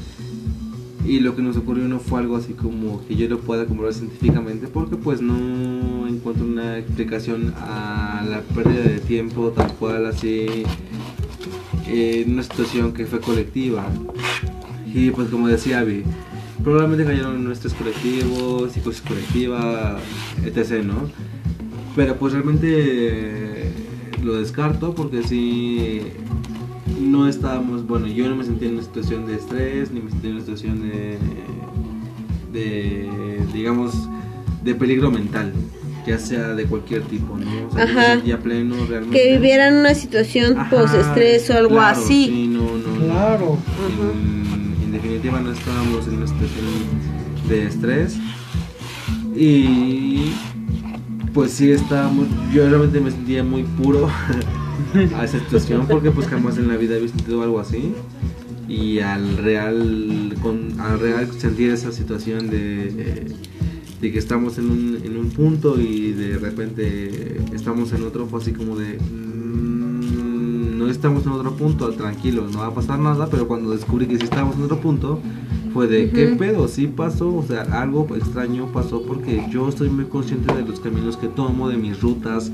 Y 1.07 1.21
lo 1.21 1.37
que 1.37 1.43
nos 1.43 1.57
ocurrió 1.57 1.87
no 1.87 2.01
fue 2.01 2.19
algo 2.19 2.37
así 2.37 2.53
como 2.53 3.07
que 3.07 3.15
yo 3.15 3.29
lo 3.29 3.39
pueda 3.39 3.65
comprobar 3.67 3.95
científicamente 3.95 4.67
porque 4.67 4.97
pues 4.97 5.21
no 5.21 6.09
encuentro 6.09 6.45
una 6.45 6.79
explicación 6.79 7.55
a 7.59 8.27
la 8.29 8.41
pérdida 8.41 8.83
de 8.83 8.99
tiempo 8.99 9.51
tal 9.51 9.73
cual 9.75 10.07
así 10.07 10.65
en 11.89 12.33
una 12.33 12.43
situación 12.43 12.93
que 12.93 13.07
fue 13.07 13.21
colectiva. 13.21 13.87
Y 14.87 15.11
pues 15.11 15.29
como 15.29 15.49
decía 15.49 15.81
Abby, 15.81 16.05
probablemente 16.63 17.05
cayeron 17.05 17.37
en 17.37 17.45
nuestros 17.45 17.75
colectivos, 17.75 18.73
psicosis 18.73 19.03
colectiva, 19.03 19.99
etc. 20.45 20.83
¿no? 20.85 21.11
Pero 21.95 22.17
pues 22.17 22.33
realmente 22.33 23.71
lo 24.23 24.35
descarto 24.35 24.95
porque 24.95 25.23
sí 25.23 26.01
no 27.01 27.29
estábamos, 27.29 27.87
bueno, 27.87 28.07
yo 28.07 28.29
no 28.29 28.37
me 28.37 28.45
sentía 28.45 28.69
en 28.69 28.75
una 28.75 28.83
situación 28.83 29.27
de 29.27 29.37
estrés, 29.37 29.91
ni 29.91 30.01
me 30.01 30.11
sentía 30.11 30.31
en 30.31 30.37
una 30.37 30.45
situación 30.45 30.89
de, 30.89 31.19
de 32.53 33.47
digamos, 33.53 34.09
de 34.63 34.75
peligro 34.75 35.11
mental 35.11 35.53
ya 36.07 36.19
sea 36.19 36.55
de 36.55 36.65
cualquier 36.67 37.03
tipo, 37.03 37.37
¿no? 37.37 37.69
O 37.69 37.73
sea, 37.73 37.85
Ajá. 37.85 38.39
pleno 38.43 38.77
realmente. 38.87 39.19
Que 39.19 39.33
vivieran 39.33 39.75
una 39.75 39.95
situación 39.95 40.57
post-estrés 40.71 41.51
o 41.51 41.55
algo 41.55 41.81
así. 41.81 42.27
Sí, 42.27 42.47
no, 42.47 42.63
no. 42.79 43.05
Claro. 43.05 43.59
En, 44.01 44.85
en, 44.85 44.93
definitiva 44.93 45.41
no 45.41 45.53
estábamos 45.53 46.07
en 46.07 46.15
una 46.19 46.27
situación 46.27 46.67
de 47.49 47.67
estrés. 47.67 48.17
Y 49.35 50.33
pues 51.35 51.53
sí 51.53 51.71
estábamos, 51.71 52.29
yo 52.53 52.69
realmente 52.69 53.01
me 53.01 53.11
sentía 53.11 53.45
muy 53.45 53.65
puro 53.65 54.09
a 55.17 55.25
esa 55.25 55.39
situación 55.39 55.87
porque 55.87 56.11
pues 56.11 56.27
jamás 56.29 56.57
en 56.57 56.69
la 56.69 56.77
vida 56.77 56.97
había 56.97 57.09
sentido 57.09 57.43
algo 57.43 57.61
así. 57.61 57.93
Y 58.69 59.01
al 59.01 59.37
real, 59.39 60.35
con, 60.43 60.81
al 60.81 60.99
real 60.99 61.31
sentir 61.39 61.71
esa 61.71 61.93
situación 61.93 62.51
de 62.51 63.27
de 64.07 64.13
que 64.13 64.19
estamos 64.21 64.57
en 64.59 64.71
un, 64.71 65.01
en 65.03 65.17
un 65.17 65.31
punto 65.31 65.81
y 65.81 66.13
de 66.13 66.39
repente 66.39 67.41
estamos 67.53 67.93
en 67.93 68.05
otro, 68.05 68.27
fue 68.27 68.39
así 68.41 68.53
como 68.53 68.77
de, 68.77 68.99
mm, 68.99 70.79
no 70.79 70.89
estamos 70.89 71.27
en 71.27 71.33
otro 71.33 71.57
punto, 71.57 71.91
tranquilo, 71.91 72.47
no 72.53 72.61
va 72.61 72.67
a 72.69 72.75
pasar 72.75 73.01
nada, 73.01 73.29
pero 73.29 73.49
cuando 73.49 73.73
descubrí 73.73 74.07
que 74.07 74.17
sí 74.17 74.25
estábamos 74.25 74.55
en 74.57 74.63
otro 74.63 74.81
punto, 74.81 75.21
fue 75.73 75.89
de, 75.89 76.11
¿qué 76.11 76.29
pedo? 76.39 76.69
Sí 76.69 76.87
pasó, 76.87 77.35
o 77.35 77.43
sea, 77.43 77.63
algo 77.63 78.07
extraño 78.15 78.71
pasó 78.73 79.03
porque 79.03 79.45
yo 79.51 79.69
estoy 79.69 79.91
muy 79.91 80.05
consciente 80.05 80.55
de 80.55 80.63
los 80.63 80.79
caminos 80.79 81.17
que 81.17 81.27
tomo, 81.27 81.69
de 81.69 81.77
mis 81.77 82.01
rutas, 82.01 82.53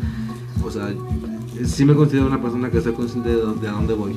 o 0.65 0.71
sea, 0.71 0.95
sí 1.67 1.85
me 1.85 1.95
considero 1.95 2.29
una 2.29 2.41
persona 2.41 2.71
que 2.71 2.79
estoy 2.79 2.95
consciente 2.95 3.29
de, 3.29 3.37
de 3.61 3.69
a 3.69 3.73
dónde 3.73 3.93
voy. 3.93 4.13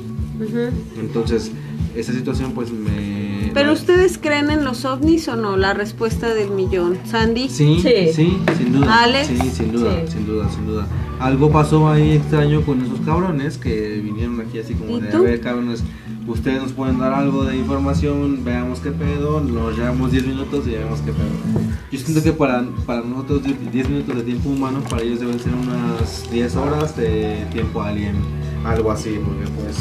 Entonces, 0.98 1.52
esa 1.94 2.12
situación 2.12 2.52
pues 2.52 2.72
me... 2.72 3.25
¿Pero 3.56 3.72
ustedes 3.72 4.18
creen 4.18 4.50
en 4.50 4.64
los 4.64 4.84
ovnis 4.84 5.28
o 5.28 5.36
no? 5.36 5.56
La 5.56 5.72
respuesta 5.72 6.34
del 6.34 6.50
millón. 6.50 6.98
¿Sandy? 7.06 7.48
Sí, 7.48 7.80
sí, 7.82 8.38
sin 8.58 8.72
duda. 8.72 9.02
¿Alex? 9.02 9.28
Sí, 9.28 9.38
sin 9.50 9.72
duda, 9.72 10.06
sin 10.06 10.26
duda, 10.26 10.50
sin 10.50 10.66
duda. 10.66 10.86
Algo 11.18 11.50
pasó 11.50 11.88
ahí 11.88 12.12
extraño 12.12 12.60
con 12.60 12.82
esos 12.84 13.00
cabrones 13.00 13.56
que 13.56 13.98
vinieron 14.04 14.42
aquí 14.42 14.58
así 14.58 14.74
como 14.74 14.98
de, 14.98 15.10
a 15.10 15.18
ver, 15.20 15.40
cabrones, 15.40 15.82
ustedes 16.26 16.62
nos 16.62 16.72
pueden 16.72 16.98
dar 16.98 17.12
algo 17.12 17.44
de 17.44 17.56
información, 17.56 18.44
veamos 18.44 18.80
qué 18.80 18.90
pedo, 18.90 19.40
nos 19.40 19.76
llevamos 19.76 20.12
10 20.12 20.26
minutos 20.26 20.66
y 20.66 20.70
veamos 20.70 21.00
qué 21.00 21.12
pedo. 21.12 21.70
Yo 21.90 21.98
siento 21.98 22.22
que 22.22 22.32
para, 22.32 22.64
para 22.84 23.02
nosotros 23.02 23.42
10 23.72 23.88
minutos 23.88 24.16
de 24.16 24.22
tiempo 24.22 24.48
humano, 24.50 24.80
para 24.88 25.02
ellos 25.02 25.20
deben 25.20 25.38
ser 25.38 25.52
unas 25.54 26.30
10 26.30 26.56
horas 26.56 26.96
de 26.96 27.46
tiempo 27.52 27.82
alien, 27.82 28.16
algo 28.64 28.90
así, 28.90 29.18
porque 29.24 29.50
pues 29.60 29.76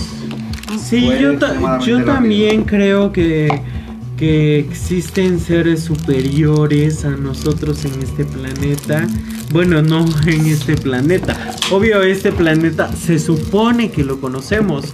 Sí, 0.79 1.07
yo, 1.19 1.33
yo 1.79 2.03
también 2.03 2.63
creo 2.63 3.11
que, 3.11 3.47
que 4.17 4.59
existen 4.59 5.39
seres 5.39 5.83
superiores 5.83 7.05
a 7.05 7.11
nosotros 7.11 7.85
en 7.85 8.01
este 8.01 8.25
planeta. 8.25 9.07
Bueno, 9.51 9.81
no 9.81 10.05
en 10.25 10.45
este 10.47 10.75
planeta. 10.75 11.35
Obvio, 11.71 12.01
este 12.01 12.31
planeta 12.31 12.91
se 12.93 13.19
supone 13.19 13.91
que 13.91 14.03
lo 14.03 14.19
conocemos. 14.19 14.93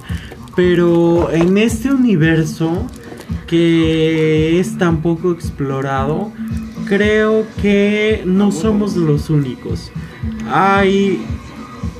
Pero 0.55 1.31
en 1.31 1.57
este 1.57 1.91
universo 1.91 2.87
que 3.47 4.59
es 4.59 4.77
tan 4.77 5.01
poco 5.01 5.31
explorado, 5.31 6.31
creo 6.85 7.45
que 7.61 8.23
no 8.25 8.51
somos 8.51 8.95
los 8.95 9.29
únicos. 9.29 9.91
Hay... 10.49 11.23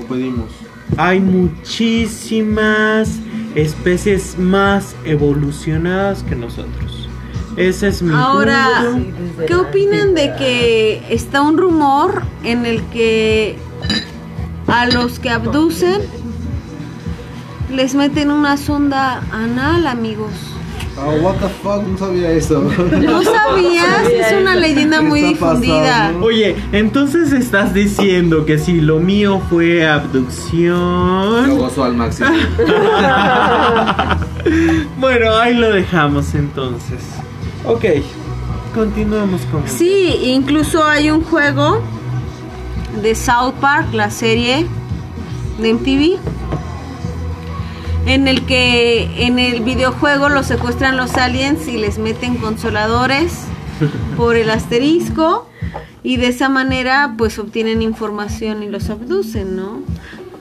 pedimos. 0.08 0.49
Hay 0.97 1.20
muchísimas 1.20 3.20
especies 3.56 4.38
más 4.38 4.95
evolucionadas 5.06 6.24
que 6.24 6.36
nosotros. 6.36 7.10
Ese 7.58 7.89
es 7.89 8.02
mi 8.02 8.14
Ahora, 8.14 8.95
¿qué 9.45 9.56
opinan 9.56 10.16
de 10.16 10.34
que 10.38 11.04
está 11.10 11.41
un 11.41 11.58
rumor 11.58 12.24
en 12.43 12.66
el 12.66 12.82
que 12.86 13.58
a 14.68 14.86
los 14.86 15.20
que 15.20 15.30
abducen 15.30 16.02
les 17.72 17.95
meten 17.95 18.32
una 18.32 18.57
sonda 18.57 19.22
anal, 19.32 19.88
amigos? 19.88 20.32
Oh, 20.97 21.13
what 21.22 21.38
the 21.39 21.47
fuck, 21.47 21.88
no 21.88 21.97
sabía 21.97 22.32
eso. 22.32 22.61
No 22.61 23.24
sabías, 23.24 24.07
es 24.13 24.41
una 24.41 24.55
leyenda 24.55 25.01
muy 25.01 25.22
difundida. 25.22 26.11
Oye, 26.22 26.55
entonces 26.74 27.32
estás 27.32 27.74
diciendo 27.74 28.45
que 28.45 28.59
si 28.59 28.82
lo 28.82 28.99
mío 28.99 29.41
fue 29.49 29.88
abducción. 29.88 31.47
Lo 31.47 31.55
gozo 31.55 31.86
al 31.86 31.95
máximo. 31.95 32.30
bueno, 34.99 35.38
ahí 35.38 35.55
lo 35.55 35.72
dejamos 35.72 36.36
entonces. 36.36 36.99
Ok, 37.65 37.86
continuemos 38.76 39.41
con. 39.51 39.65
Sí, 39.67 40.19
incluso 40.26 40.86
hay 40.86 41.09
un 41.09 41.24
juego 41.24 41.82
de 43.01 43.15
South 43.15 43.53
Park, 43.61 43.93
la 43.93 44.11
serie 44.11 44.67
de 45.57 45.74
MTV 45.74 46.19
en 48.06 48.28
el 48.28 48.45
que 48.45 49.26
en 49.26 49.39
el 49.39 49.62
videojuego 49.62 50.30
los 50.30 50.47
secuestran 50.47 50.97
los 50.97 51.16
aliens 51.16 51.68
y 51.68 51.78
les 51.78 51.97
meten 51.97 52.38
consoladores 52.38 53.45
por 54.18 54.36
el 54.36 54.49
asterisco 54.49 55.47
y 56.04 56.18
de 56.18 56.28
esa 56.28 56.49
manera 56.49 57.16
pues 57.18 57.38
obtienen 57.39 57.82
información 57.82 58.64
y 58.64 58.70
los 58.70 58.89
abducen, 58.89 59.56
¿no? 59.56 59.82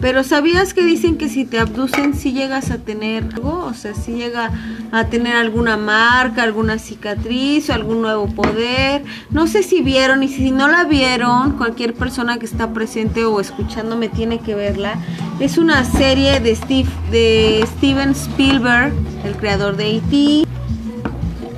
Pero 0.00 0.24
¿sabías 0.24 0.72
que 0.72 0.82
dicen 0.82 1.18
que 1.18 1.28
si 1.28 1.44
te 1.44 1.58
abducen 1.58 2.14
si 2.14 2.32
llegas 2.32 2.70
a 2.70 2.78
tener 2.78 3.24
algo? 3.24 3.66
O 3.66 3.74
sea, 3.74 3.94
si 3.94 4.12
llega 4.12 4.50
a 4.92 5.04
tener 5.06 5.36
alguna 5.36 5.76
marca, 5.76 6.42
alguna 6.42 6.78
cicatriz 6.78 7.68
o 7.68 7.74
algún 7.74 8.00
nuevo 8.00 8.26
poder. 8.28 9.04
No 9.30 9.46
sé 9.46 9.62
si 9.62 9.82
vieron 9.82 10.22
y 10.22 10.28
si 10.28 10.52
no 10.52 10.68
la 10.68 10.84
vieron, 10.84 11.52
cualquier 11.52 11.92
persona 11.92 12.38
que 12.38 12.46
está 12.46 12.72
presente 12.72 13.26
o 13.26 13.40
escuchándome 13.40 14.08
tiene 14.08 14.38
que 14.38 14.54
verla. 14.54 14.94
Es 15.38 15.58
una 15.58 15.84
serie 15.84 16.40
de, 16.40 16.56
Steve, 16.56 16.88
de 17.10 17.68
Steven 17.76 18.10
Spielberg, 18.10 18.94
el 19.24 19.36
creador 19.36 19.76
de 19.76 19.96
E.T., 19.96 20.46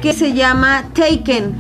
que 0.01 0.13
se 0.13 0.33
llama 0.33 0.85
Taken. 0.95 1.55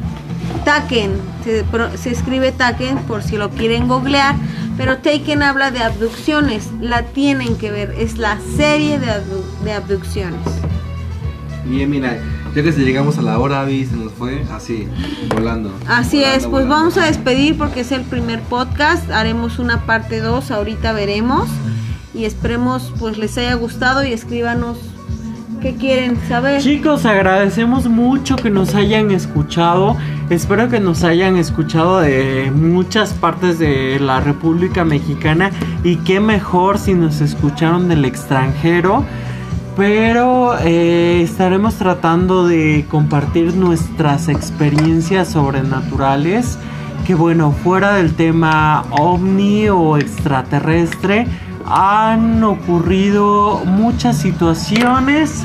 Taken, 0.64 1.12
se, 1.44 1.64
se 1.96 2.10
escribe 2.10 2.50
Taken 2.50 2.98
por 3.04 3.22
si 3.22 3.36
lo 3.36 3.50
quieren 3.50 3.86
googlear 3.86 4.34
pero 4.76 4.98
Taken 4.98 5.42
habla 5.42 5.70
de 5.70 5.80
abducciones, 5.80 6.70
la 6.80 7.02
tienen 7.02 7.56
que 7.56 7.70
ver, 7.70 7.94
es 7.98 8.18
la 8.18 8.38
serie 8.56 8.98
de, 8.98 9.72
abducciones. 9.72 10.40
Bien, 11.64 11.88
mira, 11.88 12.18
ya 12.54 12.62
que 12.62 12.72
si 12.72 12.84
llegamos 12.84 13.18
a 13.18 13.22
la 13.22 13.38
hora, 13.38 13.60
Avi, 13.60 13.84
se 13.86 13.96
nos 13.96 14.12
fue 14.12 14.44
así, 14.52 14.88
volando. 15.34 15.72
Así 15.86 16.22
es, 16.22 16.46
pues 16.46 16.66
vamos 16.66 16.96
a 16.96 17.06
despedir 17.06 17.56
porque 17.56 17.80
es 17.80 17.92
el 17.92 18.02
primer 18.02 18.40
podcast, 18.40 19.10
haremos 19.10 19.58
una 19.58 19.86
parte 19.86 20.20
2, 20.20 20.50
ahorita 20.50 20.92
veremos 20.92 21.48
y 22.14 22.24
esperemos 22.24 22.92
pues 22.98 23.16
les 23.18 23.38
haya 23.38 23.54
gustado 23.54 24.04
y 24.04 24.12
escríbanos 24.12 24.78
qué 25.62 25.76
quieren 25.76 26.18
saber. 26.28 26.60
Chicos, 26.60 27.06
agradecemos 27.06 27.88
mucho 27.88 28.36
que 28.36 28.50
nos 28.50 28.74
hayan 28.74 29.10
escuchado. 29.12 29.96
Espero 30.32 30.70
que 30.70 30.80
nos 30.80 31.04
hayan 31.04 31.36
escuchado 31.36 32.00
de 32.00 32.50
muchas 32.50 33.12
partes 33.12 33.58
de 33.58 34.00
la 34.00 34.18
República 34.20 34.82
Mexicana 34.82 35.50
y 35.84 35.96
qué 35.96 36.20
mejor 36.20 36.78
si 36.78 36.94
nos 36.94 37.20
escucharon 37.20 37.86
del 37.86 38.06
extranjero. 38.06 39.04
Pero 39.76 40.58
eh, 40.58 41.20
estaremos 41.22 41.74
tratando 41.74 42.46
de 42.46 42.86
compartir 42.88 43.54
nuestras 43.54 44.30
experiencias 44.30 45.28
sobrenaturales. 45.28 46.58
Que 47.06 47.14
bueno, 47.14 47.52
fuera 47.52 47.92
del 47.92 48.14
tema 48.14 48.86
ovni 48.90 49.68
o 49.68 49.98
extraterrestre, 49.98 51.26
han 51.66 52.42
ocurrido 52.42 53.66
muchas 53.66 54.16
situaciones 54.16 55.44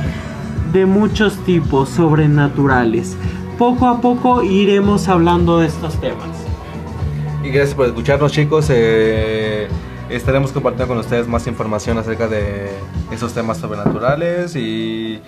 de 0.72 0.86
muchos 0.86 1.36
tipos 1.44 1.90
sobrenaturales. 1.90 3.18
Poco 3.58 3.88
a 3.88 4.02
poco 4.02 4.44
iremos 4.44 5.08
hablando 5.08 5.60
de 5.60 5.68
estos 5.68 6.00
temas. 6.00 6.30
Y 7.44 7.50
gracias 7.50 7.74
por 7.74 7.88
escucharnos 7.88 8.32
chicos. 8.32 8.68
Eh, 8.70 9.68
estaremos 10.10 10.52
compartiendo 10.52 10.94
con 10.94 10.98
ustedes 11.00 11.28
más 11.28 11.48
información 11.48 11.98
acerca 11.98 12.28
de 12.28 12.70
esos 13.12 13.34
temas 13.34 13.58
sobrenaturales 13.58 14.56
y 14.56 15.20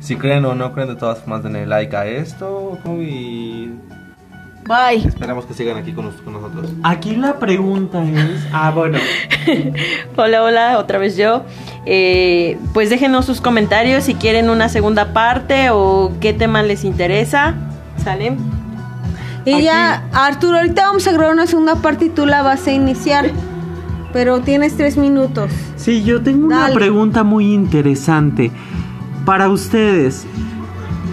si 0.00 0.16
creen 0.16 0.44
o 0.44 0.54
no 0.54 0.72
creen 0.72 0.88
de 0.88 0.96
todas 0.96 1.20
formas 1.20 1.42
denle 1.42 1.66
like 1.66 1.96
a 1.96 2.06
esto 2.06 2.78
y 3.00 3.70
Bye. 4.68 5.08
Esperamos 5.08 5.46
que 5.46 5.54
sigan 5.54 5.78
aquí 5.78 5.92
con, 5.92 6.04
nosotros. 6.04 6.70
Aquí 6.82 7.16
la 7.16 7.38
pregunta 7.38 8.04
es, 8.04 8.46
ah, 8.52 8.70
bueno. 8.70 8.98
hola, 10.16 10.42
hola, 10.42 10.78
otra 10.78 10.98
vez 10.98 11.16
yo. 11.16 11.42
Eh, 11.86 12.58
pues 12.74 12.90
déjenos 12.90 13.24
sus 13.24 13.40
comentarios 13.40 14.04
si 14.04 14.14
quieren 14.14 14.50
una 14.50 14.68
segunda 14.68 15.14
parte 15.14 15.70
o 15.70 16.12
qué 16.20 16.34
tema 16.34 16.62
les 16.62 16.84
interesa. 16.84 17.54
¿Sale? 18.02 18.36
Y 19.44 19.62
ya, 19.62 20.08
Arturo, 20.12 20.58
ahorita 20.58 20.82
vamos 20.82 21.06
a 21.06 21.12
grabar 21.12 21.32
una 21.32 21.46
segunda 21.46 21.76
parte 21.76 22.06
y 22.06 22.08
tú 22.10 22.26
la 22.26 22.42
vas 22.42 22.66
a 22.66 22.72
iniciar. 22.72 23.30
Pero 24.12 24.40
tienes 24.40 24.76
tres 24.76 24.96
minutos. 24.96 25.50
Sí, 25.76 26.02
yo 26.02 26.22
tengo 26.22 26.46
una 26.46 26.68
pregunta 26.72 27.24
muy 27.24 27.52
interesante. 27.52 28.50
Para 29.24 29.48
ustedes, 29.48 30.26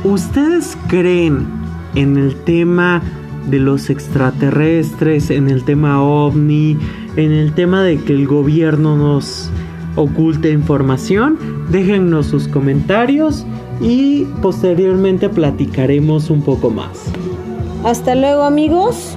¿ustedes 0.03 0.77
creen 0.87 1.45
en 1.95 2.17
el 2.17 2.35
tema 2.43 3.01
de 3.47 3.59
los 3.59 3.89
extraterrestres, 3.89 5.29
en 5.29 5.49
el 5.49 5.63
tema 5.63 6.01
ovni, 6.01 6.77
en 7.15 7.31
el 7.31 7.53
tema 7.53 7.83
de 7.83 7.99
que 7.99 8.13
el 8.13 8.27
gobierno 8.27 8.97
nos 8.97 9.49
oculte 9.95 10.51
información, 10.51 11.37
déjennos 11.69 12.27
sus 12.27 12.47
comentarios 12.47 13.45
y 13.81 14.25
posteriormente 14.41 15.29
platicaremos 15.29 16.29
un 16.29 16.41
poco 16.41 16.69
más. 16.69 17.11
Hasta 17.83 18.15
luego 18.15 18.43
amigos. 18.43 19.15